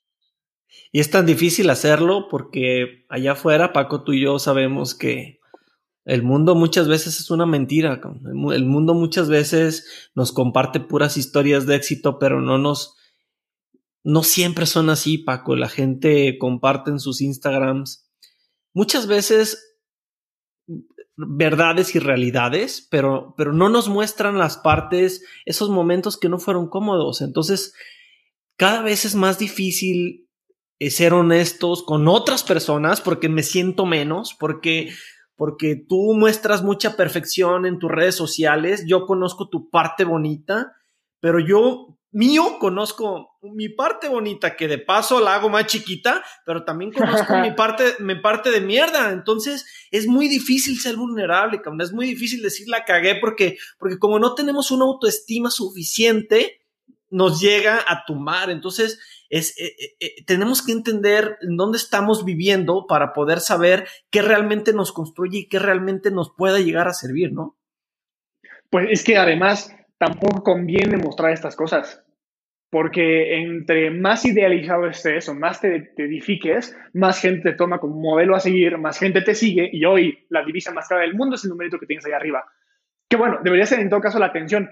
Y 0.91 0.99
es 0.99 1.09
tan 1.09 1.25
difícil 1.25 1.69
hacerlo 1.69 2.27
porque 2.29 3.05
allá 3.07 3.33
afuera, 3.33 3.71
Paco, 3.71 4.03
tú 4.03 4.11
y 4.11 4.23
yo 4.23 4.37
sabemos 4.39 4.95
que 4.95 5.39
el 6.05 6.21
mundo 6.21 6.55
muchas 6.55 6.87
veces 6.87 7.19
es 7.19 7.31
una 7.31 7.45
mentira. 7.45 7.99
El 8.53 8.65
mundo 8.65 8.93
muchas 8.93 9.27
veces 9.27 10.09
nos 10.13 10.31
comparte 10.31 10.79
puras 10.79 11.17
historias 11.17 11.65
de 11.65 11.75
éxito, 11.75 12.19
pero 12.19 12.41
no 12.41 12.57
nos... 12.57 12.95
No 14.03 14.21
siempre 14.21 14.67
son 14.67 14.91
así, 14.91 15.17
Paco. 15.17 15.55
La 15.55 15.67
gente 15.67 16.37
comparte 16.37 16.91
en 16.91 16.99
sus 16.99 17.21
Instagrams. 17.21 18.07
Muchas 18.71 19.07
veces 19.07 19.75
verdades 21.17 21.95
y 21.95 21.99
realidades, 21.99 22.87
pero, 22.91 23.33
pero 23.37 23.53
no 23.53 23.69
nos 23.69 23.87
muestran 23.87 24.37
las 24.37 24.57
partes, 24.57 25.23
esos 25.45 25.69
momentos 25.69 26.17
que 26.17 26.29
no 26.29 26.39
fueron 26.39 26.69
cómodos. 26.69 27.21
Entonces, 27.21 27.73
cada 28.57 28.81
vez 28.81 29.05
es 29.05 29.15
más 29.15 29.39
difícil 29.39 30.29
eh, 30.79 30.91
ser 30.91 31.13
honestos 31.13 31.83
con 31.83 32.07
otras 32.07 32.43
personas 32.43 33.01
porque 33.01 33.29
me 33.29 33.43
siento 33.43 33.85
menos, 33.85 34.35
porque, 34.37 34.89
porque 35.35 35.75
tú 35.75 36.13
muestras 36.13 36.63
mucha 36.63 36.95
perfección 36.95 37.65
en 37.65 37.79
tus 37.79 37.91
redes 37.91 38.15
sociales, 38.15 38.85
yo 38.87 39.05
conozco 39.05 39.49
tu 39.49 39.69
parte 39.69 40.05
bonita, 40.05 40.73
pero 41.19 41.39
yo 41.39 41.97
mío 42.15 42.59
conozco 42.59 43.37
mi 43.41 43.67
parte 43.67 44.07
bonita, 44.07 44.55
que 44.55 44.69
de 44.69 44.77
paso 44.77 45.19
la 45.19 45.35
hago 45.35 45.49
más 45.49 45.65
chiquita, 45.65 46.23
pero 46.45 46.63
también 46.63 46.93
conozco 46.93 47.35
mi 47.41 47.51
parte, 47.51 47.95
mi 47.99 48.15
parte 48.15 48.51
de 48.51 48.61
mierda. 48.61 49.11
Entonces 49.11 49.65
es 49.91 50.07
muy 50.07 50.29
difícil 50.29 50.79
ser 50.79 50.95
vulnerable, 50.95 51.61
cabrón. 51.61 51.81
Es 51.81 51.91
muy 51.91 52.05
difícil 52.05 52.41
decir 52.41 52.69
la 52.69 52.85
cagué 52.85 53.15
porque, 53.15 53.57
porque 53.77 53.99
como 53.99 54.17
no 54.17 54.33
tenemos 54.33 54.71
una 54.71 54.85
autoestima 54.85 55.51
suficiente, 55.51 56.61
nos 57.09 57.41
llega 57.41 57.83
a 57.85 58.05
tumbar. 58.05 58.49
Entonces 58.49 58.97
es, 59.29 59.59
eh, 59.59 59.75
eh, 59.79 59.95
eh, 59.99 60.25
tenemos 60.25 60.65
que 60.65 60.71
entender 60.71 61.37
en 61.41 61.57
dónde 61.57 61.77
estamos 61.77 62.25
viviendo 62.25 62.85
para 62.87 63.13
poder 63.13 63.39
saber 63.39 63.87
qué 64.09 64.21
realmente 64.21 64.73
nos 64.73 64.91
construye 64.91 65.39
y 65.39 65.47
qué 65.47 65.59
realmente 65.59 66.11
nos 66.11 66.33
pueda 66.35 66.59
llegar 66.59 66.87
a 66.87 66.93
servir, 66.93 67.33
¿no? 67.33 67.57
Pues 68.69 68.87
es 68.89 69.03
que 69.03 69.17
además 69.17 69.75
tampoco 69.97 70.43
conviene 70.43 70.97
mostrar 70.97 71.31
estas 71.31 71.55
cosas 71.55 72.05
porque 72.75 73.37
entre 73.37 73.89
más 73.89 74.25
idealizado 74.25 74.87
estés 74.87 75.29
o 75.29 75.33
más 75.33 75.61
te, 75.61 75.93
edifiques, 75.95 76.77
más 76.91 77.21
gente 77.21 77.51
te 77.51 77.55
toma 77.55 77.79
como 77.79 77.95
modelo 77.95 78.35
a 78.35 78.41
seguir, 78.41 78.77
más 78.77 78.99
gente 78.99 79.21
te 79.21 79.33
sigue 79.33 79.69
y 79.71 79.85
hoy 79.85 80.25
la 80.27 80.43
divisa 80.43 80.73
más 80.73 80.87
cara 80.89 81.03
del 81.03 81.13
mundo 81.13 81.35
es 81.35 81.43
el 81.45 81.51
numerito 81.51 81.79
que 81.79 81.85
tienes 81.85 82.05
ahí 82.05 82.11
arriba. 82.11 82.43
Que 83.09 83.15
bueno, 83.15 83.39
debería 83.41 83.65
ser 83.65 83.79
en 83.79 83.89
todo 83.89 84.01
caso 84.01 84.19
la 84.19 84.25
atención. 84.25 84.69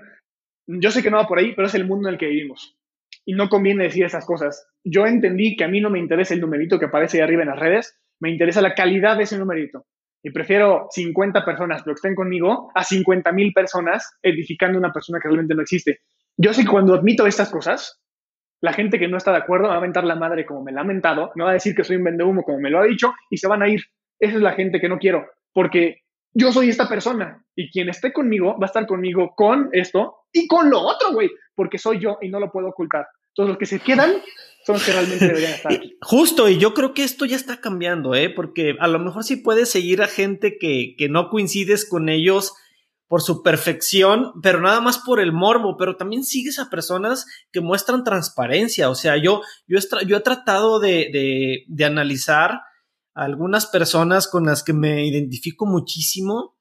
Yo 0.67 0.91
sé 0.91 1.01
que 1.01 1.11
no 1.11 1.15
va 1.15 1.27
por 1.27 1.39
ahí, 1.39 1.53
pero 1.55 1.67
es 1.67 1.75
el 1.75 1.85
mundo 1.85 2.09
en 2.09 2.15
el 2.15 2.19
que 2.19 2.27
vivimos. 2.27 2.77
Y 3.25 3.33
no 3.33 3.49
conviene 3.49 3.85
decir 3.85 4.05
esas 4.05 4.25
cosas. 4.25 4.67
Yo 4.83 5.05
entendí 5.05 5.55
que 5.55 5.63
a 5.63 5.67
mí 5.67 5.79
no 5.79 5.89
me 5.89 5.99
interesa 5.99 6.33
el 6.33 6.41
numerito 6.41 6.79
que 6.79 6.85
aparece 6.85 7.17
ahí 7.17 7.23
arriba 7.23 7.43
en 7.43 7.49
las 7.49 7.59
redes, 7.59 7.99
me 8.19 8.29
interesa 8.29 8.61
la 8.61 8.73
calidad 8.73 9.17
de 9.17 9.23
ese 9.23 9.37
numerito. 9.37 9.85
Y 10.23 10.31
prefiero 10.31 10.87
50 10.89 11.43
personas 11.43 11.83
que 11.83 11.91
estén 11.91 12.15
conmigo 12.15 12.71
a 12.73 12.83
50 12.83 13.31
mil 13.33 13.51
personas 13.51 14.17
edificando 14.21 14.79
una 14.79 14.93
persona 14.93 15.19
que 15.21 15.27
realmente 15.27 15.53
no 15.55 15.61
existe. 15.61 15.99
Yo 16.37 16.53
sé 16.53 16.63
que 16.63 16.71
cuando 16.71 16.93
admito 16.93 17.27
estas 17.27 17.49
cosas, 17.49 18.01
la 18.61 18.71
gente 18.71 18.97
que 18.97 19.09
no 19.09 19.17
está 19.17 19.31
de 19.31 19.39
acuerdo 19.39 19.67
va 19.67 19.73
a 19.73 19.77
aventar 19.77 20.05
la 20.05 20.15
madre 20.15 20.45
como 20.45 20.63
me 20.63 20.71
la 20.71 20.81
ha 20.81 20.85
mentado, 20.85 21.31
me 21.35 21.43
va 21.43 21.49
a 21.49 21.53
decir 21.53 21.75
que 21.75 21.83
soy 21.83 21.97
un 21.97 22.05
vendehumo 22.05 22.43
como 22.43 22.59
me 22.59 22.69
lo 22.69 22.79
ha 22.79 22.85
dicho 22.85 23.13
y 23.29 23.37
se 23.37 23.47
van 23.49 23.61
a 23.61 23.67
ir. 23.67 23.81
Esa 24.19 24.35
es 24.35 24.41
la 24.41 24.53
gente 24.53 24.79
que 24.79 24.87
no 24.87 24.99
quiero, 24.99 25.27
porque 25.51 26.03
yo 26.33 26.51
soy 26.51 26.69
esta 26.69 26.89
persona 26.89 27.45
y 27.55 27.69
quien 27.69 27.89
esté 27.89 28.11
conmigo 28.11 28.57
va 28.59 28.65
a 28.65 28.67
estar 28.67 28.87
conmigo 28.87 29.33
con 29.35 29.69
esto 29.71 30.15
y 30.31 30.47
con 30.47 30.69
lo 30.69 30.81
otro, 30.81 31.13
güey, 31.13 31.29
porque 31.55 31.77
soy 31.77 31.99
yo 31.99 32.17
y 32.21 32.29
no 32.29 32.39
lo 32.39 32.51
puedo 32.51 32.69
ocultar. 32.69 33.05
Todos 33.33 33.49
los 33.49 33.57
que 33.57 33.65
se 33.65 33.79
quedan 33.79 34.11
son 34.65 34.75
los 34.75 34.85
que 34.85 34.91
realmente 34.91 35.27
deberían 35.27 35.53
estar 35.53 35.73
aquí. 35.73 35.97
Justo, 36.01 36.49
y 36.49 36.57
yo 36.57 36.73
creo 36.73 36.93
que 36.93 37.03
esto 37.03 37.25
ya 37.25 37.35
está 37.35 37.61
cambiando, 37.61 38.15
¿eh? 38.15 38.29
Porque 38.29 38.75
a 38.79 38.87
lo 38.87 38.99
mejor 38.99 39.23
sí 39.23 39.37
puedes 39.37 39.69
seguir 39.69 40.01
a 40.01 40.07
gente 40.07 40.57
que, 40.59 40.95
que 40.97 41.09
no 41.09 41.29
coincides 41.29 41.87
con 41.87 42.09
ellos 42.09 42.53
por 43.07 43.21
su 43.21 43.43
perfección, 43.43 44.31
pero 44.41 44.59
nada 44.59 44.81
más 44.81 44.97
por 44.97 45.19
el 45.19 45.33
morbo, 45.33 45.77
pero 45.77 45.97
también 45.97 46.23
sigues 46.23 46.57
a 46.57 46.69
personas 46.69 47.27
que 47.51 47.61
muestran 47.61 48.03
transparencia. 48.03 48.89
O 48.89 48.95
sea, 48.95 49.17
yo, 49.17 49.41
yo, 49.67 49.77
he, 49.77 50.05
yo 50.07 50.17
he 50.17 50.21
tratado 50.21 50.79
de, 50.79 51.09
de, 51.11 51.63
de 51.67 51.85
analizar 51.85 52.61
algunas 53.13 53.65
personas 53.67 54.27
con 54.27 54.45
las 54.45 54.63
que 54.63 54.73
me 54.73 55.05
identifico 55.05 55.65
muchísimo 55.65 56.55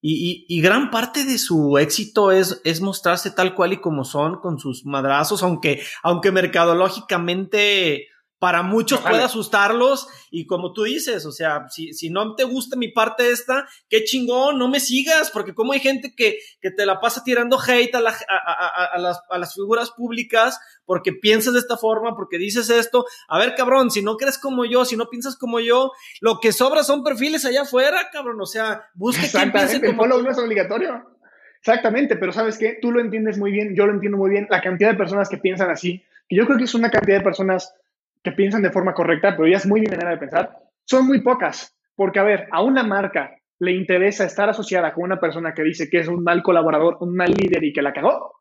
y, 0.00 0.46
y, 0.48 0.60
gran 0.60 0.92
parte 0.92 1.24
de 1.24 1.38
su 1.38 1.76
éxito 1.76 2.30
es, 2.30 2.60
es 2.64 2.80
mostrarse 2.80 3.32
tal 3.32 3.56
cual 3.56 3.72
y 3.72 3.80
como 3.80 4.04
son 4.04 4.38
con 4.40 4.60
sus 4.60 4.86
madrazos, 4.86 5.42
aunque, 5.42 5.82
aunque 6.04 6.30
mercadológicamente 6.30 8.06
para 8.38 8.62
muchos 8.62 9.00
puede 9.00 9.22
asustarlos. 9.22 10.08
Y 10.30 10.46
como 10.46 10.72
tú 10.72 10.84
dices, 10.84 11.26
o 11.26 11.32
sea, 11.32 11.66
si, 11.68 11.92
si 11.92 12.10
no 12.10 12.34
te 12.34 12.44
gusta 12.44 12.76
mi 12.76 12.88
parte 12.88 13.30
esta, 13.30 13.68
qué 13.88 14.04
chingón, 14.04 14.58
no 14.58 14.68
me 14.68 14.80
sigas, 14.80 15.30
porque 15.30 15.54
como 15.54 15.72
hay 15.72 15.80
gente 15.80 16.14
que, 16.16 16.38
que 16.60 16.70
te 16.70 16.86
la 16.86 17.00
pasa 17.00 17.24
tirando 17.24 17.58
hate 17.58 17.94
a, 17.94 18.00
la, 18.00 18.10
a, 18.10 18.84
a, 18.94 18.98
las, 18.98 19.20
a 19.30 19.38
las 19.38 19.54
figuras 19.54 19.90
públicas 19.90 20.58
porque 20.88 21.12
piensas 21.12 21.52
de 21.52 21.60
esta 21.60 21.76
forma, 21.76 22.16
porque 22.16 22.38
dices 22.38 22.70
esto, 22.70 23.04
a 23.28 23.38
ver 23.38 23.54
cabrón, 23.54 23.90
si 23.90 24.02
no 24.02 24.16
crees 24.16 24.38
como 24.38 24.64
yo, 24.64 24.86
si 24.86 24.96
no 24.96 25.10
piensas 25.10 25.36
como 25.36 25.60
yo, 25.60 25.92
lo 26.22 26.40
que 26.40 26.50
sobra 26.50 26.82
son 26.82 27.04
perfiles 27.04 27.44
allá 27.44 27.62
afuera, 27.62 28.08
cabrón, 28.10 28.40
o 28.40 28.46
sea, 28.46 28.84
busque 28.94 29.28
quien 29.30 29.52
piense 29.52 29.82
como 29.82 30.08
tú. 30.08 30.22
no 30.22 30.30
es 30.30 30.38
obligatorio. 30.38 31.18
Exactamente, 31.60 32.16
pero 32.16 32.32
sabes 32.32 32.56
qué, 32.56 32.78
tú 32.80 32.90
lo 32.90 33.00
entiendes 33.00 33.36
muy 33.36 33.52
bien, 33.52 33.74
yo 33.76 33.84
lo 33.84 33.92
entiendo 33.92 34.16
muy 34.16 34.30
bien, 34.30 34.46
la 34.48 34.62
cantidad 34.62 34.90
de 34.90 34.96
personas 34.96 35.28
que 35.28 35.36
piensan 35.36 35.70
así, 35.70 36.02
que 36.26 36.36
yo 36.36 36.46
creo 36.46 36.56
que 36.56 36.64
es 36.64 36.74
una 36.74 36.90
cantidad 36.90 37.18
de 37.18 37.24
personas 37.24 37.74
que 38.22 38.32
piensan 38.32 38.62
de 38.62 38.70
forma 38.70 38.94
correcta, 38.94 39.36
pero 39.36 39.48
ya 39.48 39.56
es 39.56 39.66
muy 39.66 39.80
mi 39.80 39.86
manera 39.86 40.10
de 40.10 40.18
pensar, 40.18 40.56
son 40.84 41.06
muy 41.06 41.20
pocas. 41.22 41.76
Porque, 41.94 42.20
a 42.20 42.24
ver, 42.24 42.48
a 42.52 42.62
una 42.62 42.84
marca 42.84 43.36
le 43.58 43.72
interesa 43.72 44.24
estar 44.24 44.48
asociada 44.48 44.94
con 44.94 45.04
una 45.04 45.18
persona 45.18 45.52
que 45.52 45.62
dice 45.62 45.90
que 45.90 45.98
es 45.98 46.08
un 46.08 46.22
mal 46.22 46.42
colaborador, 46.42 46.98
un 47.00 47.14
mal 47.14 47.32
líder 47.32 47.64
y 47.64 47.72
que 47.72 47.82
la 47.82 47.92
cagó. 47.92 48.36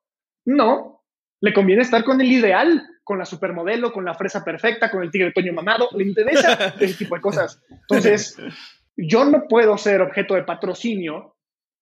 No, 0.45 1.03
le 1.41 1.53
conviene 1.53 1.81
estar 1.81 2.03
con 2.03 2.21
el 2.21 2.31
ideal, 2.31 2.83
con 3.03 3.17
la 3.17 3.25
supermodelo, 3.25 3.91
con 3.91 4.05
la 4.05 4.13
fresa 4.13 4.43
perfecta, 4.43 4.91
con 4.91 5.01
el 5.01 5.11
tigre 5.11 5.31
toño 5.31 5.53
mamado. 5.53 5.89
Le 5.93 6.03
interesa 6.03 6.73
ese 6.79 6.97
tipo 6.97 7.15
de 7.15 7.21
cosas. 7.21 7.61
Entonces, 7.69 8.37
yo 8.95 9.25
no 9.25 9.47
puedo 9.47 9.77
ser 9.77 10.01
objeto 10.01 10.35
de 10.35 10.43
patrocinio 10.43 11.35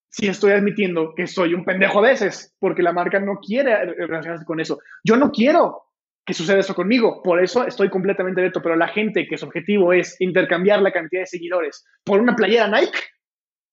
si 0.09 0.27
estoy 0.27 0.53
admitiendo 0.53 1.13
que 1.13 1.27
soy 1.27 1.53
un 1.53 1.65
pendejo 1.65 1.99
a 1.99 2.03
veces, 2.03 2.55
porque 2.59 2.81
la 2.81 2.93
marca 2.93 3.19
no 3.19 3.39
quiere 3.45 3.85
relacionarse 3.85 4.45
con 4.45 4.61
eso. 4.61 4.79
Yo 5.03 5.17
no 5.17 5.29
quiero 5.31 5.84
que 6.25 6.33
sucede 6.33 6.59
eso 6.59 6.73
conmigo. 6.73 7.21
Por 7.23 7.41
eso 7.41 7.65
estoy 7.65 7.89
completamente 7.89 8.41
abierto. 8.41 8.61
Pero 8.61 8.75
la 8.75 8.87
gente 8.87 9.27
que 9.27 9.37
su 9.37 9.45
objetivo 9.45 9.93
es 9.93 10.19
intercambiar 10.19 10.81
la 10.81 10.91
cantidad 10.91 11.21
de 11.21 11.27
seguidores 11.27 11.85
por 12.03 12.19
una 12.19 12.35
playera 12.35 12.67
Nike, 12.67 12.99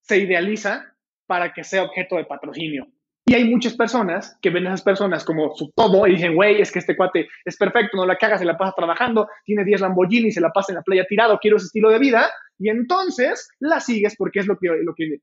se 0.03 0.19
idealiza 0.19 0.95
para 1.27 1.53
que 1.53 1.65
sea 1.65 1.85
objeto 1.85 2.17
de 2.17 2.25
patrocinio. 2.25 2.87
Y 3.25 3.35
hay 3.35 3.45
muchas 3.45 3.75
personas 3.75 4.37
que 4.43 4.51
ven 4.51 4.67
a 4.67 4.71
esas 4.71 4.83
personas 4.83 5.25
como 5.25 5.55
su 5.55 5.71
todo 5.77 6.07
y 6.09 6.13
dicen, 6.13 6.35
güey, 6.35 6.61
es 6.61 6.73
que 6.73 6.81
este 6.81 6.97
cuate 6.97 7.29
es 7.45 7.57
perfecto, 7.57 7.97
no 7.97 8.05
la 8.05 8.17
caga, 8.17 8.37
se 8.37 8.45
la 8.45 8.59
pasa 8.59 8.75
trabajando, 8.77 9.29
tiene 9.45 9.65
10 9.65 9.81
Lamborghini, 9.81 10.33
se 10.33 10.41
la 10.41 10.51
pasa 10.51 10.73
en 10.73 10.77
la 10.77 10.83
playa 10.83 11.07
tirado, 11.09 11.39
quiero 11.41 11.57
ese 11.57 11.67
estilo 11.67 11.89
de 11.91 12.01
vida. 12.01 12.31
Y 12.59 12.69
entonces 12.69 13.49
la 13.61 13.81
sigues 13.81 14.17
porque 14.17 14.41
es 14.41 14.47
lo 14.47 14.59
que, 14.59 14.69
lo 14.83 14.93
que, 14.95 15.19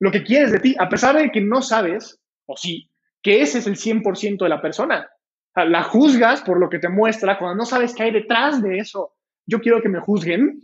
lo 0.00 0.10
que 0.10 0.24
quieres 0.24 0.50
de 0.50 0.60
ti, 0.60 0.74
a 0.78 0.88
pesar 0.88 1.16
de 1.16 1.30
que 1.30 1.42
no 1.42 1.60
sabes, 1.60 2.18
o 2.46 2.56
sí, 2.56 2.90
que 3.22 3.42
ese 3.42 3.58
es 3.58 3.66
el 3.66 3.76
100% 3.76 4.42
de 4.42 4.48
la 4.48 4.62
persona 4.62 5.08
la 5.54 5.82
juzgas 5.82 6.42
por 6.42 6.58
lo 6.58 6.68
que 6.68 6.78
te 6.78 6.88
muestra 6.88 7.38
cuando 7.38 7.56
no 7.56 7.66
sabes 7.66 7.94
qué 7.94 8.04
hay 8.04 8.10
detrás 8.10 8.62
de 8.62 8.78
eso. 8.78 9.12
Yo 9.46 9.60
quiero 9.60 9.82
que 9.82 9.88
me 9.88 10.00
juzguen 10.00 10.60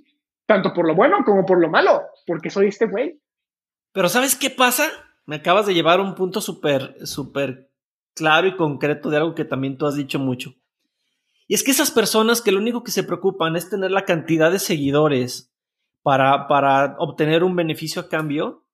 tanto 0.47 0.73
por 0.73 0.87
lo 0.87 0.95
bueno 0.95 1.19
como 1.25 1.45
por 1.45 1.61
lo 1.61 1.69
malo, 1.69 2.03
porque 2.27 2.49
soy 2.51 2.69
este 2.69 2.87
güey. 2.87 3.21
Pero 3.93 4.09
¿sabes 4.09 4.35
qué 4.35 4.51
pasa? 4.51 4.89
Me 5.27 5.37
acabas 5.37 5.67
de 5.67 5.75
llevar 5.75 6.01
un 6.01 6.15
punto 6.15 6.41
súper, 6.41 6.95
súper 7.07 7.71
claro 8.15 8.47
y 8.47 8.57
concreto 8.57 9.11
de 9.11 9.19
algo 9.19 9.35
que 9.35 9.45
también 9.45 9.77
tú 9.77 9.87
has 9.87 9.95
dicho 9.95 10.19
mucho. 10.19 10.55
Y 11.47 11.55
es 11.55 11.63
que 11.63 11.71
esas 11.71 11.91
personas 11.91 12.41
que 12.41 12.53
lo 12.53 12.61
único 12.61 12.83
que 12.83 12.91
se 12.91 13.05
preocupan 13.05 13.57
es 13.57 13.71
tener 13.71 13.91
la 13.91 14.05
cantidad 14.05 14.51
de 14.51 14.59
seguidores 14.59 15.55
para, 16.03 16.47
para 16.49 16.97
obtener 16.99 17.45
un 17.45 17.57
beneficio 17.57 18.03
a 18.03 18.09
cambio, 18.09 18.67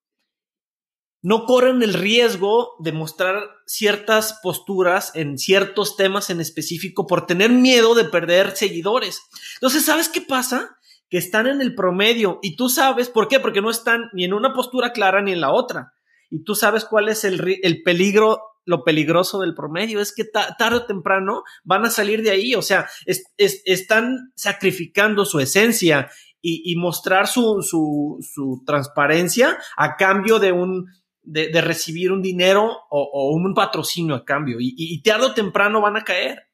no 1.25 1.47
corren 1.47 1.83
el 1.83 1.95
riesgo 1.95 2.77
de 2.81 2.93
mostrar 2.93 3.49
ciertas 3.65 4.41
posturas 4.43 5.11
en 5.15 5.39
ciertos 5.39 5.97
temas 5.97 6.29
en 6.29 6.39
específico 6.39 7.07
por 7.07 7.25
tener 7.25 7.51
miedo 7.51 7.95
de 7.95 8.05
perder 8.05 8.55
seguidores. 8.55 9.23
Entonces, 9.55 9.87
¿sabes 9.87 10.11
qué 10.11 10.21
pasa? 10.21 10.77
Que 11.09 11.17
están 11.17 11.47
en 11.47 11.63
el 11.63 11.75
promedio 11.75 12.41
y 12.43 12.57
tú 12.57 12.69
sabes, 12.69 13.09
¿por 13.09 13.27
qué? 13.27 13.41
Porque 13.41 13.63
no 13.63 13.71
están 13.71 14.11
ni 14.13 14.25
en 14.25 14.35
una 14.35 14.53
postura 14.53 14.93
clara 14.93 15.23
ni 15.23 15.33
en 15.33 15.41
la 15.41 15.51
otra. 15.51 15.95
Y 16.29 16.45
tú 16.45 16.55
sabes 16.55 16.85
cuál 16.85 17.09
es 17.09 17.25
el, 17.25 17.59
el 17.63 17.83
peligro, 17.83 18.43
lo 18.67 18.85
peligroso 18.85 19.41
del 19.41 19.55
promedio, 19.55 20.01
es 20.01 20.15
que 20.15 20.25
tarde 20.25 20.77
o 20.77 20.85
temprano 20.85 21.43
van 21.63 21.87
a 21.87 21.91
salir 21.91 22.23
de 22.23 22.33
ahí, 22.33 22.55
o 22.55 22.61
sea, 22.61 22.87
están 23.07 24.31
sacrificando 24.35 25.25
su 25.25 25.41
esencia 25.41 26.11
y, 26.47 26.77
mostrar 26.77 27.27
su, 27.27 27.63
su, 27.63 28.63
transparencia 28.67 29.57
a 29.79 29.97
cambio 29.97 30.39
de 30.39 30.53
un, 30.53 30.87
de, 31.25 31.61
recibir 31.61 32.13
un 32.13 32.23
dinero 32.23 32.71
o, 32.91 33.31
un 33.33 33.55
patrocinio 33.55 34.15
a 34.15 34.25
cambio. 34.25 34.59
Y, 34.61 34.75
y, 34.77 35.03
tarde 35.03 35.27
o 35.27 35.35
temprano 35.35 35.81
van 35.81 35.97
a 35.97 36.05
caer. 36.05 36.47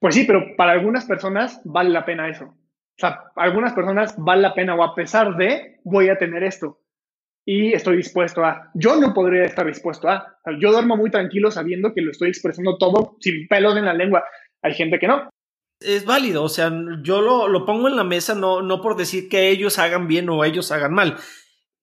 Pues 0.00 0.14
sí, 0.14 0.24
pero 0.24 0.56
para 0.56 0.72
algunas 0.72 1.04
personas 1.04 1.60
vale 1.64 1.90
la 1.90 2.04
pena 2.04 2.28
eso. 2.28 2.44
O 2.44 2.98
sea, 2.98 3.24
algunas 3.36 3.72
personas 3.72 4.14
vale 4.18 4.42
la 4.42 4.54
pena 4.54 4.74
o 4.74 4.82
a 4.84 4.94
pesar 4.94 5.36
de 5.36 5.80
voy 5.84 6.08
a 6.08 6.18
tener 6.18 6.44
esto 6.44 6.80
y 7.44 7.72
estoy 7.72 7.96
dispuesto 7.96 8.44
a. 8.44 8.70
Yo 8.74 8.96
no 8.96 9.12
podría 9.12 9.44
estar 9.44 9.66
dispuesto 9.66 10.08
a. 10.08 10.38
yo 10.60 10.72
duermo 10.72 10.96
muy 10.96 11.10
tranquilo 11.10 11.50
sabiendo 11.50 11.92
que 11.92 12.02
lo 12.02 12.10
estoy 12.10 12.28
expresando 12.28 12.78
todo 12.78 13.16
sin 13.20 13.48
pelos 13.48 13.76
en 13.76 13.84
la 13.84 13.94
lengua. 13.94 14.24
Hay 14.62 14.74
gente 14.74 14.98
que 14.98 15.08
no 15.08 15.28
es 15.80 16.04
válido, 16.04 16.42
o 16.42 16.48
sea, 16.48 16.72
yo 17.02 17.20
lo, 17.20 17.66
pongo 17.66 17.88
en 17.88 17.96
la 17.96 18.04
mesa 18.04 18.34
no, 18.34 18.62
no 18.62 18.80
por 18.80 18.96
decir 18.96 19.28
que 19.28 19.50
ellos 19.50 19.78
hagan 19.78 20.06
bien 20.08 20.28
o 20.28 20.44
ellos 20.44 20.72
hagan 20.72 20.94
mal, 20.94 21.16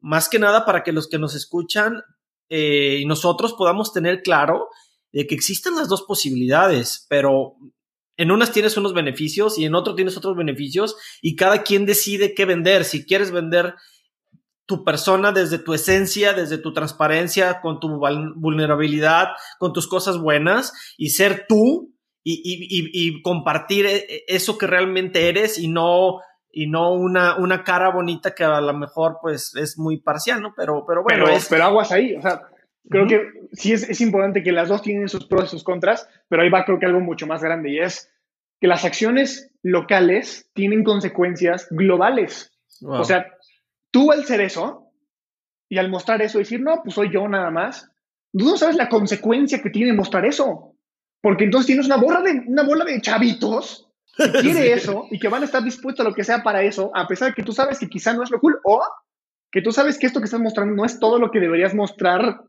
más 0.02 0.28
que 0.28 0.40
nada 0.40 0.66
para 0.66 0.84
que 0.84 0.92
los 0.92 1.08
que 1.08 1.20
nos 1.20 1.36
escuchan 1.36 2.02
eh, 2.50 2.98
y 3.02 3.06
nosotros 3.06 3.54
podamos 3.54 3.94
tener 3.94 4.22
claro 4.22 4.68
de 5.14 5.28
que 5.28 5.36
existen 5.36 5.76
las 5.76 5.88
dos 5.88 6.04
posibilidades, 6.04 7.06
pero 7.10 7.56
en 8.18 8.32
unas 8.32 8.52
tienes 8.52 8.78
unos 8.78 8.94
beneficios 8.94 9.58
y 9.58 9.66
en 9.66 9.76
otro 9.76 9.96
tienes 9.96 10.18
otros 10.18 10.36
beneficios 10.36 10.96
y 11.22 11.36
cada 11.36 11.64
quien 11.64 11.86
decide 11.86 12.34
qué 12.34 12.46
vender, 12.46 12.84
si 12.84 13.06
quieres 13.06 13.32
vender 13.32 13.76
tu 14.66 14.84
persona 14.84 15.32
desde 15.32 15.60
tu 15.60 15.74
esencia, 15.74 16.34
desde 16.34 16.58
tu 16.58 16.72
transparencia, 16.74 17.60
con 17.62 17.80
tu 17.80 17.90
vulnerabilidad, 18.36 19.30
con 19.60 19.74
tus 19.74 19.88
cosas 19.88 20.18
buenas 20.18 20.74
y 20.98 21.10
ser 21.10 21.46
tú 21.48 21.94
y, 22.24 23.22
compartir 23.22 23.86
e, 23.86 23.96
e, 23.98 24.24
eso 24.28 24.58
que 24.58 24.68
realmente 24.68 25.28
eres 25.28 25.58
y 25.58 25.68
no, 25.68 26.20
y 26.52 26.68
no 26.68 26.94
una, 26.94 27.38
una 27.38 27.64
cara 27.64 27.92
bonita 27.92 28.36
que 28.36 28.44
a 28.44 28.62
lo 28.62 28.74
mejor 28.74 29.20
pues 29.22 29.56
es 29.56 29.78
muy 29.78 29.98
parcial, 29.98 30.42
¿no? 30.42 30.54
Pero, 30.56 30.86
pero 30.86 31.04
bueno. 31.04 31.26
Pero, 31.50 31.64
aguas 31.64 31.92
ahí, 31.92 32.16
o 32.16 32.22
sea, 32.22 32.42
creo 32.90 33.08
que 33.08 33.22
sí 33.54 33.74
es, 33.74 33.90
es, 33.90 34.02
importante 34.02 34.44
que 34.44 34.52
las 34.52 34.70
dos 34.70 34.82
tienen 34.82 35.08
sus 35.10 35.26
pros 35.26 35.46
y 35.46 35.48
sus 35.48 35.64
contras, 35.64 36.08
pero 36.28 36.42
ahí 36.42 36.50
va 36.50 36.66
creo 36.66 36.80
que 36.80 36.86
algo 36.86 37.00
mucho 37.00 37.28
más 37.28 37.42
grande 37.42 37.72
y 37.72 37.80
es 37.80 38.12
que 38.60 38.68
las 38.68 38.86
acciones 38.86 39.52
locales 39.64 40.50
tienen 40.54 40.84
consecuencias 40.84 41.68
globales. 41.72 42.52
O 42.84 43.04
sea, 43.04 43.28
tú 43.92 44.12
al 44.12 44.26
ser 44.26 44.42
eso 44.42 44.92
y 45.70 45.78
al 45.78 45.90
mostrar 45.90 46.22
eso, 46.22 46.40
decir, 46.40 46.62
no, 46.62 46.82
pues 46.84 46.96
soy 46.96 47.12
yo 47.12 47.28
nada 47.28 47.50
más, 47.50 47.92
tú 48.34 48.46
no 48.46 48.58
sabes 48.58 48.76
la 48.76 48.90
consecuencia 48.90 49.62
que 49.62 49.70
tiene 49.70 49.94
mostrar 49.94 50.26
eso. 50.26 50.76
Porque 51.22 51.46
entonces 51.46 51.68
tienes 51.68 51.86
una 51.86 51.98
bola 51.98 52.22
de, 52.22 52.44
una 52.48 52.64
bola 52.64 52.84
de 52.84 53.00
chavitos 53.00 53.91
que 54.16 54.32
quiere 54.42 54.74
eso 54.74 55.08
y 55.12 55.20
que 55.20 55.28
van 55.28 55.42
a 55.42 55.46
estar 55.46 55.64
dispuestos 55.64 56.06
a 56.06 56.10
lo 56.10 56.16
que 56.16 56.24
sea 56.24 56.44
para 56.44 56.64
eso, 56.64 56.92
a 56.94 57.08
pesar 57.08 57.30
de 57.30 57.34
que 57.36 57.44
tú 57.44 57.54
sabes 57.54 57.80
que 57.80 57.90
quizá 57.90 58.14
no 58.14 58.24
es 58.24 58.32
lo 58.32 58.40
cool 58.40 58.60
o 58.64 58.82
que 59.52 59.62
tú 59.62 59.72
sabes 59.72 60.00
que 60.00 60.08
esto 60.08 60.20
que 60.20 60.26
estás 60.26 60.40
mostrando 60.40 60.76
no 60.76 60.86
es 60.86 61.00
todo 61.00 61.20
lo 61.20 61.30
que 61.30 61.40
deberías 61.40 61.74
mostrar, 61.74 62.42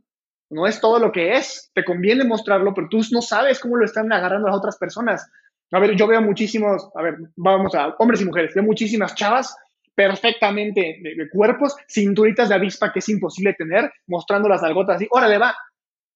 no 0.51 0.67
es 0.67 0.81
todo 0.81 0.99
lo 0.99 1.11
que 1.11 1.33
es. 1.33 1.71
Te 1.75 1.85
conviene 1.85 2.25
mostrarlo, 2.25 2.73
pero 2.75 2.89
tú 2.89 3.01
no 3.11 3.23
sabes 3.23 3.59
cómo 3.59 3.77
lo 3.77 3.85
están 3.85 4.13
agarrando 4.13 4.47
las 4.47 4.57
otras 4.57 4.77
personas. 4.77 5.29
A 5.73 5.81
ver, 5.81 5.97
yo 5.97 6.07
veo 6.07 6.21
muchísimos, 6.21 6.91
a 6.95 7.03
ver, 7.03 7.17
vamos 7.35 7.75
a 7.75 7.95
hombres 7.99 8.21
y 8.21 8.27
mujeres, 8.27 8.55
veo 8.55 8.63
muchísimas 8.63 9.15
chavas 9.15 9.57
perfectamente 9.95 11.01
de, 11.03 11.31
cuerpos, 11.31 11.75
cinturitas 11.89 12.49
de 12.49 12.55
avispa 12.55 12.93
que 12.93 13.01
es 13.01 13.09
imposible 13.09 13.55
tener, 13.55 13.91
mostrando 14.07 14.49
las 14.49 14.63
algotas 14.63 14.97
así, 14.97 15.09
órale, 15.11 15.39
va, 15.39 15.55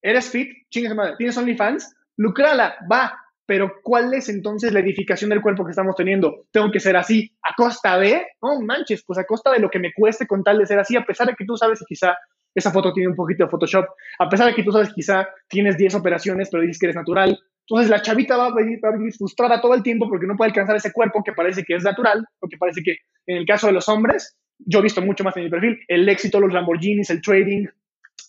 eres 0.03 0.30
fit, 0.30 0.51
chingue 0.70 0.94
madre, 0.94 1.14
tienes 1.16 1.36
OnlyFans, 1.36 1.94
lucrala, 2.16 2.76
va, 2.90 3.18
pero 3.47 3.74
¿cuál 3.82 4.12
es 4.12 4.28
entonces 4.28 4.72
la 4.72 4.80
edificación 4.80 5.30
del 5.30 5.40
cuerpo 5.40 5.64
que 5.64 5.70
estamos 5.70 5.94
teniendo? 5.94 6.47
Tengo 6.51 6.70
que 6.70 6.80
ser 6.80 6.97
así, 6.97 7.32
a 7.42 7.55
costa 7.55 7.99
de, 7.99 8.26
no 8.42 8.61
manches, 8.61 9.05
pues 9.07 9.18
a 9.18 9.24
costa 9.24 9.53
de 9.53 9.61
lo 9.61 9.70
que 9.70 9.78
me 9.78 9.92
cueste 9.94 10.26
con 10.26 10.42
tal 10.42 10.59
de 10.59 10.66
ser 10.66 10.78
así, 10.78 10.97
a 10.97 11.05
pesar 11.05 11.28
de 11.28 11.34
que 11.34 11.44
tú 11.44 11.57
sabes 11.57 11.78
que 11.78 11.86
quizá 11.86 12.16
esa 12.55 12.72
foto 12.72 12.92
tiene 12.92 13.11
un 13.11 13.14
poquito 13.14 13.44
de 13.44 13.51
Photoshop, 13.51 13.84
a 14.18 14.28
pesar 14.28 14.49
de 14.49 14.55
que 14.55 14.64
tú 14.64 14.72
sabes 14.72 14.88
que 14.88 14.94
quizá 14.94 15.28
tienes 15.49 15.76
10 15.76 15.94
operaciones, 15.94 16.49
pero 16.51 16.62
dices 16.62 16.78
que 16.78 16.86
eres 16.86 16.97
natural. 16.97 17.38
Entonces 17.68 17.90
la 17.90 18.01
chavita 18.01 18.36
va 18.36 18.47
a, 18.47 18.55
venir, 18.55 18.80
frustrada 19.16 19.61
todo 19.61 19.74
el 19.74 19.82
tiempo 19.82 20.09
porque 20.09 20.26
no 20.26 20.36
puede 20.36 20.51
alcanzar 20.51 20.76
ese 20.76 20.92
cuerpo 20.92 21.22
que 21.22 21.32
parece 21.32 21.64
que 21.64 21.74
es 21.74 21.84
natural, 21.84 22.24
porque 22.40 22.57
parece 22.57 22.82
que 22.82 22.97
en 23.26 23.38
el 23.38 23.47
caso 23.47 23.66
de 23.66 23.74
los 23.74 23.88
hombres, 23.88 24.36
yo 24.59 24.78
he 24.78 24.82
visto 24.82 25.03
mucho 25.03 25.22
más 25.22 25.36
en 25.36 25.44
mi 25.44 25.51
perfil, 25.51 25.78
el 25.88 26.09
éxito, 26.09 26.40
los 26.40 26.53
Lamborghinis, 26.53 27.11
el 27.11 27.20
trading, 27.20 27.66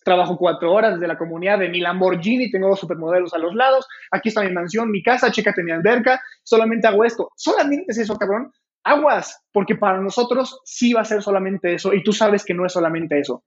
trabajo 0.07 0.37
cuatro 0.37 0.71
horas 0.71 0.93
desde 0.93 1.07
la 1.07 1.17
comunidad 1.17 1.59
de 1.59 1.67
mi 1.67 1.81
Lamborghini, 1.81 2.49
tengo 2.49 2.69
dos 2.69 2.79
supermodelos 2.79 3.33
a 3.33 3.37
los 3.37 3.53
lados, 3.53 3.85
aquí 4.09 4.29
está 4.29 4.41
mi 4.41 4.53
mansión, 4.53 4.89
mi 4.89 5.03
casa, 5.03 5.29
chécate 5.29 5.63
mi 5.63 5.71
alberca, 5.71 6.21
solamente 6.43 6.87
hago 6.87 7.03
esto. 7.03 7.29
Solamente 7.35 7.87
es 7.89 7.97
eso, 7.97 8.15
cabrón. 8.17 8.53
Aguas, 8.85 9.43
porque 9.51 9.75
para 9.75 9.99
nosotros 9.99 10.61
sí 10.63 10.93
va 10.93 11.01
a 11.01 11.05
ser 11.05 11.21
solamente 11.21 11.73
eso 11.73 11.93
y 11.93 12.03
tú 12.03 12.13
sabes 12.13 12.45
que 12.45 12.53
no 12.53 12.65
es 12.65 12.71
solamente 12.71 13.19
eso. 13.19 13.43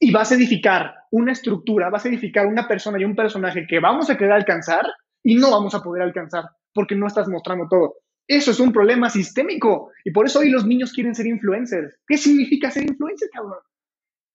Y 0.00 0.10
vas 0.10 0.32
a 0.32 0.34
edificar 0.34 0.92
una 1.12 1.30
estructura, 1.30 1.88
vas 1.88 2.04
a 2.04 2.08
edificar 2.08 2.48
una 2.48 2.66
persona 2.66 2.98
y 2.98 3.04
un 3.04 3.14
personaje 3.14 3.64
que 3.68 3.78
vamos 3.78 4.10
a 4.10 4.16
querer 4.16 4.32
alcanzar 4.32 4.84
y 5.22 5.36
no 5.36 5.52
vamos 5.52 5.72
a 5.76 5.82
poder 5.82 6.02
alcanzar 6.02 6.46
porque 6.74 6.96
no 6.96 7.06
estás 7.06 7.28
mostrando 7.28 7.68
todo. 7.70 7.94
Eso 8.26 8.50
es 8.50 8.58
un 8.58 8.72
problema 8.72 9.08
sistémico 9.08 9.92
y 10.04 10.10
por 10.10 10.26
eso 10.26 10.40
hoy 10.40 10.50
los 10.50 10.66
niños 10.66 10.92
quieren 10.92 11.14
ser 11.14 11.28
influencers. 11.28 11.96
¿Qué 12.08 12.16
significa 12.16 12.72
ser 12.72 12.82
influencer, 12.82 13.28
cabrón? 13.32 13.60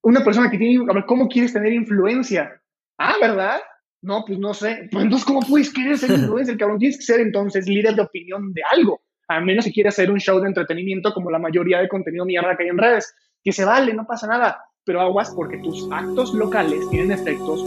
Una 0.08 0.24
persona 0.24 0.49
que 0.49 0.58
tiene, 0.58 0.89
a 0.89 0.93
ver, 0.93 1.05
¿cómo 1.05 1.28
quieres 1.28 1.51
tener 1.51 1.74
influencia? 1.74 2.62
Ah, 2.97 3.16
¿verdad? 3.20 3.60
No, 4.01 4.24
pues 4.26 4.39
no 4.39 4.53
sé. 4.53 4.88
Pues 4.89 5.03
entonces, 5.03 5.26
¿cómo 5.26 5.41
puedes 5.41 5.72
querer 5.74 5.97
ser 5.97 6.12
influencer, 6.18 6.58
cabrón? 6.58 6.80
Tienes 6.80 6.97
que 6.97 7.03
ser 7.03 7.20
entonces 7.20 7.68
líder 7.68 7.95
de 7.95 8.03
opinión 8.03 8.53
de 8.53 8.62
algo. 8.72 9.01
A 9.28 9.41
menos 9.41 9.66
si 9.66 9.74
quieres 9.74 9.95
hacer 9.95 10.10
un 10.10 10.20
show 10.20 10.39
de 10.39 10.47
entretenimiento 10.47 11.14
como 11.14 11.30
la 11.30 11.39
mayoría 11.39 11.80
de 11.80 11.89
contenido 11.89 12.24
mierda 12.24 12.55
que 12.55 12.64
hay 12.64 12.70
en 12.70 12.78
redes. 12.78 13.14
Que 13.43 13.51
se 13.51 13.66
vale, 13.66 13.93
no 13.93 14.05
pasa 14.08 14.28
nada. 14.28 14.64
Pero 14.86 15.01
aguas 15.01 15.34
porque 15.36 15.58
tus 15.58 15.89
actos 15.91 16.34
locales 16.34 16.89
tienen 16.89 17.12
efectos 17.12 17.62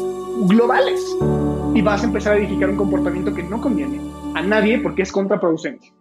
globales. 0.49 0.99
Y 1.75 1.83
vas 1.83 2.03
a 2.03 2.07
empezar 2.07 2.33
a 2.33 2.39
edificar 2.39 2.71
un 2.71 2.79
comportamiento 2.79 3.35
que 3.35 3.43
no 3.43 3.61
conviene 3.61 4.01
a 4.35 4.41
nadie 4.41 4.79
porque 4.79 5.03
es 5.03 5.13
contraproducente. 5.13 5.93